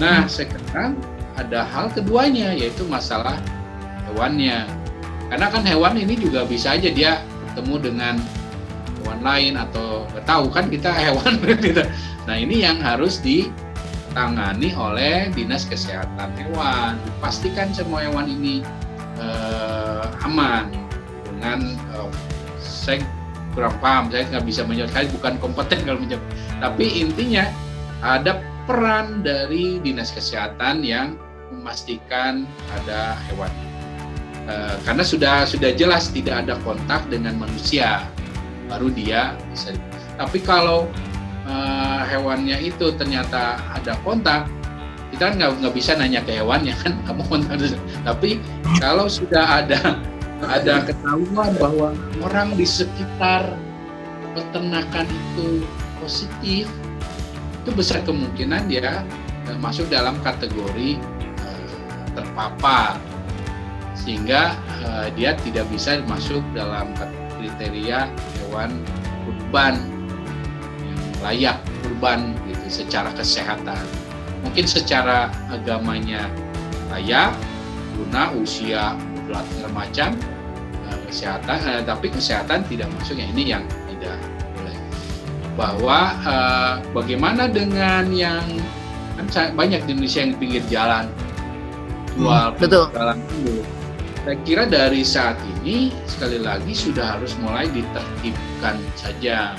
Nah, 0.00 0.24
sekarang 0.24 0.96
ada 1.36 1.60
hal 1.60 1.92
keduanya 1.92 2.56
yaitu 2.56 2.88
masalah 2.88 3.36
hewannya. 4.10 4.64
Karena 5.28 5.52
kan 5.52 5.60
hewan 5.60 6.00
ini 6.00 6.16
juga 6.16 6.48
bisa 6.48 6.72
aja 6.72 6.88
dia 6.88 7.20
bertemu 7.52 7.74
dengan 7.84 8.14
hewan 9.04 9.20
lain 9.20 9.52
atau 9.60 10.08
tahu 10.24 10.48
kan 10.48 10.72
kita 10.72 10.88
hewan 11.04 11.36
gitu. 11.60 11.84
Nah, 12.24 12.40
ini 12.40 12.64
yang 12.64 12.80
harus 12.80 13.20
ditangani 13.20 14.72
oleh 14.72 15.28
Dinas 15.36 15.68
Kesehatan 15.68 16.32
Hewan. 16.40 16.96
Pastikan 17.20 17.70
semua 17.76 18.00
hewan 18.00 18.26
ini 18.32 18.64
eh, 19.20 20.24
aman 20.24 20.72
dengan 21.28 21.76
eh, 21.76 22.08
saya 22.58 23.04
kurang 23.52 23.76
paham, 23.78 24.10
saya 24.10 24.26
nggak 24.32 24.44
bisa 24.48 24.66
menjawab, 24.66 24.90
saya 24.90 25.06
bukan 25.14 25.32
kompeten 25.38 25.78
kalau 25.86 26.00
menjawab. 26.00 26.24
Tapi 26.58 26.84
intinya 27.04 27.46
ada 28.02 28.42
peran 28.64 29.20
dari 29.20 29.78
dinas 29.84 30.10
kesehatan 30.10 30.80
yang 30.82 31.20
memastikan 31.52 32.48
ada 32.72 33.16
hewan 33.28 33.52
e, 34.48 34.54
karena 34.84 35.04
sudah 35.04 35.36
sudah 35.44 35.70
jelas 35.76 36.08
tidak 36.10 36.44
ada 36.44 36.56
kontak 36.64 37.04
dengan 37.12 37.36
manusia 37.36 38.08
baru 38.70 38.88
dia 38.92 39.36
bisa 39.52 39.74
tapi 40.14 40.38
kalau 40.40 40.86
e, 41.44 41.54
hewannya 42.10 42.58
itu 42.62 42.94
ternyata 42.94 43.60
ada 43.74 43.98
kontak 44.06 44.46
kita 45.14 45.30
kan 45.30 45.34
nggak 45.38 45.74
bisa 45.74 45.94
nanya 45.94 46.22
ke 46.22 46.34
hewan 46.38 46.66
ya 46.66 46.74
kan 46.80 46.96
kamu 47.06 47.44
tapi 48.02 48.40
kalau 48.80 49.06
sudah 49.06 49.62
ada 49.62 49.98
ada 50.44 50.84
ketahuan 50.84 51.56
bahwa 51.56 51.96
orang 52.20 52.52
di 52.58 52.66
sekitar 52.66 53.54
peternakan 54.34 55.06
itu 55.06 55.64
positif 56.02 56.66
itu 57.64 57.70
besar 57.72 58.04
kemungkinan 58.04 58.68
dia 58.68 59.00
eh, 59.48 59.56
masuk 59.56 59.88
dalam 59.88 60.20
kategori 60.20 61.00
uh, 61.40 62.04
terpapar. 62.12 63.00
Sehingga 63.96 64.52
uh, 64.84 65.08
dia 65.16 65.32
tidak 65.40 65.64
bisa 65.72 65.96
masuk 66.04 66.44
dalam 66.52 66.92
kriteria 67.40 68.12
hewan 68.54 68.70
kurban 69.26 69.74
layak 71.26 71.58
kurban 71.82 72.38
gitu 72.46 72.86
secara 72.86 73.10
kesehatan. 73.18 73.82
Mungkin 74.46 74.70
secara 74.70 75.34
agamanya 75.50 76.30
layak 76.94 77.34
guna 77.98 78.30
usia 78.38 78.94
segala 79.26 79.68
macam 79.74 80.14
eh, 80.86 80.98
kesehatan 81.10 81.58
eh, 81.66 81.82
tapi 81.82 82.06
kesehatan 82.14 82.62
tidak 82.70 82.86
masuk 82.94 83.18
ya 83.18 83.26
ini 83.26 83.58
yang 83.58 83.66
tidak 83.90 84.22
boleh. 84.54 84.78
Bahwa 85.58 86.14
eh, 86.22 86.74
bagaimana 86.94 87.50
dengan 87.50 88.06
yang 88.14 88.46
kan 89.18 89.58
banyak 89.58 89.82
di 89.82 89.98
Indonesia 89.98 90.20
yang 90.22 90.38
pinggir 90.38 90.62
jalan 90.70 91.10
jual 92.14 92.54
hmm, 92.54 92.58
betul. 92.62 92.86
jalan 92.94 93.18
dulu 93.42 93.62
saya 94.24 94.40
kira 94.40 94.64
dari 94.64 95.04
saat 95.04 95.36
ini 95.60 95.92
sekali 96.08 96.40
lagi 96.40 96.72
sudah 96.72 97.20
harus 97.20 97.36
mulai 97.44 97.68
ditertibkan 97.68 98.80
saja. 98.96 99.52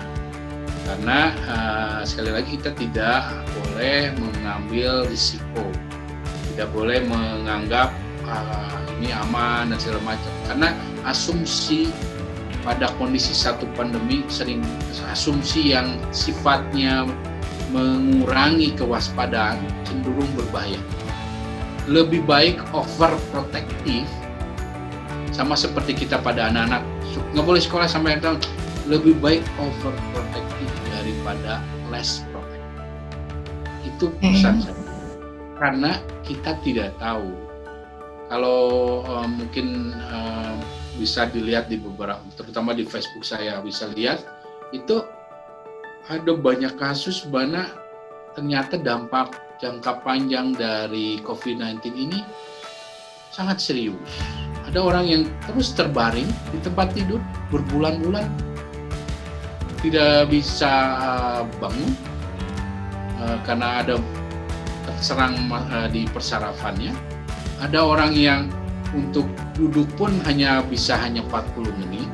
Karena 0.86 1.30
uh, 1.46 2.00
sekali 2.02 2.34
lagi 2.34 2.58
kita 2.58 2.74
tidak 2.74 3.46
boleh 3.54 4.10
mengambil 4.18 5.06
risiko. 5.06 5.62
Tidak 6.50 6.66
boleh 6.74 7.06
menganggap 7.06 7.94
uh, 8.26 8.82
ini 8.98 9.14
aman 9.14 9.70
dan 9.70 9.78
segala 9.78 10.02
macam. 10.02 10.34
Karena 10.50 10.74
asumsi 11.06 11.94
pada 12.66 12.90
kondisi 12.98 13.38
satu 13.38 13.70
pandemi 13.78 14.26
sering 14.34 14.66
asumsi 15.14 15.78
yang 15.78 15.94
sifatnya 16.10 17.06
mengurangi 17.70 18.74
kewaspadaan 18.74 19.62
cenderung 19.86 20.30
berbahaya. 20.34 20.82
Lebih 21.86 22.26
baik 22.26 22.58
overprotective 22.74 24.25
sama 25.36 25.60
seperti 25.60 26.08
kita 26.08 26.24
pada 26.24 26.48
anak-anak 26.48 26.80
nggak 27.36 27.44
boleh 27.44 27.60
sekolah 27.60 27.84
sampai 27.92 28.16
tahun 28.24 28.40
lebih 28.88 29.20
baik 29.20 29.44
overprotective 29.60 30.72
daripada 30.88 31.60
less 31.92 32.24
protective. 32.32 32.64
Itu 33.84 34.06
pesan 34.24 34.64
saya. 34.64 34.80
Karena 35.60 36.00
kita 36.24 36.56
tidak 36.64 36.96
tahu. 36.96 37.28
Kalau 38.32 38.62
uh, 39.06 39.28
mungkin 39.28 39.94
uh, 40.10 40.56
bisa 40.96 41.30
dilihat 41.30 41.70
di 41.70 41.78
beberapa, 41.78 42.24
terutama 42.40 42.74
di 42.74 42.88
Facebook 42.88 43.28
saya 43.28 43.60
bisa 43.62 43.86
lihat, 43.92 44.24
itu 44.74 45.04
ada 46.10 46.32
banyak 46.34 46.74
kasus 46.80 47.28
mana 47.30 47.70
ternyata 48.34 48.80
dampak 48.80 49.38
jangka 49.62 50.02
panjang 50.02 50.56
dari 50.56 51.22
COVID-19 51.22 51.84
ini 51.96 52.20
sangat 53.30 53.62
serius. 53.62 54.45
Ada 54.76 54.92
orang 54.92 55.08
yang 55.08 55.24
terus 55.48 55.72
terbaring 55.72 56.28
di 56.52 56.60
tempat 56.60 56.92
tidur 56.92 57.24
berbulan-bulan 57.48 58.28
tidak 59.80 60.28
bisa 60.28 60.68
uh, 61.00 61.42
bangun 61.64 61.96
uh, 63.24 63.40
karena 63.48 63.80
ada 63.80 63.96
terserang 64.84 65.48
uh, 65.48 65.88
di 65.88 66.04
persarafannya. 66.12 66.92
Ada 67.64 67.88
orang 67.88 68.20
yang 68.20 68.52
untuk 68.92 69.24
duduk 69.56 69.88
pun 69.96 70.12
hanya 70.28 70.60
bisa 70.68 71.00
hanya 71.00 71.24
40 71.24 71.72
menit. 71.80 72.12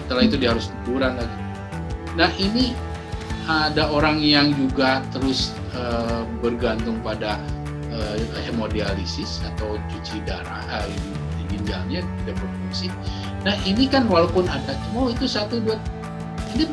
Setelah 0.00 0.24
itu 0.24 0.40
dia 0.40 0.56
harus 0.56 0.72
liburan 0.72 1.20
lagi. 1.20 1.40
Nah 2.16 2.32
ini 2.40 2.72
ada 3.44 3.92
orang 3.92 4.24
yang 4.24 4.56
juga 4.56 5.04
terus 5.12 5.52
bergantung 6.40 6.96
pada 7.04 7.36
hemodialisis 8.48 9.44
atau 9.52 9.76
cuci 9.92 10.24
darah 10.24 10.88
ginjalnya 11.52 12.00
tidak 12.24 12.36
berfungsi. 12.40 12.88
Nah 13.44 13.54
ini 13.68 13.84
kan 13.86 14.08
walaupun 14.08 14.48
ada, 14.48 14.72
cuma 14.88 15.12
itu 15.12 15.28
satu 15.28 15.60
dua 15.60 15.76
ini 16.56 16.64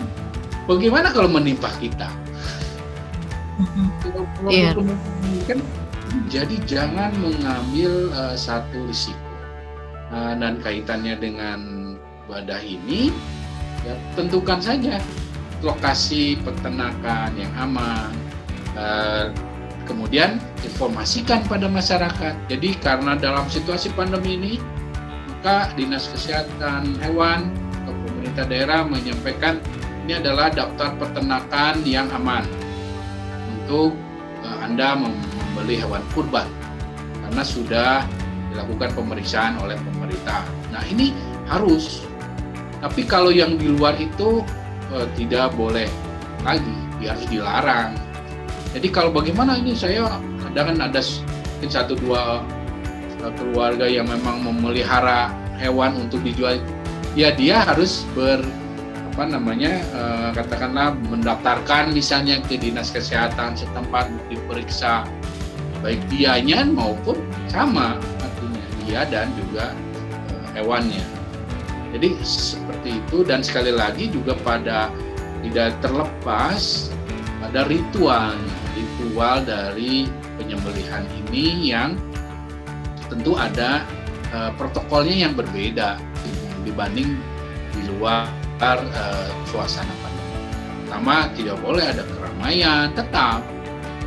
bagaimana 0.63 1.11
kalau 1.11 1.27
menimpa 1.27 1.67
kita? 1.83 2.07
yeah. 4.47 4.71
kan 5.47 5.59
jadi 6.31 6.55
jangan 6.65 7.11
mengambil 7.19 8.09
uh, 8.15 8.33
satu 8.33 8.87
risiko 8.87 9.19
uh, 10.09 10.33
dan 10.37 10.57
kaitannya 10.63 11.15
dengan 11.19 11.59
wadah 12.31 12.61
ini 12.61 13.11
ya 13.83 13.95
tentukan 14.15 14.61
saja 14.61 15.01
lokasi 15.59 16.39
peternakan 16.39 17.35
yang 17.35 17.51
aman 17.59 18.11
uh, 18.79 19.29
kemudian 19.89 20.37
informasikan 20.61 21.41
pada 21.49 21.65
masyarakat 21.65 22.37
jadi 22.45 22.69
karena 22.77 23.17
dalam 23.17 23.49
situasi 23.49 23.89
pandemi 23.97 24.37
ini 24.37 24.53
maka 25.41 25.73
dinas 25.73 26.05
kesehatan 26.13 27.01
hewan 27.01 27.49
pemerintah 28.19 28.45
daerah 28.45 28.81
menyampaikan 28.85 29.57
ini 30.05 30.21
adalah 30.21 30.53
daftar 30.53 30.93
peternakan 31.01 31.81
yang 31.81 32.05
aman 32.13 32.45
untuk 33.49 33.97
uh, 34.45 34.57
Anda 34.61 34.93
membeli 34.97 35.81
hewan 35.81 36.01
kurban 36.13 36.45
karena 37.25 37.43
sudah 37.45 38.05
dilakukan 38.49 38.89
pemeriksaan 38.97 39.61
oleh 39.61 39.77
pemerintah. 39.77 40.41
Nah, 40.73 40.81
ini 40.89 41.13
harus. 41.45 42.05
Tapi 42.81 43.05
kalau 43.05 43.29
yang 43.29 43.57
di 43.57 43.69
luar 43.69 43.93
itu 44.01 44.41
uh, 44.89 45.07
tidak 45.13 45.53
boleh 45.53 45.85
lagi, 46.41 46.77
dia 46.97 47.13
harus 47.13 47.27
dilarang. 47.29 47.93
Jadi 48.69 48.87
kalau 48.93 49.09
bagaimana 49.09 49.57
ini 49.57 49.73
saya 49.73 50.21
kadang 50.45 50.75
kan 50.75 50.77
ada 50.89 51.01
mungkin 51.59 51.69
satu 51.69 51.93
dua 51.97 52.45
keluarga 53.35 53.83
yang 53.83 54.07
memang 54.07 54.45
memelihara 54.45 55.27
hewan 55.59 56.07
untuk 56.07 56.23
dijual 56.23 56.55
ya 57.19 57.35
dia 57.35 57.67
harus 57.67 58.07
ber 58.15 58.39
apa 59.11 59.27
namanya 59.27 59.83
uh, 59.91 60.29
katakanlah 60.31 60.95
mendaftarkan 61.11 61.91
misalnya 61.91 62.39
ke 62.47 62.55
dinas 62.55 62.95
kesehatan 62.95 63.59
setempat 63.59 64.07
diperiksa 64.31 65.03
baik 65.83 65.99
dianya 66.07 66.63
maupun 66.63 67.19
sama 67.51 67.99
artinya 68.23 68.63
dia 68.87 69.01
dan 69.11 69.27
juga 69.35 69.75
uh, 70.31 70.47
hewannya. 70.55 71.03
Jadi 71.91 72.15
seperti 72.23 73.03
itu 73.03 73.27
dan 73.27 73.43
sekali 73.43 73.75
lagi 73.75 74.07
juga 74.07 74.37
pada 74.39 74.87
tidak 75.43 75.75
terlepas 75.83 76.87
pada 77.43 77.67
ritual 77.67 78.37
ritual 79.09 79.41
dari 79.41 80.05
penyembelihan 80.37 81.01
ini 81.25 81.73
yang 81.73 81.97
tentu 83.09 83.33
ada 83.33 83.81
uh, 84.29 84.53
protokolnya 84.53 85.25
yang 85.25 85.33
berbeda 85.33 85.97
dibanding 86.61 87.17
di 87.73 87.81
luar 87.89 88.29
uh, 88.61 89.29
suasana 89.49 89.89
pandemi. 90.05 90.37
Pertama, 90.85 91.25
tidak 91.33 91.57
boleh 91.65 91.89
ada 91.89 92.05
keramaian, 92.05 92.93
tetap. 92.93 93.41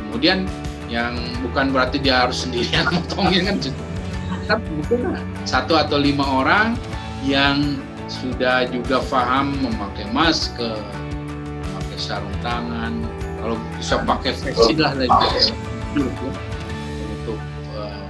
Kemudian 0.07 0.47
yang 0.87 1.19
bukan 1.43 1.75
berarti 1.75 1.99
dia 1.99 2.23
harus 2.23 2.47
sendirian 2.47 2.87
motongnya 2.95 3.51
kan 3.51 3.55
tetap 3.59 4.59
mungkin 4.71 5.19
satu 5.43 5.75
atau 5.75 5.99
lima 5.99 6.23
orang 6.23 6.79
yang 7.27 7.75
sudah 8.07 8.71
juga 8.71 9.03
paham 9.11 9.51
memakai 9.67 10.07
masker, 10.15 10.79
memakai 11.59 11.99
sarung 11.99 12.37
tangan, 12.39 13.03
kalau 13.43 13.59
bisa 13.75 13.99
pakai 14.07 14.31
face 14.31 14.79
lah 14.79 14.95
lagi 14.95 15.51
untuk 17.19 17.39
uh, 17.75 18.07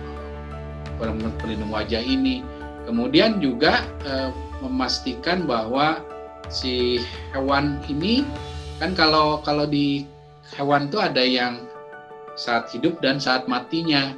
pelindung 1.41 1.73
wajah 1.73 1.99
ini 1.99 2.45
Kemudian 2.84 3.39
juga 3.39 3.88
eh, 4.03 4.29
memastikan 4.59 5.47
bahwa 5.47 6.03
si 6.51 6.99
hewan 7.31 7.79
ini 7.88 8.27
kan 8.77 8.91
kalau 8.91 9.39
kalau 9.39 9.63
di 9.63 10.03
hewan 10.59 10.91
itu 10.91 10.99
ada 10.99 11.23
yang 11.23 11.63
saat 12.36 12.67
hidup 12.75 12.99
dan 12.99 13.23
saat 13.23 13.47
matinya 13.47 14.11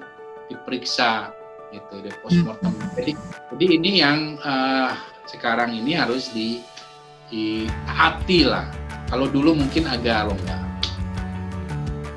diperiksa 0.49 1.29
gitu 1.69 2.01
di 2.01 2.09
postmortem. 2.25 2.73
Hmm. 2.73 2.89
Jadi 2.97 3.11
jadi 3.53 3.65
ini 3.77 3.91
yang 4.01 4.19
uh, 4.41 4.93
sekarang 5.29 5.75
ini 5.75 5.93
harus 5.93 6.33
di 6.33 6.61
ditaati 7.29 8.49
lah. 8.49 8.65
Kalau 9.09 9.29
dulu 9.29 9.53
mungkin 9.53 9.85
agak 9.85 10.33
longgar. 10.33 10.64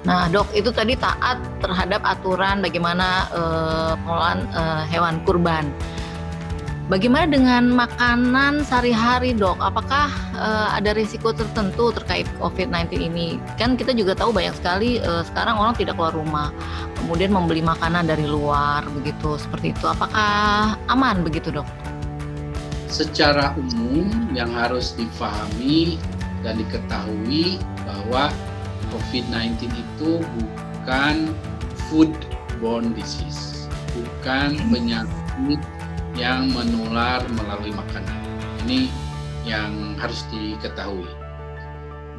Nah, 0.06 0.30
dok, 0.30 0.46
itu 0.54 0.70
tadi 0.70 0.94
taat 0.94 1.42
terhadap 1.58 1.98
aturan 2.06 2.62
bagaimana 2.62 3.26
uh, 3.34 3.92
pengelolaan 3.98 4.40
uh, 4.54 4.82
hewan 4.86 5.18
kurban. 5.26 5.66
Bagaimana 6.88 7.28
dengan 7.28 7.68
makanan 7.76 8.64
sehari-hari 8.64 9.36
dok? 9.36 9.60
Apakah 9.60 10.08
uh, 10.32 10.72
ada 10.72 10.96
risiko 10.96 11.36
tertentu 11.36 11.92
terkait 11.92 12.24
COVID-19 12.40 12.96
ini? 12.96 13.36
Kan 13.60 13.76
kita 13.76 13.92
juga 13.92 14.16
tahu 14.16 14.32
banyak 14.32 14.56
sekali 14.56 14.96
uh, 15.04 15.20
sekarang 15.20 15.60
orang 15.60 15.76
tidak 15.76 16.00
keluar 16.00 16.16
rumah, 16.16 16.48
kemudian 16.96 17.28
membeli 17.28 17.60
makanan 17.60 18.08
dari 18.08 18.24
luar 18.24 18.88
begitu, 18.96 19.36
seperti 19.36 19.76
itu. 19.76 19.84
Apakah 19.84 20.80
aman 20.88 21.20
begitu 21.20 21.52
dok? 21.52 21.68
Secara 22.88 23.52
umum 23.60 24.08
yang 24.32 24.48
harus 24.56 24.96
difahami 24.96 26.00
dan 26.40 26.56
diketahui 26.56 27.60
bahwa 27.84 28.32
COVID-19 28.92 29.68
itu 29.72 30.20
bukan 30.20 31.32
foodborne 31.88 32.92
disease, 32.96 33.68
bukan 33.92 34.56
penyakit 34.72 35.60
yang 36.16 36.50
menular 36.50 37.22
melalui 37.32 37.72
makanan. 37.72 38.18
Ini 38.66 38.90
yang 39.46 39.96
harus 39.96 40.26
diketahui. 40.32 41.08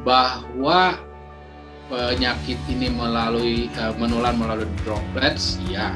Bahwa 0.02 0.96
penyakit 1.90 2.56
ini 2.70 2.88
melalui 2.88 3.66
uh, 3.76 3.92
menular 3.98 4.32
melalui 4.32 4.70
droplets 4.86 5.58
ya 5.66 5.92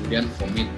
kemudian 0.00 0.26
vomit. 0.40 0.68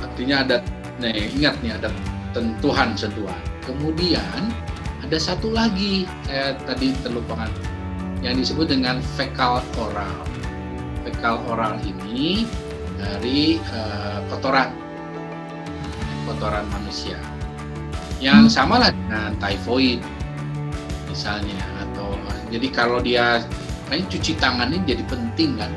Artinya 0.00 0.36
ada 0.46 0.56
nih 1.02 1.30
ingat 1.36 1.54
nih 1.60 1.74
ada 1.76 1.90
tentuhan 2.32 2.94
sentuhan. 2.94 3.38
Kemudian 3.66 4.50
ada 5.02 5.18
satu 5.18 5.50
lagi 5.50 6.06
saya 6.24 6.54
tadi 6.64 6.94
terlupakan 7.02 7.50
yang 8.22 8.38
disebut 8.38 8.70
dengan 8.70 9.02
fekal 9.18 9.60
oral 9.82 10.22
fekal 11.02 11.42
oral 11.50 11.76
ini 11.82 12.46
dari 12.96 13.58
uh, 13.74 14.22
kotoran 14.30 14.70
kotoran 16.26 16.62
manusia. 16.70 17.18
Yang 18.22 18.46
hmm. 18.46 18.54
sama 18.54 18.78
lah 18.78 18.90
dengan 18.94 19.34
typhoid 19.42 19.98
misalnya 21.10 21.58
atau 21.82 22.14
jadi 22.48 22.68
kalau 22.72 23.02
dia 23.02 23.42
kayak 23.90 24.08
cuci 24.08 24.38
tangan 24.38 24.72
ini 24.72 24.96
jadi 24.96 25.04
penting 25.10 25.58
kan 25.58 25.70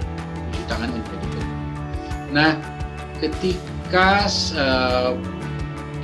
cuci 0.53 0.63
tangan 0.69 0.87
ini 0.93 1.01
jadi 1.01 1.17
penting. 1.17 1.47
Nah 2.31 2.51
ketika 3.19 4.29
uh, 4.53 5.17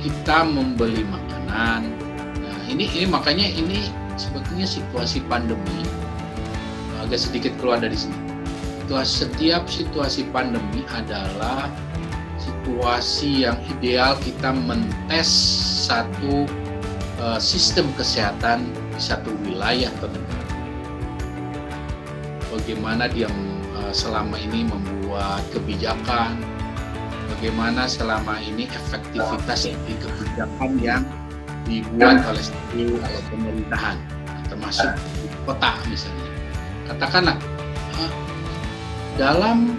kita 0.02 0.42
membeli 0.42 1.06
makanan, 1.06 1.86
nah 2.42 2.58
ini 2.66 2.90
ini 2.90 3.06
makanya 3.06 3.46
ini 3.46 3.86
sebetulnya 4.18 4.66
situasi 4.66 5.22
pandemi 5.30 5.86
agak 7.12 7.28
sedikit 7.28 7.52
keluar 7.60 7.76
dari 7.76 7.92
sini. 7.92 8.16
Setiap 9.04 9.68
situasi 9.68 10.24
pandemi 10.32 10.80
adalah 10.88 11.68
situasi 12.40 13.44
yang 13.44 13.60
ideal 13.68 14.16
kita 14.24 14.48
mentes 14.48 15.28
satu 15.84 16.48
uh, 17.20 17.36
sistem 17.36 17.92
kesehatan 18.00 18.64
di 18.96 19.00
satu 19.00 19.28
wilayah 19.44 19.92
negara. 20.00 20.56
Bagaimana 22.48 23.12
dia 23.12 23.28
uh, 23.76 23.92
selama 23.92 24.40
ini 24.40 24.64
membuat 24.64 25.44
kebijakan, 25.52 26.40
bagaimana 27.36 27.84
selama 27.84 28.40
ini 28.40 28.72
efektivitas 28.72 29.68
di 29.68 29.94
kebijakan 30.00 30.80
yang 30.80 31.04
dibuat 31.68 32.24
oleh 32.24 32.40
satu 32.40 32.96
pemerintahan, 33.28 34.00
termasuk 34.48 34.96
kota 35.44 35.76
misalnya. 35.92 36.21
Katakanlah 36.92 37.36
dalam 39.16 39.76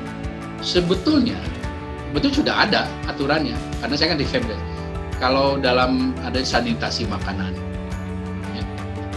sebetulnya 0.66 1.38
betul 2.14 2.30
sudah 2.42 2.66
ada 2.66 2.86
aturannya 3.10 3.58
karena 3.82 3.96
saya 3.98 4.14
kan 4.14 4.20
di 4.22 4.28
Femdes 4.30 4.62
kalau 5.18 5.58
dalam 5.58 6.14
ada 6.26 6.42
sanitasi 6.42 7.06
makanan 7.10 7.54
ya, 8.54 8.64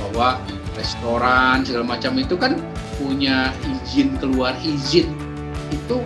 bahwa 0.01 0.41
restoran 0.77 1.65
segala 1.65 1.97
macam 1.97 2.15
itu 2.21 2.37
kan 2.37 2.61
punya 3.01 3.51
izin 3.65 4.17
keluar 4.21 4.55
izin. 4.63 5.11
Itu 5.73 6.05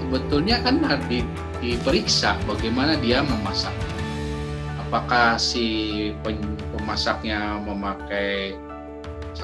sebetulnya 0.00 0.62
kan 0.64 0.80
harus 0.80 1.04
di, 1.10 1.20
diperiksa 1.60 2.38
bagaimana 2.48 2.96
dia 2.98 3.20
memasak. 3.20 3.74
Apakah 4.86 5.36
si 5.36 6.10
pemasaknya 6.72 7.58
memakai 7.62 8.54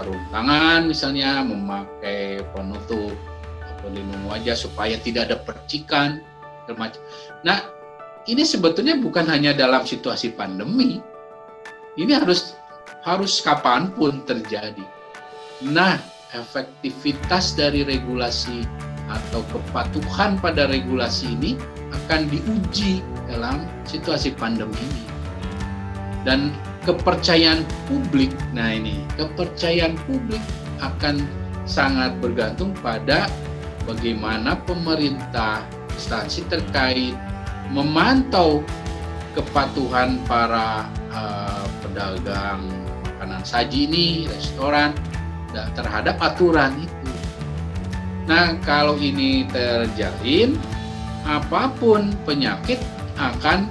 sarung 0.00 0.24
tangan 0.32 0.88
misalnya 0.88 1.44
memakai 1.44 2.40
penutup 2.56 3.12
pelindung 3.84 4.24
wajah 4.32 4.56
supaya 4.56 4.96
tidak 4.96 5.28
ada 5.28 5.36
percikan. 5.44 6.24
Nah, 7.44 7.58
ini 8.24 8.40
sebetulnya 8.48 8.96
bukan 8.96 9.28
hanya 9.28 9.52
dalam 9.52 9.84
situasi 9.84 10.32
pandemi. 10.32 11.04
Ini 12.00 12.16
harus 12.16 12.56
harus 13.04 13.44
kapan 13.44 13.92
pun 13.92 14.24
terjadi. 14.24 14.84
Nah, 15.68 16.00
efektivitas 16.32 17.52
dari 17.52 17.84
regulasi 17.84 18.64
atau 19.12 19.44
kepatuhan 19.52 20.40
pada 20.40 20.64
regulasi 20.64 21.36
ini 21.36 21.60
akan 21.92 22.24
diuji 22.32 23.04
dalam 23.28 23.68
situasi 23.84 24.32
pandemi 24.32 24.80
ini. 24.80 25.04
Dan 26.24 26.52
kepercayaan 26.84 27.62
publik, 27.84 28.32
nah 28.56 28.72
ini, 28.72 29.04
kepercayaan 29.20 30.00
publik 30.08 30.40
akan 30.80 31.20
sangat 31.68 32.16
bergantung 32.24 32.72
pada 32.80 33.28
bagaimana 33.84 34.56
pemerintah 34.64 35.60
instansi 35.92 36.42
terkait 36.48 37.12
memantau 37.70 38.64
kepatuhan 39.36 40.18
para 40.26 40.88
uh, 41.14 41.64
pedagang 41.84 42.64
makanan 43.06 43.42
saji 43.44 43.86
ini, 43.86 44.08
restoran 44.26 44.96
terhadap 45.50 46.16
aturan 46.22 46.74
itu. 46.80 47.12
Nah, 48.26 48.54
kalau 48.62 48.94
ini 48.96 49.42
terjalin, 49.50 50.54
apa 51.26 51.70
pun 51.76 52.14
penyakit 52.22 52.78
akan 53.18 53.66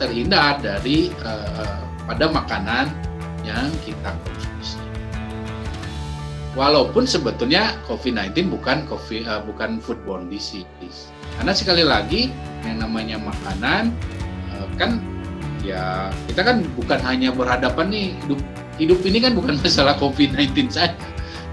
terhindar 0.00 0.56
dari 0.64 1.12
uh, 1.20 1.83
pada 2.04 2.28
makanan 2.28 2.92
yang 3.44 3.68
kita 3.84 4.12
konsumsi. 4.24 4.80
Walaupun 6.54 7.04
sebetulnya 7.04 7.74
COVID-19 7.90 8.46
bukan 8.48 8.86
COVID, 8.86 9.22
uh, 9.26 9.42
bukan 9.42 9.82
foodborne 9.82 10.30
disease. 10.30 11.10
Karena 11.34 11.50
sekali 11.50 11.82
lagi 11.82 12.30
yang 12.62 12.78
namanya 12.78 13.18
makanan 13.18 13.90
eh, 14.54 14.66
kan 14.78 15.02
ya 15.66 16.14
kita 16.30 16.46
kan 16.46 16.62
bukan 16.78 17.00
hanya 17.02 17.34
berhadapan 17.34 17.90
nih 17.90 18.06
hidup 18.22 18.40
hidup 18.78 19.00
ini 19.02 19.18
kan 19.18 19.32
bukan 19.34 19.58
masalah 19.62 19.98
COVID-19 19.98 20.70
saja. 20.70 20.94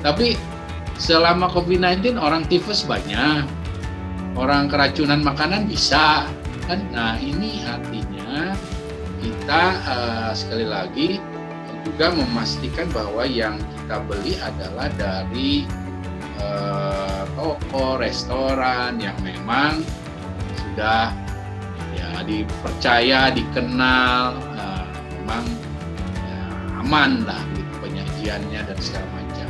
Tapi 0.05 0.37
selama 1.01 1.49
COVID-19 1.49 2.21
orang 2.21 2.45
tifus 2.45 2.85
banyak, 2.85 3.49
orang 4.37 4.69
keracunan 4.69 5.25
makanan 5.25 5.65
bisa 5.65 6.29
kan. 6.69 6.79
Nah 6.93 7.17
ini 7.17 7.65
artinya 7.65 8.20
kita 9.21 9.61
uh, 9.85 10.31
sekali 10.33 10.65
lagi 10.65 11.21
juga 11.85 12.13
memastikan 12.13 12.89
bahwa 12.89 13.25
yang 13.25 13.57
kita 13.77 14.01
beli 14.05 14.37
adalah 14.41 14.89
dari 14.97 15.65
uh, 16.41 17.25
toko, 17.37 18.01
restoran 18.01 18.97
yang 18.97 19.17
memang 19.21 19.85
sudah 20.57 21.13
ya 21.93 22.25
dipercaya, 22.25 23.29
dikenal, 23.33 24.37
uh, 24.57 24.85
memang 25.21 25.45
ya, 26.25 26.41
aman 26.81 27.11
lah 27.25 27.41
gitu 27.53 27.73
penyajiannya 27.81 28.61
dan 28.65 28.77
segala 28.81 29.07
macam. 29.13 29.49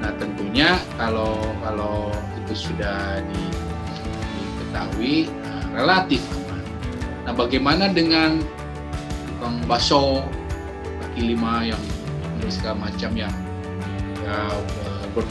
Nah 0.00 0.12
tentunya 0.18 0.70
kalau 0.98 1.38
kalau 1.62 2.10
itu 2.42 2.70
sudah 2.70 3.22
di, 3.26 3.42
diketahui 4.38 5.14
uh, 5.46 5.66
relatif 5.74 6.22
aman. 6.42 6.62
Nah 7.26 7.32
bagaimana 7.34 7.90
dengan 7.90 8.42
tukang 9.40 9.56
bakso 9.64 10.20
kaki 11.00 11.32
lima 11.32 11.64
yang 11.64 11.80
segala 12.52 12.92
macam 12.92 13.16
yang 13.16 13.32
ya, 14.20 14.52
ber, 15.16 15.24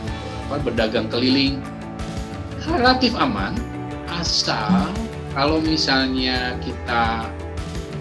apa, 0.50 0.66
berdagang 0.66 1.06
keliling. 1.14 1.62
Relatif 2.66 3.14
aman 3.22 3.54
asal 4.18 4.90
kalau 5.38 5.62
misalnya 5.62 6.58
kita 6.66 7.30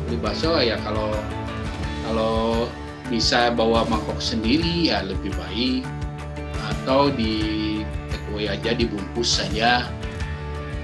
beli 0.09 0.17
bakso 0.17 0.57
ya 0.65 0.81
kalau 0.81 1.13
kalau 2.09 2.65
bisa 3.13 3.53
bawa 3.53 3.85
mangkok 3.85 4.17
sendiri 4.17 4.89
ya 4.89 5.05
lebih 5.05 5.37
baik. 5.37 5.85
Atau 6.73 7.13
di 7.13 7.37
takeaway 8.09 8.49
aja 8.49 8.73
dibungkus 8.73 9.45
saja. 9.45 9.85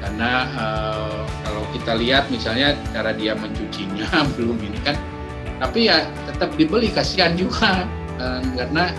Karena 0.05 0.45
uh, 0.53 1.25
kalau 1.49 1.65
kita 1.73 1.97
lihat 1.97 2.29
misalnya 2.29 2.77
cara 2.93 3.17
dia 3.17 3.33
mencucinya 3.33 4.05
belum 4.37 4.61
ini 4.61 4.85
kan 4.85 5.14
tapi 5.63 5.91
ya 5.91 6.07
tetap 6.31 6.51
dibeli 6.59 6.91
kasihan 6.91 7.35
juga 7.39 7.87
uh, 8.19 8.43
karena 8.59 8.91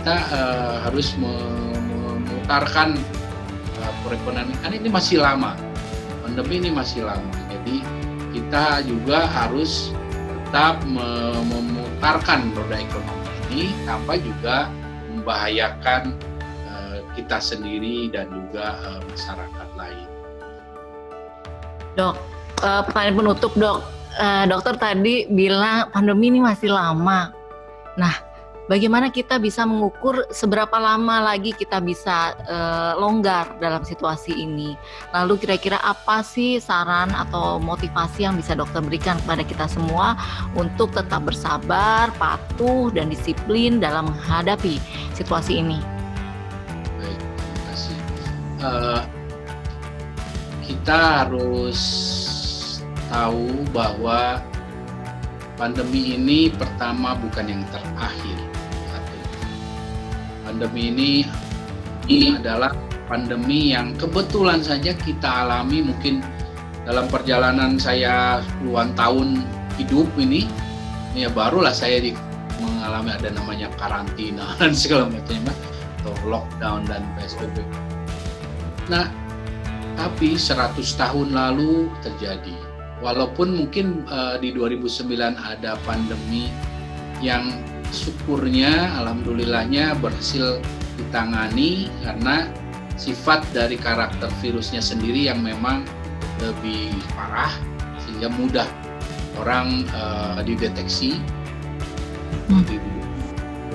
kita 0.00 0.16
uh, 0.30 0.76
harus 0.86 1.14
memutarkan 1.18 2.94
uh, 3.82 3.92
perekonomian 4.06 4.70
ini 4.70 4.88
masih 4.90 5.18
lama 5.18 5.58
pandemi 6.22 6.62
ini 6.62 6.70
masih 6.70 7.06
lama 7.06 7.32
jadi 7.50 7.82
kita 8.36 8.84
juga 8.86 9.26
harus 9.26 9.90
tetap 10.46 10.78
memutarkan 10.86 12.54
roda 12.54 12.78
ekonomi 12.78 13.26
ini 13.50 13.72
tanpa 13.88 14.14
juga 14.20 14.70
membahayakan 15.10 16.14
uh, 16.70 16.98
kita 17.18 17.40
sendiri 17.40 18.12
dan 18.12 18.30
juga 18.30 18.78
uh, 18.84 19.00
masyarakat 19.10 19.68
lain. 19.74 20.06
Dok, 21.96 22.14
uh, 22.62 22.82
pertanyaan 22.86 23.16
penutup 23.16 23.52
dok. 23.56 23.95
Uh, 24.16 24.48
dokter 24.48 24.80
tadi 24.80 25.28
bilang 25.28 25.92
pandemi 25.92 26.32
ini 26.32 26.40
masih 26.40 26.72
lama. 26.72 27.36
Nah, 28.00 28.16
bagaimana 28.64 29.12
kita 29.12 29.36
bisa 29.36 29.68
mengukur 29.68 30.24
seberapa 30.32 30.72
lama 30.80 31.20
lagi 31.20 31.52
kita 31.52 31.84
bisa 31.84 32.32
uh, 32.48 32.96
longgar 32.96 33.60
dalam 33.60 33.84
situasi 33.84 34.32
ini. 34.32 34.72
Lalu 35.12 35.44
kira-kira 35.44 35.76
apa 35.84 36.24
sih 36.24 36.56
saran 36.56 37.12
atau 37.12 37.60
motivasi 37.60 38.24
yang 38.24 38.40
bisa 38.40 38.56
dokter 38.56 38.80
berikan 38.80 39.20
kepada 39.20 39.44
kita 39.44 39.68
semua 39.68 40.16
untuk 40.56 40.96
tetap 40.96 41.20
bersabar, 41.20 42.08
patuh, 42.16 42.88
dan 42.96 43.12
disiplin 43.12 43.84
dalam 43.84 44.08
menghadapi 44.08 44.80
situasi 45.12 45.60
ini? 45.60 45.78
Uh, 48.64 49.04
kita 50.64 51.28
harus 51.28 51.78
tahu 53.08 53.64
bahwa 53.70 54.42
pandemi 55.56 56.18
ini 56.18 56.52
pertama 56.52 57.16
bukan 57.16 57.48
yang 57.48 57.62
terakhir 57.72 58.38
pandemi 60.46 60.82
ini 60.94 61.12
ini 62.06 62.38
adalah 62.38 62.70
pandemi 63.10 63.74
yang 63.74 63.94
kebetulan 63.98 64.62
saja 64.62 64.94
kita 64.94 65.46
alami 65.46 65.82
mungkin 65.82 66.22
dalam 66.86 67.10
perjalanan 67.10 67.78
saya 67.82 68.38
puluhan 68.62 68.94
tahun 68.94 69.42
hidup 69.74 70.06
ini 70.14 70.46
ya 71.18 71.32
barulah 71.32 71.74
saya 71.74 71.98
di, 71.98 72.14
mengalami 72.62 73.10
ada 73.10 73.32
namanya 73.34 73.72
karantina 73.74 74.54
dan 74.60 74.70
segala 74.76 75.10
macam 75.10 75.50
atau 76.06 76.14
lockdown 76.30 76.86
dan 76.86 77.02
PSBB. 77.18 77.66
Nah, 78.86 79.10
tapi 79.98 80.38
100 80.38 80.78
tahun 80.78 81.34
lalu 81.34 81.90
terjadi. 82.04 82.54
Walaupun 83.04 83.52
mungkin 83.52 84.08
uh, 84.08 84.40
di 84.40 84.56
2009 84.56 85.36
ada 85.36 85.76
pandemi 85.84 86.48
yang 87.20 87.60
syukurnya 87.92 88.96
alhamdulillahnya 89.00 89.96
berhasil 90.00 90.60
ditangani 90.96 91.92
karena 92.00 92.48
sifat 92.96 93.44
dari 93.52 93.76
karakter 93.76 94.32
virusnya 94.40 94.80
sendiri 94.80 95.28
yang 95.28 95.44
memang 95.44 95.84
lebih 96.40 96.92
parah 97.12 97.52
sehingga 98.00 98.32
mudah 98.32 98.68
orang 99.36 99.84
uh, 99.92 100.40
dideteksi. 100.40 101.20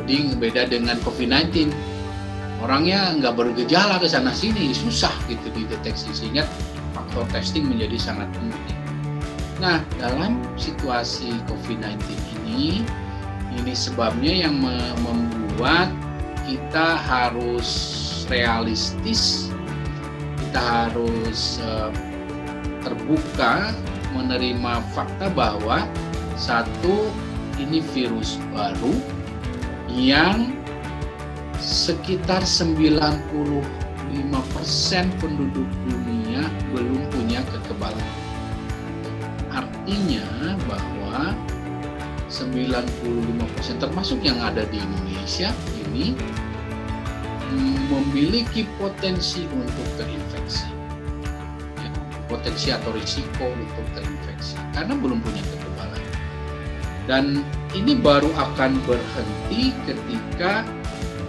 Jadi 0.01 0.33
beda 0.41 0.65
dengan 0.65 0.97
COVID-19 1.05 1.69
orangnya 2.61 3.13
nggak 3.17 3.33
bergejala 3.37 4.01
ke 4.01 4.09
sana 4.09 4.33
sini 4.33 4.73
susah 4.73 5.13
gitu 5.29 5.49
dideteksi 5.53 6.09
sehingga 6.13 6.45
faktor 6.93 7.25
testing 7.29 7.69
menjadi 7.69 7.97
sangat 7.97 8.29
penting. 8.33 8.70
Nah 9.61 9.85
dalam 10.01 10.41
situasi 10.57 11.37
COVID-19 11.45 12.01
ini 12.49 12.81
ini 13.53 13.73
sebabnya 13.77 14.49
yang 14.49 14.57
membuat 15.05 15.93
kita 16.49 16.97
harus 16.97 17.69
realistis, 18.25 19.53
kita 20.41 20.89
harus 20.89 21.61
uh, 21.61 21.93
terbuka 22.81 23.69
menerima 24.17 24.81
fakta 24.97 25.29
bahwa 25.29 25.85
satu 26.33 27.13
ini 27.61 27.85
virus 27.93 28.41
baru 28.49 28.97
yang 29.93 30.57
sekitar 31.61 32.41
95% 32.41 33.61
penduduk 35.21 35.69
dunia 35.85 36.10
Artinya 39.91 40.55
bahwa 40.71 41.35
95% 42.31 43.75
termasuk 43.75 44.23
yang 44.23 44.39
ada 44.39 44.63
di 44.71 44.79
Indonesia 44.79 45.51
ini 45.83 46.15
memiliki 47.91 48.63
potensi 48.79 49.43
untuk 49.51 49.83
terinfeksi. 49.99 50.71
Ya, 51.83 51.91
potensi 52.31 52.71
atau 52.71 52.95
risiko 52.95 53.51
untuk 53.51 53.83
terinfeksi 53.91 54.55
karena 54.71 54.95
belum 54.95 55.19
punya 55.19 55.43
kekebalan. 55.43 56.03
Dan 57.03 57.43
ini 57.75 57.99
baru 57.99 58.31
akan 58.31 58.79
berhenti 58.87 59.75
ketika 59.83 60.63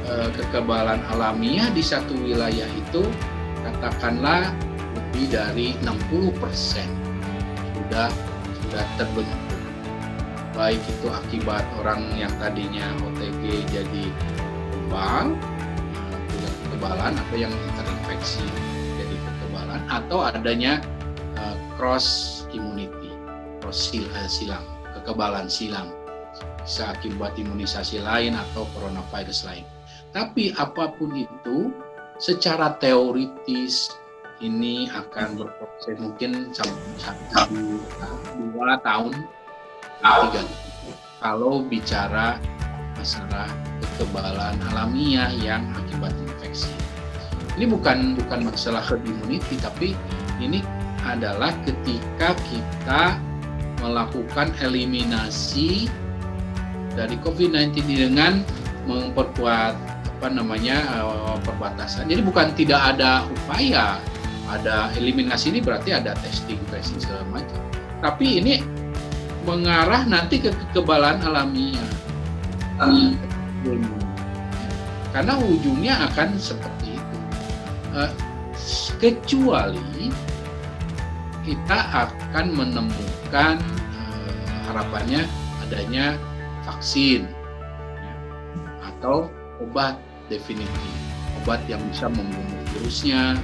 eh, 0.07 0.31
kekebalan 0.39 1.03
alamiah 1.11 1.67
di 1.75 1.83
satu 1.83 2.15
wilayah 2.15 2.71
itu 2.79 3.03
katakanlah 3.67 4.55
lebih 4.95 5.35
dari 5.35 5.75
60% 5.83 6.87
sudah 7.75 8.32
sudah 8.73 8.89
terbentuk 8.97 9.41
baik 10.57 10.81
itu 10.81 11.09
akibat 11.12 11.64
orang 11.77 12.09
yang 12.16 12.33
tadinya 12.41 12.89
OTG 13.05 13.68
jadi 13.68 14.05
kebal 14.73 15.37
punya 16.33 16.51
kekebalan 16.64 17.12
atau 17.20 17.37
yang 17.37 17.53
terinfeksi 17.77 18.49
jadi 18.97 19.16
kekebalan 19.29 19.81
atau 19.93 20.25
adanya 20.25 20.81
uh, 21.37 21.57
cross 21.77 22.49
immunity 22.57 23.12
cross 23.61 23.93
uh, 23.93 24.25
silang 24.25 24.64
kekebalan 24.97 25.53
silang 25.53 25.93
bisa 26.62 26.95
akibat 26.95 27.35
imunisasi 27.35 28.01
lain 28.01 28.39
atau 28.39 28.64
coronavirus 28.73 29.51
lain. 29.51 29.66
Tapi 30.14 30.55
apa 30.55 30.95
pun 30.95 31.11
itu 31.16 31.75
secara 32.23 32.79
teoritis 32.79 33.91
ini 34.43 34.90
akan 34.90 35.38
berproses 35.38 35.97
mungkin 36.03 36.51
sampai 36.51 37.47
dua 38.36 38.74
tahun 38.82 39.14
tiga 40.03 40.43
kalau 41.22 41.62
bicara 41.62 42.43
masalah 42.99 43.47
kekebalan 43.78 44.59
alamiah 44.74 45.30
yang 45.38 45.62
akibat 45.78 46.11
infeksi. 46.26 46.74
Ini 47.55 47.70
bukan 47.70 48.18
bukan 48.18 48.51
masalah 48.51 48.82
herd 48.82 49.07
immunity 49.07 49.55
tapi 49.62 49.95
ini 50.43 50.59
adalah 51.07 51.55
ketika 51.62 52.34
kita 52.51 53.14
melakukan 53.78 54.51
eliminasi 54.62 55.86
dari 56.94 57.14
COVID-19 57.23 57.86
dengan 57.86 58.43
memperkuat 58.86 59.74
apa 60.23 60.27
namanya 60.31 61.02
uh, 61.02 61.39
perbatasan. 61.43 62.06
Jadi 62.10 62.23
bukan 62.23 62.55
tidak 62.55 62.94
ada 62.94 63.27
upaya 63.27 63.98
ada 64.51 64.90
eliminasi 64.98 65.55
ini 65.55 65.60
berarti 65.62 65.94
ada 65.94 66.16
testing, 66.19 66.59
tracing 66.70 66.98
segala 66.98 67.23
macam. 67.31 67.60
Tapi 68.02 68.43
ini 68.43 68.55
mengarah 69.47 70.06
nanti 70.06 70.43
ke 70.43 70.51
kekebalan 70.51 71.23
alamiah. 71.23 71.90
Hmm. 72.78 73.14
Karena 75.12 75.39
ujungnya 75.39 75.94
akan 76.10 76.35
seperti 76.40 76.98
itu. 76.98 77.16
Uh, 77.93 78.10
kecuali 78.98 80.10
kita 81.43 81.78
akan 81.90 82.47
menemukan 82.55 83.59
uh, 83.98 84.35
harapannya 84.70 85.27
adanya 85.66 86.14
vaksin 86.62 87.27
ya, 87.98 88.14
atau 88.86 89.27
obat 89.59 89.98
definitif, 90.31 90.94
obat 91.43 91.59
yang 91.66 91.82
bisa 91.90 92.06
membunuh 92.06 92.62
virusnya 92.73 93.35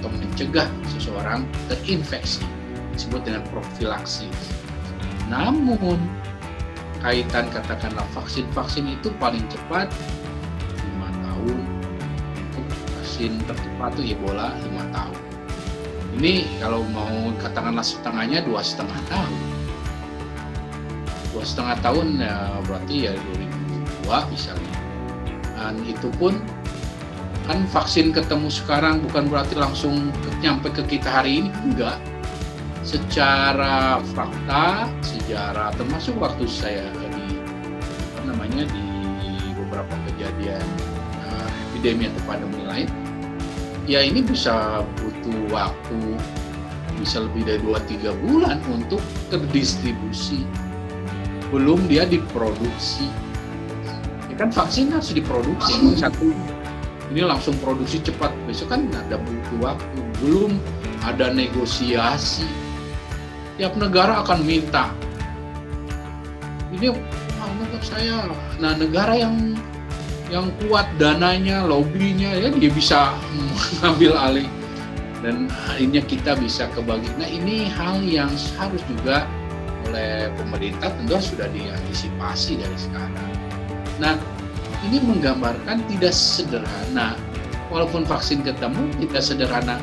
atau 0.00 0.08
mencegah 0.08 0.66
seseorang 0.96 1.44
terinfeksi 1.68 2.42
disebut 2.96 3.20
dengan 3.28 3.44
profilaksis 3.52 4.60
namun 5.30 6.00
kaitan 7.00 7.46
katakanlah 7.54 8.04
vaksin-vaksin 8.12 8.98
itu 8.98 9.08
paling 9.22 9.46
cepat 9.46 9.88
lima 10.84 11.08
tahun 11.22 11.58
untuk 12.58 12.66
vaksin 12.98 13.32
tercepat 13.46 13.90
itu 14.02 14.18
Ebola 14.18 14.52
lima 14.60 14.84
tahun. 14.92 15.20
Ini 16.20 16.44
kalau 16.58 16.82
mau 16.90 17.32
katakanlah 17.40 17.86
setengahnya 17.86 18.44
dua 18.44 18.60
setengah 18.60 18.98
tahun. 19.08 19.32
Dua 21.30 21.44
setengah 21.46 21.76
tahun 21.80 22.06
ya 22.18 22.36
berarti 22.66 22.96
ya 23.08 23.12
2002 24.10 24.34
misalnya. 24.34 24.76
Dan 25.56 25.74
itu 25.86 26.08
pun 26.18 26.36
kan 27.50 27.66
vaksin 27.66 28.14
ketemu 28.14 28.46
sekarang 28.46 29.02
bukan 29.10 29.26
berarti 29.26 29.58
langsung 29.58 30.14
nyampe 30.38 30.70
ke 30.70 30.86
kita 30.86 31.10
hari 31.10 31.42
ini 31.42 31.50
enggak 31.66 31.98
secara 32.86 33.98
fakta, 34.14 34.86
sejarah 35.02 35.74
termasuk 35.74 36.14
waktu 36.22 36.46
saya 36.46 36.86
di 36.94 37.42
apa 38.14 38.22
namanya 38.30 38.70
di 38.70 38.86
beberapa 39.58 39.90
kejadian 40.06 40.62
uh, 41.26 41.48
epidemi 41.74 42.06
atau 42.06 42.22
pandemi 42.30 42.62
lain, 42.70 42.88
ya 43.90 43.98
ini 43.98 44.22
bisa 44.22 44.86
butuh 45.02 45.50
waktu 45.50 45.98
bisa 47.02 47.26
lebih 47.26 47.50
dari 47.50 47.58
2-3 47.66 48.14
bulan 48.30 48.62
untuk 48.70 49.02
terdistribusi. 49.26 50.46
Belum 51.50 51.82
dia 51.90 52.06
diproduksi. 52.06 53.10
Ya 54.30 54.38
kan 54.38 54.54
vaksin 54.54 54.94
harus 54.94 55.10
diproduksi. 55.10 55.98
Satu 55.98 56.30
ini 57.10 57.26
langsung 57.26 57.58
produksi 57.58 57.98
cepat. 58.00 58.30
Besok 58.46 58.70
kan 58.70 58.86
ada 58.94 59.18
butuh 59.18 59.58
waktu. 59.74 60.00
Belum 60.22 60.62
ada 61.02 61.34
negosiasi. 61.34 62.46
Tiap 63.58 63.74
negara 63.76 64.22
akan 64.22 64.40
minta. 64.46 64.88
Ini 66.70 66.94
menurut 67.58 67.82
saya, 67.82 68.30
nah 68.62 68.78
negara 68.78 69.18
yang 69.18 69.58
yang 70.30 70.46
kuat 70.62 70.86
dananya, 71.02 71.66
lobbynya, 71.66 72.30
ya 72.38 72.48
dia 72.54 72.70
bisa 72.70 73.10
mengambil 73.82 74.14
alih 74.14 74.48
dan 75.20 75.50
akhirnya 75.68 76.02
kita 76.06 76.32
bisa 76.38 76.70
kebagi. 76.72 77.10
Nah 77.20 77.28
ini 77.28 77.68
hal 77.68 78.00
yang 78.06 78.30
harus 78.56 78.82
juga 78.88 79.26
oleh 79.90 80.30
pemerintah 80.38 80.88
tentu 80.94 81.18
sudah 81.18 81.48
diantisipasi 81.50 82.62
dari 82.62 82.78
sekarang. 82.78 83.34
Nah 84.00 84.14
ini 84.88 84.98
menggambarkan 85.04 85.84
tidak 85.92 86.14
sederhana, 86.16 87.16
walaupun 87.68 88.08
vaksin 88.08 88.40
ketemu 88.40 88.88
tidak 89.06 89.22
sederhana 89.22 89.76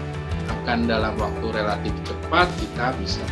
akan 0.47 0.89
dalam 0.89 1.13
waktu 1.21 1.47
relatif 1.53 1.93
cepat 2.07 2.47
kita 2.57 2.85
bisa. 2.97 3.25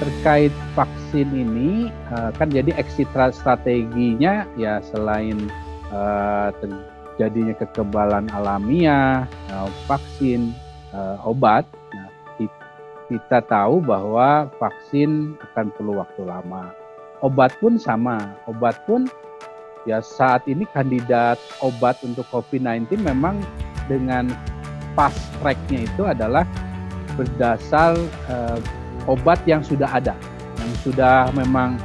Terkait 0.00 0.52
vaksin 0.76 1.28
ini 1.28 1.92
eh, 1.92 2.30
kan 2.36 2.48
jadi 2.48 2.72
exit 2.76 3.08
strateginya 3.12 4.48
ya 4.56 4.80
selain 4.80 5.52
uh, 5.92 6.48
terjadinya 6.62 7.52
kekebalan 7.58 8.32
alamiah, 8.32 9.28
uh, 9.52 9.68
vaksin, 9.84 10.56
obat. 11.26 11.68
Nah, 11.92 12.08
kita 13.10 13.42
tahu 13.50 13.82
bahwa 13.82 14.46
vaksin 14.62 15.34
akan 15.50 15.74
perlu 15.74 15.98
waktu 15.98 16.22
lama. 16.22 16.70
Obat 17.20 17.52
pun 17.60 17.76
sama, 17.76 18.38
obat 18.48 18.78
pun 18.88 19.10
ya 19.88 20.04
saat 20.04 20.44
ini 20.44 20.68
kandidat 20.70 21.40
obat 21.64 21.96
untuk 22.04 22.26
COVID-19 22.28 23.00
memang 23.00 23.40
dengan 23.88 24.28
fast 24.94 25.18
track-nya 25.40 25.86
itu 25.86 26.02
adalah 26.06 26.44
berdasar 27.16 27.96
uh, 28.30 28.58
obat 29.08 29.40
yang 29.48 29.64
sudah 29.64 29.88
ada, 29.88 30.14
yang 30.60 30.72
sudah 30.84 31.28
memang 31.34 31.76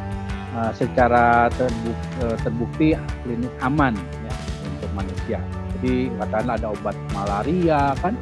uh, 0.54 0.72
secara 0.76 1.50
terbukti, 1.56 2.20
uh, 2.22 2.38
terbukti 2.44 2.88
klinik 3.24 3.54
aman 3.64 3.94
ya, 3.96 4.34
untuk 4.76 4.90
manusia. 4.94 5.40
Jadi 5.78 6.10
katakanlah 6.18 6.56
ada 6.60 6.70
obat 6.72 6.96
malaria 7.12 7.82
kan, 8.00 8.16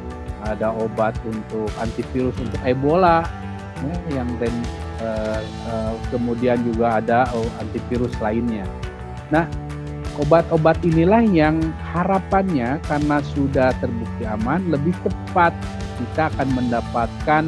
ada 0.44 0.68
obat 0.74 1.16
untuk 1.24 1.70
antivirus 1.80 2.36
untuk 2.40 2.60
Ebola 2.66 3.24
ya, 3.80 4.20
yang 4.20 4.28
dan 4.42 4.54
uh, 5.00 5.40
uh, 5.70 5.94
kemudian 6.10 6.60
juga 6.66 7.00
ada 7.00 7.28
oh, 7.32 7.46
antivirus 7.62 8.12
lainnya. 8.20 8.66
Nah, 9.32 9.48
obat-obat 10.20 10.78
inilah 10.86 11.22
yang 11.26 11.58
harapannya 11.94 12.78
karena 12.86 13.18
sudah 13.34 13.74
terbukti 13.82 14.24
aman 14.28 14.62
lebih 14.70 14.94
cepat 15.02 15.54
kita 15.98 16.30
akan 16.34 16.48
mendapatkan 16.54 17.44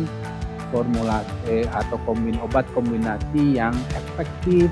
formulasi 0.70 1.66
atau 1.70 1.96
kombin 2.06 2.38
obat 2.42 2.66
kombinasi 2.74 3.58
yang 3.58 3.74
efektif 3.94 4.70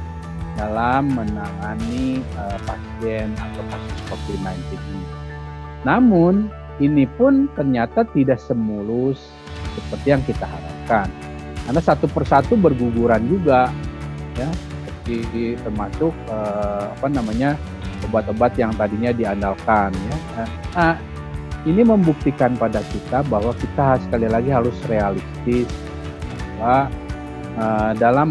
dalam 0.55 1.11
menangani 1.11 2.23
uh, 2.39 2.59
pasien 2.63 3.35
atau 3.35 3.63
kasus 3.71 4.01
COVID-19 4.11 4.55
ini. 4.79 5.05
Namun 5.83 6.35
ini 6.83 7.07
pun 7.07 7.47
ternyata 7.55 8.07
tidak 8.15 8.39
semulus 8.43 9.31
seperti 9.75 10.07
yang 10.15 10.23
kita 10.23 10.47
harapkan. 10.47 11.11
Karena 11.65 11.81
satu 11.81 12.07
persatu 12.07 12.55
berguguran 12.55 13.25
juga, 13.27 13.73
ya, 14.37 14.47
seperti 15.05 15.59
termasuk 15.61 16.13
uh, 16.31 16.93
apa 16.93 17.09
namanya 17.11 17.57
obat-obat 18.11 18.55
yang 18.61 18.73
tadinya 18.77 19.11
diandalkan, 19.11 19.91
ya. 19.93 20.17
Nah, 20.75 20.95
ini 21.65 21.81
membuktikan 21.81 22.53
pada 22.61 22.85
kita 22.93 23.25
bahwa 23.25 23.57
kita 23.57 23.97
sekali 24.05 24.29
lagi 24.29 24.53
harus 24.53 24.77
realistis 24.85 25.69
bahwa 26.61 26.93
uh, 27.57 27.93
dalam 27.97 28.31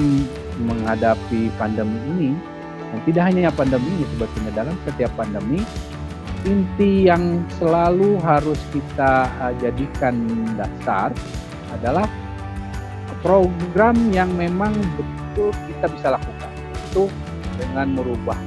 menghadapi 0.62 1.50
pandemi 1.58 1.98
ini 2.14 2.30
dan 2.94 3.00
tidak 3.10 3.24
hanya 3.34 3.50
pandemi 3.50 3.90
ini 3.90 4.06
sebetulnya 4.14 4.52
dalam 4.54 4.76
setiap 4.86 5.12
pandemi 5.18 5.66
inti 6.46 7.10
yang 7.10 7.42
selalu 7.58 8.22
harus 8.22 8.62
kita 8.70 9.26
uh, 9.42 9.54
jadikan 9.58 10.14
dasar 10.54 11.10
adalah 11.74 12.06
program 13.26 13.98
yang 14.14 14.30
memang 14.38 14.76
betul 14.94 15.50
kita 15.66 15.90
bisa 15.90 16.08
lakukan 16.14 16.52
itu 16.70 17.10
dengan 17.58 17.98
merubah 17.98 18.38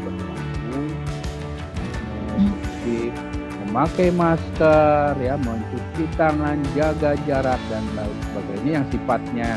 memakai 3.67 4.15
masker 4.15 5.19
ya 5.19 5.35
mencuci 5.37 6.07
tangan 6.15 6.63
jaga 6.73 7.19
jarak 7.27 7.61
dan 7.67 7.85
lain 7.99 8.19
sebagainya 8.31 8.71
yang 8.79 8.87
sifatnya 8.95 9.51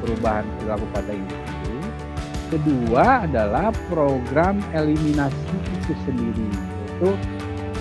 perubahan 0.00 0.44
perilaku 0.58 0.86
pada 0.96 1.12
individu. 1.12 1.76
Kedua 2.50 3.06
adalah 3.28 3.70
program 3.86 4.58
eliminasi 4.74 5.54
itu 5.70 5.92
sendiri 6.08 6.48
yaitu 6.50 7.10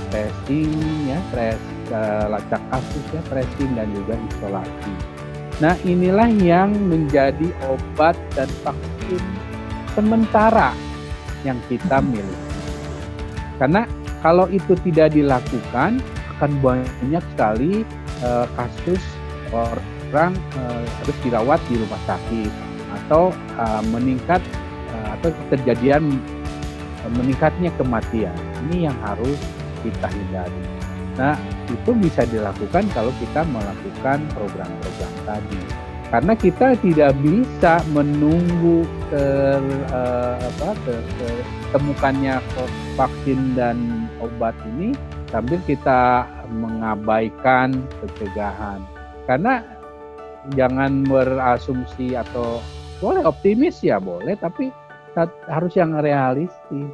tracing 0.10 0.74
ya 1.10 1.20
trace 1.34 1.68
uh, 1.90 2.26
lacak 2.30 2.62
kasus 2.70 3.06
ya 3.16 3.22
tracing 3.32 3.72
dan 3.74 3.88
juga 3.96 4.14
isolasi. 4.36 4.94
Nah 5.60 5.76
inilah 5.84 6.30
yang 6.40 6.72
menjadi 6.88 7.50
obat 7.68 8.16
dan 8.38 8.48
vaksin 8.62 9.24
sementara 9.98 10.72
yang 11.44 11.58
kita 11.72 12.00
miliki. 12.04 12.48
Karena 13.60 13.84
kalau 14.20 14.46
itu 14.52 14.76
tidak 14.84 15.16
dilakukan 15.16 16.04
akan 16.38 16.52
banyak 16.64 17.24
sekali 17.36 17.84
uh, 18.24 18.48
kasus 18.56 19.02
orang 19.52 20.34
uh, 20.56 20.84
harus 21.04 21.18
dirawat 21.26 21.60
di 21.68 21.76
rumah 21.76 22.02
sakit 22.08 22.52
atau 23.04 23.34
uh, 23.60 23.84
meningkat 23.92 24.42
uh, 24.96 25.08
atau 25.20 25.30
kejadian 25.52 26.20
uh, 27.04 27.12
meningkatnya 27.20 27.74
kematian. 27.76 28.36
Ini 28.68 28.92
yang 28.92 28.98
harus 29.04 29.38
kita 29.84 30.08
hindari. 30.08 30.64
Nah, 31.20 31.36
itu 31.68 31.92
bisa 32.00 32.24
dilakukan 32.24 32.88
kalau 32.96 33.12
kita 33.20 33.44
melakukan 33.44 34.24
program-program 34.32 35.14
tadi. 35.28 35.62
Karena 36.10 36.34
kita 36.34 36.74
tidak 36.80 37.12
bisa 37.22 37.84
menunggu 37.94 38.88
ter, 39.14 39.62
uh, 39.94 40.40
apa, 40.42 40.70
ter, 40.88 41.04
ter, 41.20 41.36
temukannya 41.76 42.42
vaksin 42.98 43.54
dan 43.54 43.99
obat 44.20 44.56
ini 44.76 44.94
sambil 45.32 45.60
kita 45.66 46.28
mengabaikan 46.52 47.80
pencegahan. 48.04 48.84
Karena 49.28 49.62
jangan 50.56 51.06
berasumsi 51.06 52.18
atau 52.18 52.64
boleh 53.00 53.24
optimis 53.24 53.80
ya 53.84 54.00
boleh, 54.02 54.36
tapi 54.40 54.72
harus 55.48 55.74
yang 55.76 55.96
realistis. 56.00 56.90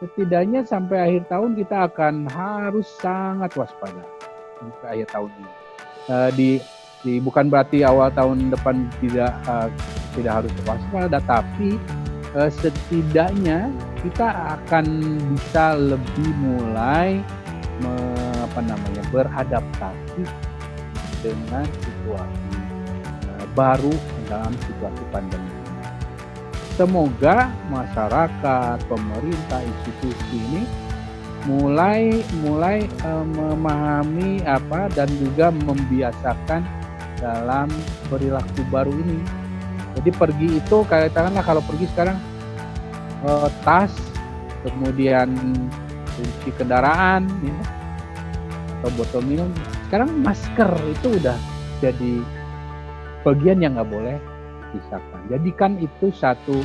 Setidaknya 0.00 0.64
sampai 0.64 0.96
akhir 0.96 1.28
tahun 1.28 1.60
kita 1.60 1.92
akan 1.92 2.24
harus 2.32 2.88
sangat 3.04 3.52
waspada 3.52 4.00
sampai 4.56 4.86
akhir 4.96 5.08
tahun 5.12 5.30
ini. 5.36 5.52
Uh, 6.08 6.30
di, 6.32 6.50
di 7.04 7.12
bukan 7.20 7.52
berarti 7.52 7.84
awal 7.84 8.08
tahun 8.08 8.48
depan 8.48 8.88
tidak 9.04 9.32
uh, 9.44 9.68
tidak 10.16 10.40
harus 10.40 10.52
waspada, 10.64 11.20
tapi 11.28 11.76
uh, 12.32 12.48
setidaknya 12.48 13.68
kita 14.00 14.56
akan 14.56 14.86
bisa 15.36 15.76
lebih 15.76 16.30
mulai 16.40 17.20
me, 17.84 17.92
apa 18.48 18.60
namanya 18.64 19.04
beradaptasi 19.12 20.24
dengan 21.20 21.68
situasi 21.84 22.56
uh, 23.28 23.44
baru 23.52 23.92
dalam 24.24 24.56
situasi 24.64 25.04
pandemi. 25.12 25.52
Semoga 26.80 27.52
masyarakat, 27.68 28.80
pemerintah, 28.88 29.60
institusi 29.60 30.24
ini 30.32 30.64
mulai 31.44 32.24
mulai 32.40 32.88
uh, 33.04 33.24
memahami 33.24 34.40
apa 34.48 34.88
dan 34.96 35.12
juga 35.20 35.52
membiasakan 35.52 36.64
dalam 37.20 37.68
perilaku 38.08 38.64
baru 38.72 38.96
ini. 38.96 39.20
Jadi 40.00 40.10
pergi 40.16 40.48
itu 40.56 40.76
katakanlah 40.88 41.44
kalau 41.44 41.60
pergi 41.60 41.84
sekarang 41.92 42.16
uh, 43.26 43.48
tas, 43.64 43.92
kemudian 44.64 45.32
kunci 46.16 46.50
kendaraan, 46.56 47.28
ya, 47.40 47.58
atau 48.80 48.90
botol 48.96 49.22
minum. 49.24 49.50
Sekarang 49.88 50.22
masker 50.22 50.70
itu 50.88 51.18
udah 51.20 51.36
jadi 51.82 52.22
bagian 53.26 53.60
yang 53.60 53.76
nggak 53.76 53.90
boleh 53.90 54.16
pisahkan. 54.72 55.20
Jadikan 55.28 55.76
itu 55.82 56.14
satu 56.14 56.62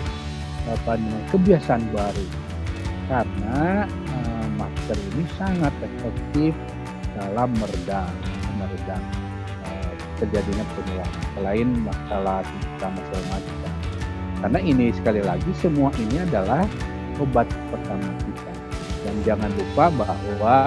apa 0.66 0.98
namanya 0.98 1.30
kebiasaan 1.30 1.84
baru 1.94 2.26
karena 3.06 3.86
uh, 3.86 4.48
masker 4.58 4.98
ini 5.14 5.26
sangat 5.38 5.74
efektif 5.78 6.58
dalam 7.14 7.54
meredam 7.62 8.10
meredam 8.58 9.02
uh, 9.70 9.94
terjadinya 10.18 10.66
penularan 10.74 11.22
selain 11.38 11.70
masalah 11.86 12.42
segala 12.82 13.26
macam. 13.30 13.65
Karena 14.46 14.62
ini 14.62 14.94
sekali 14.94 15.26
lagi 15.26 15.50
semua 15.58 15.90
ini 15.98 16.22
adalah 16.22 16.70
obat 17.18 17.50
pertama 17.74 18.14
kita. 18.30 18.54
Dan 19.02 19.16
jangan 19.26 19.50
lupa 19.58 19.90
bahwa 19.90 20.58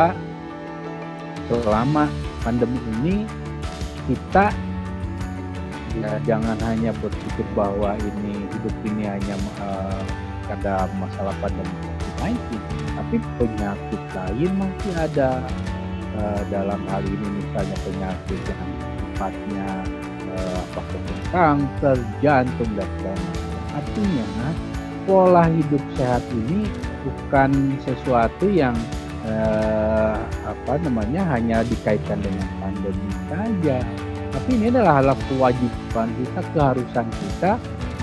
selama 1.47 2.11
pandemi 2.43 2.75
ini 2.99 3.23
kita 4.11 4.51
ya, 5.95 6.11
jangan 6.27 6.59
hanya 6.67 6.91
berpikir 6.99 7.47
bahwa 7.55 7.95
ini 8.03 8.51
hidup 8.51 8.75
ini 8.83 9.07
hanya 9.07 9.39
uh, 9.63 10.03
ada 10.51 10.91
masalah 10.99 11.39
pandemi 11.39 11.71
COVID-19, 12.19 12.59
tapi 12.99 13.17
penyakit 13.39 14.03
lain 14.11 14.51
masih 14.59 14.93
ada 14.99 15.39
uh, 16.19 16.43
dalam 16.51 16.83
hal 16.91 17.07
ini 17.07 17.47
misalnya 17.47 17.79
penyakit 17.87 18.41
yang 18.43 18.71
sifatnya 18.99 19.71
uh, 20.35 20.67
apakah 20.67 21.03
kanker, 21.31 21.99
jantung 22.19 22.71
dan 22.75 22.91
sebagainya. 22.99 23.38
Artinya 23.79 24.51
pola 25.07 25.47
hidup 25.47 25.81
sehat 25.95 26.21
ini 26.35 26.67
bukan 27.07 27.79
sesuatu 27.87 28.51
yang 28.51 28.75
eh, 29.25 30.19
apa 30.45 30.73
namanya 30.83 31.23
hanya 31.39 31.63
dikaitkan 31.63 32.19
dengan 32.19 32.49
pandemi 32.59 33.11
saja. 33.31 33.79
Tapi 34.29 34.51
ini 34.61 34.69
adalah 34.69 35.01
hal 35.01 35.17
kewajiban 35.33 36.09
kita 36.19 36.41
keharusan 36.53 37.07
kita 37.09 37.53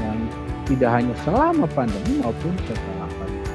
yang 0.01 0.17
tidak 0.65 0.91
hanya 0.95 1.15
selama 1.21 1.67
pandemi 1.75 2.23
maupun 2.23 2.55
setelah 2.65 3.09
pandemi. 3.19 3.53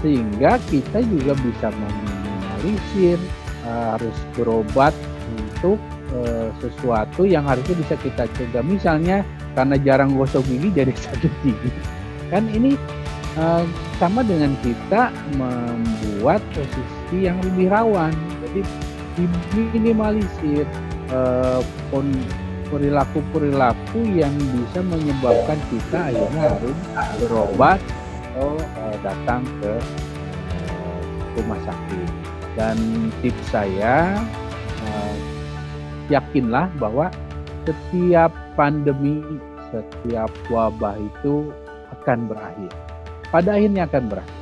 Sehingga 0.00 0.52
kita 0.70 0.98
juga 1.04 1.32
bisa 1.42 1.68
meminimalisir 1.74 3.18
eh, 3.66 3.86
harus 3.98 4.16
berobat 4.38 4.94
untuk 5.34 5.76
eh, 6.14 6.48
sesuatu 6.62 7.26
yang 7.26 7.44
harusnya 7.44 7.76
bisa 7.82 7.94
kita 8.00 8.24
cegah. 8.38 8.64
Misalnya 8.64 9.26
karena 9.56 9.76
jarang 9.80 10.16
gosok 10.16 10.44
gigi 10.48 10.68
jadi 10.72 10.92
sakit 11.08 11.32
gigi. 11.44 11.70
Kan 12.28 12.48
ini 12.52 12.76
uh, 13.40 13.64
sama 13.96 14.20
dengan 14.26 14.52
kita 14.60 15.12
membuat 15.38 16.44
posisi 16.52 17.28
yang 17.28 17.40
lebih 17.40 17.72
rawan. 17.72 18.12
Jadi 18.48 18.60
diminimalisir 19.52 20.64
uh, 21.10 21.60
perilaku-perilaku 22.68 24.00
yang 24.14 24.30
bisa 24.54 24.84
menyebabkan 24.84 25.58
kita 25.72 25.98
akhirnya 26.12 26.42
harus 26.52 26.78
berobat 27.18 27.80
atau 28.38 28.54
uh, 28.78 28.96
datang 29.02 29.42
ke 29.58 29.72
rumah 31.38 31.60
sakit. 31.62 32.08
Dan 32.58 32.76
tips 33.22 33.54
saya 33.54 34.18
uh, 34.82 35.16
yakinlah 36.10 36.66
bahwa 36.82 37.06
setiap 37.62 38.34
pandemi 38.58 39.22
setiap 39.70 40.26
wabah 40.50 40.98
itu 40.98 41.54
akan 41.94 42.26
berakhir. 42.26 42.72
Pada 43.30 43.54
akhirnya 43.54 43.86
akan 43.86 44.04
berakhir. 44.10 44.40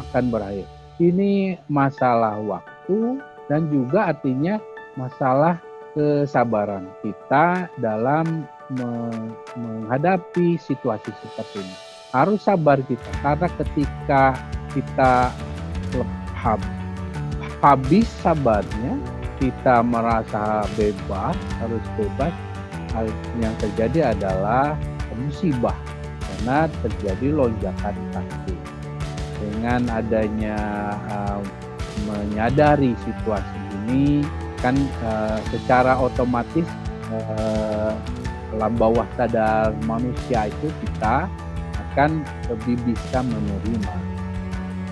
Akan 0.00 0.24
berakhir. 0.32 0.66
Ini 0.96 1.60
masalah 1.68 2.40
waktu 2.40 3.20
dan 3.52 3.68
juga 3.68 4.16
artinya 4.16 4.56
masalah 4.96 5.60
kesabaran 5.92 6.88
kita 7.04 7.68
dalam 7.76 8.48
menghadapi 9.60 10.56
situasi 10.56 11.12
seperti 11.20 11.60
ini. 11.60 11.76
Harus 12.16 12.40
sabar 12.48 12.80
kita 12.80 13.10
karena 13.20 13.48
ketika 13.60 14.22
kita 14.72 15.28
habis 17.60 18.08
sabarnya, 18.24 18.96
kita 19.36 19.84
merasa 19.84 20.64
bebas, 20.80 21.36
harus 21.60 21.84
bebas, 22.00 22.32
yang 23.40 23.54
terjadi 23.60 24.16
adalah 24.16 24.78
musibah 25.16 25.76
karena 26.20 26.68
terjadi 26.84 27.26
lonjakan 27.32 27.96
kasus. 28.12 28.60
Dengan 29.36 29.84
adanya 29.92 30.58
uh, 31.12 31.40
menyadari 32.08 32.96
situasi 33.04 33.58
ini 33.84 34.24
kan 34.60 34.76
uh, 35.04 35.36
secara 35.52 35.96
otomatis 35.96 36.64
uh, 37.12 37.92
alam 38.56 38.72
bawah 38.80 39.04
sadar 39.20 39.76
manusia 39.84 40.48
itu 40.48 40.68
kita 40.80 41.28
akan 41.92 42.24
lebih 42.48 42.76
bisa 42.88 43.20
menerima 43.20 43.94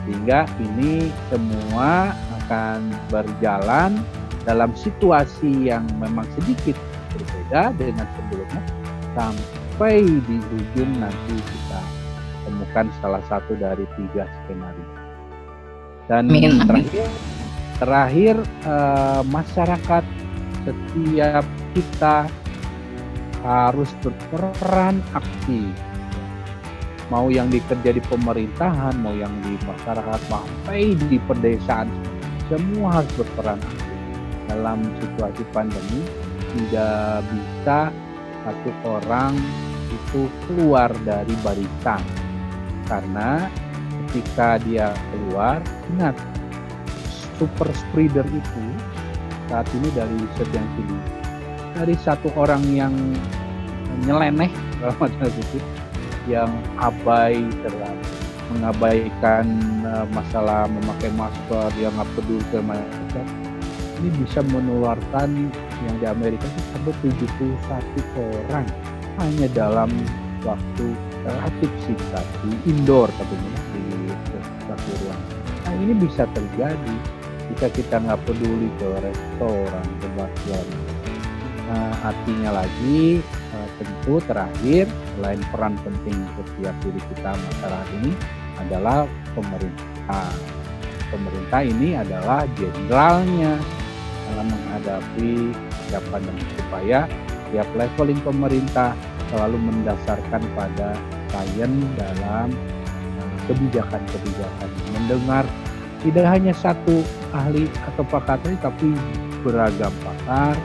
sehingga 0.05 0.45
ini 0.61 1.09
semua 1.33 2.13
akan 2.45 2.93
berjalan 3.09 3.97
dalam 4.45 4.77
situasi 4.77 5.73
yang 5.73 5.89
memang 5.97 6.29
sedikit 6.37 6.77
berbeda 7.45 7.77
dengan 7.77 8.07
sebelumnya 8.17 8.63
sampai 9.13 10.01
di 10.01 10.37
ujung 10.41 10.93
nanti 10.97 11.37
kita 11.37 11.81
temukan 12.45 12.87
salah 13.01 13.23
satu 13.29 13.53
dari 13.57 13.85
tiga 13.97 14.25
skenario. 14.45 14.89
Dan 16.09 16.29
amin, 16.29 16.61
terakhir, 16.69 17.09
terakhir 17.81 18.37
uh, 18.69 19.23
masyarakat 19.29 20.05
setiap 20.65 21.45
kita 21.73 22.17
harus 23.45 23.91
berperan 24.01 25.01
aktif. 25.17 25.73
Mau 27.13 27.29
yang 27.29 27.53
dikerja 27.53 28.01
di 28.01 28.03
pemerintahan, 28.09 28.97
mau 29.01 29.13
yang 29.13 29.33
di 29.45 29.61
masyarakat, 29.69 30.21
sampai 30.29 30.97
di 30.97 31.21
pedesaan, 31.29 31.89
semua 32.49 33.01
harus 33.01 33.13
berperan 33.17 33.61
aktif 33.61 34.01
dalam 34.49 34.81
situasi 35.01 35.45
pandemi 35.53 36.24
tidak 36.55 37.27
bisa 37.35 37.79
satu 38.47 38.71
orang 38.87 39.35
itu 39.91 40.31
keluar 40.47 40.91
dari 41.03 41.35
barisan. 41.43 42.03
Karena 42.87 43.51
ketika 44.09 44.63
dia 44.63 44.95
keluar 45.11 45.59
ingat 45.91 46.15
super 47.35 47.67
spreader 47.75 48.27
itu 48.31 48.65
saat 49.51 49.67
ini 49.75 49.89
dari 49.93 50.15
riset 50.15 50.49
yang 50.55 50.69
tinggi. 50.79 51.01
Dari 51.75 51.95
satu 51.99 52.31
orang 52.39 52.63
yang 52.71 52.95
nyeleneh 54.07 54.51
dalam 54.79 54.95
tanda 55.19 55.29
yang 56.31 56.51
abai 56.79 57.43
terhadap 57.63 57.99
mengabaikan 58.55 59.45
eh, 59.83 60.07
masalah 60.13 60.69
memakai 60.69 61.11
masker 61.17 61.69
yang 61.81 61.93
nggak 61.97 62.09
peduli 62.15 62.45
sama 62.53 62.77
ini 64.05 64.13
bisa 64.21 64.45
menularkan 64.53 65.49
yang 65.89 65.97
di 65.97 66.05
Amerika 66.05 66.45
itu 66.45 66.61
sampai 66.77 66.93
71 68.13 68.21
orang 68.21 68.67
hanya 69.17 69.49
dalam 69.57 69.89
waktu 70.45 70.87
relatif 71.25 71.73
singkat 71.89 72.27
di 72.45 72.53
indoor 72.69 73.09
katanya 73.17 73.57
di 73.73 74.13
satu 74.69 74.91
ruang. 75.01 75.23
Nah 75.65 75.73
ini 75.81 75.93
bisa 75.97 76.29
terjadi 76.37 76.97
jika 77.49 77.67
kita 77.73 77.97
nggak 78.05 78.21
peduli 78.29 78.69
ke 78.77 78.89
restoran, 79.01 79.87
ke 80.05 80.09
bakwan. 80.13 80.69
Nah, 81.65 82.13
artinya 82.13 82.61
lagi 82.61 83.25
eh, 83.25 83.69
tentu 83.81 84.21
terakhir 84.29 84.85
selain 85.17 85.41
peran 85.49 85.81
penting 85.81 86.29
setiap 86.37 86.77
diri 86.85 87.01
kita 87.09 87.33
masyarakat 87.33 87.89
ini 88.05 88.13
adalah 88.61 89.09
pemerintah. 89.33 90.29
Pemerintah 91.09 91.61
ini 91.65 91.97
adalah 91.97 92.45
jenderalnya 92.59 93.57
dalam 94.35 94.51
menghadapi 94.51 95.55
setiap 95.55 96.03
pandemi 96.11 96.43
supaya 96.59 97.07
tiap 97.55 97.69
leveling 97.79 98.19
pemerintah 98.27 98.99
selalu 99.31 99.63
mendasarkan 99.63 100.43
pada 100.59 100.99
sains 101.31 101.87
dalam 101.95 102.51
eh, 103.23 103.37
kebijakan-kebijakan. 103.47 104.69
Mendengar 104.99 105.47
tidak 106.03 106.27
hanya 106.27 106.51
satu 106.51 107.07
ahli 107.31 107.71
atau 107.95 108.03
pakar 108.11 108.43
tapi 108.43 108.91
beragam 109.47 109.95
pakar 110.03 110.59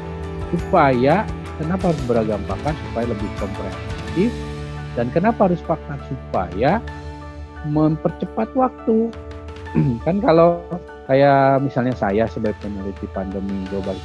supaya 0.50 1.30
kenapa 1.62 1.94
harus 1.94 2.04
beragam 2.10 2.42
pakar? 2.50 2.74
Supaya 2.90 3.06
lebih 3.06 3.30
komprehensif. 3.38 4.32
Dan 4.98 5.14
kenapa 5.14 5.46
harus 5.46 5.62
pakar? 5.62 6.02
Supaya 6.10 6.82
mempercepat 7.70 8.50
waktu. 8.58 9.14
Kan 10.08 10.18
kalau 10.26 10.66
kayak 11.10 11.66
misalnya 11.66 11.98
saya 11.98 12.30
sebagai 12.30 12.62
peneliti 12.62 13.10
pandemi 13.10 13.66
global. 13.74 13.98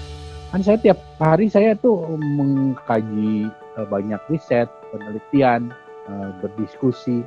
Kan 0.48 0.64
saya 0.64 0.80
tiap 0.80 0.96
hari 1.20 1.52
saya 1.52 1.76
tuh 1.76 2.16
mengkaji 2.16 3.52
uh, 3.76 3.84
banyak 3.84 4.18
riset 4.32 4.72
penelitian 4.88 5.68
uh, 6.08 6.32
berdiskusi 6.40 7.20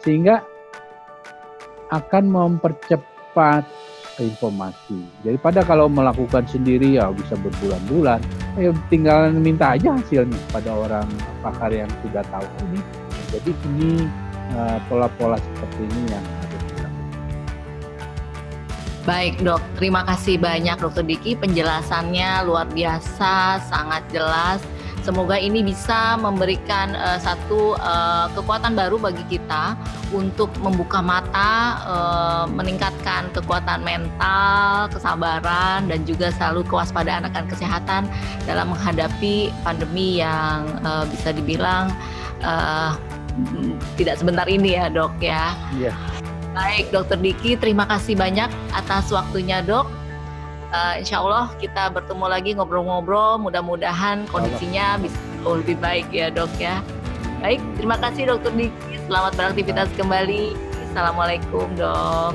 sehingga 0.00 0.40
akan 1.92 2.24
mempercepat 2.32 3.68
informasi. 4.16 5.04
Daripada 5.22 5.60
kalau 5.62 5.86
melakukan 5.92 6.48
sendiri 6.48 6.96
ya 6.96 7.12
bisa 7.12 7.36
berbulan-bulan 7.38 8.18
ya 8.56 8.72
tinggal 8.88 9.30
minta 9.30 9.76
aja 9.76 9.94
hasilnya 9.94 10.40
pada 10.50 10.72
orang 10.72 11.06
pakar 11.44 11.70
yang 11.70 11.90
sudah 12.00 12.24
tahu 12.32 12.48
ini. 12.66 12.80
Jadi 13.28 13.52
ini 13.52 14.08
uh, 14.56 14.80
pola-pola 14.88 15.36
seperti 15.36 15.84
ini 15.84 16.02
yang 16.16 16.26
Baik 19.08 19.40
dok, 19.40 19.64
terima 19.80 20.04
kasih 20.04 20.36
banyak 20.36 20.76
dokter 20.84 21.00
Diki 21.00 21.32
penjelasannya 21.40 22.44
luar 22.44 22.68
biasa, 22.68 23.56
sangat 23.64 24.04
jelas. 24.12 24.60
Semoga 25.00 25.40
ini 25.40 25.64
bisa 25.64 26.20
memberikan 26.20 26.92
uh, 26.92 27.16
satu 27.16 27.72
uh, 27.80 28.28
kekuatan 28.36 28.76
baru 28.76 29.00
bagi 29.00 29.24
kita 29.32 29.80
untuk 30.12 30.52
membuka 30.60 31.00
mata, 31.00 31.80
uh, 31.88 32.44
meningkatkan 32.52 33.32
kekuatan 33.32 33.80
mental, 33.80 34.92
kesabaran, 34.92 35.88
dan 35.88 36.04
juga 36.04 36.28
selalu 36.28 36.68
kewaspadaan 36.68 37.24
akan 37.32 37.48
kesehatan 37.48 38.04
dalam 38.44 38.76
menghadapi 38.76 39.48
pandemi 39.64 40.20
yang 40.20 40.68
uh, 40.84 41.08
bisa 41.08 41.32
dibilang 41.32 41.88
uh, 42.44 42.92
tidak 43.96 44.20
sebentar 44.20 44.44
ini 44.44 44.76
ya 44.76 44.92
dok 44.92 45.16
ya. 45.24 45.56
Iya. 45.80 45.96
Baik, 46.58 46.90
Dokter 46.90 47.14
Diki, 47.22 47.54
terima 47.54 47.86
kasih 47.86 48.18
banyak 48.18 48.50
atas 48.74 49.14
waktunya, 49.14 49.62
Dok. 49.62 49.86
Uh, 50.74 50.98
insya 50.98 51.22
Allah 51.22 51.54
kita 51.62 51.86
bertemu 51.94 52.26
lagi 52.26 52.50
ngobrol-ngobrol. 52.58 53.38
Mudah-mudahan 53.38 54.26
kondisinya 54.26 54.98
bisa 54.98 55.14
lebih 55.46 55.78
baik 55.78 56.10
ya, 56.10 56.34
Dok 56.34 56.50
ya. 56.58 56.82
Baik, 57.38 57.62
terima 57.78 57.94
kasih 58.02 58.34
Dokter 58.34 58.50
Diki. 58.58 58.98
Selamat 59.06 59.38
beraktivitas 59.38 59.86
kembali. 59.94 60.58
Assalamualaikum, 60.90 61.78
Dok. 61.78 62.34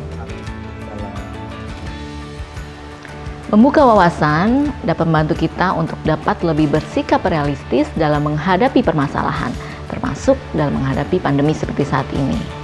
Membuka 3.51 3.83
wawasan 3.83 4.71
dapat 4.87 5.03
membantu 5.03 5.35
kita 5.35 5.75
untuk 5.75 5.99
dapat 6.07 6.39
lebih 6.47 6.71
bersikap 6.71 7.27
realistis 7.27 7.91
dalam 7.99 8.23
menghadapi 8.23 8.87
permasalahan, 8.87 9.51
termasuk 9.91 10.39
dalam 10.55 10.79
menghadapi 10.79 11.19
pandemi 11.19 11.51
seperti 11.51 11.83
saat 11.83 12.07
ini 12.15 12.62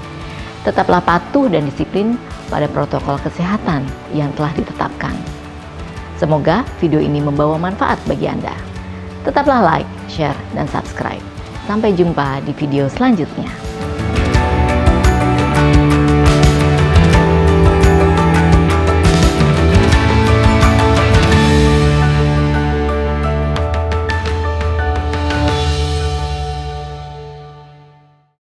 tetaplah 0.68 1.00
patuh 1.00 1.48
dan 1.48 1.68
disiplin 1.68 2.20
pada 2.52 2.68
protokol 2.68 3.16
kesehatan 3.22 3.86
yang 4.12 4.34
telah 4.36 4.52
ditetapkan. 4.58 5.14
Semoga 6.20 6.68
video 6.84 7.00
ini 7.00 7.24
membawa 7.24 7.56
manfaat 7.56 8.02
bagi 8.04 8.28
Anda. 8.28 8.52
Tetaplah 9.24 9.64
like, 9.64 9.90
share, 10.12 10.36
dan 10.52 10.68
subscribe. 10.68 11.24
Sampai 11.64 11.96
jumpa 11.96 12.44
di 12.44 12.52
video 12.52 12.92
selanjutnya. 12.92 13.69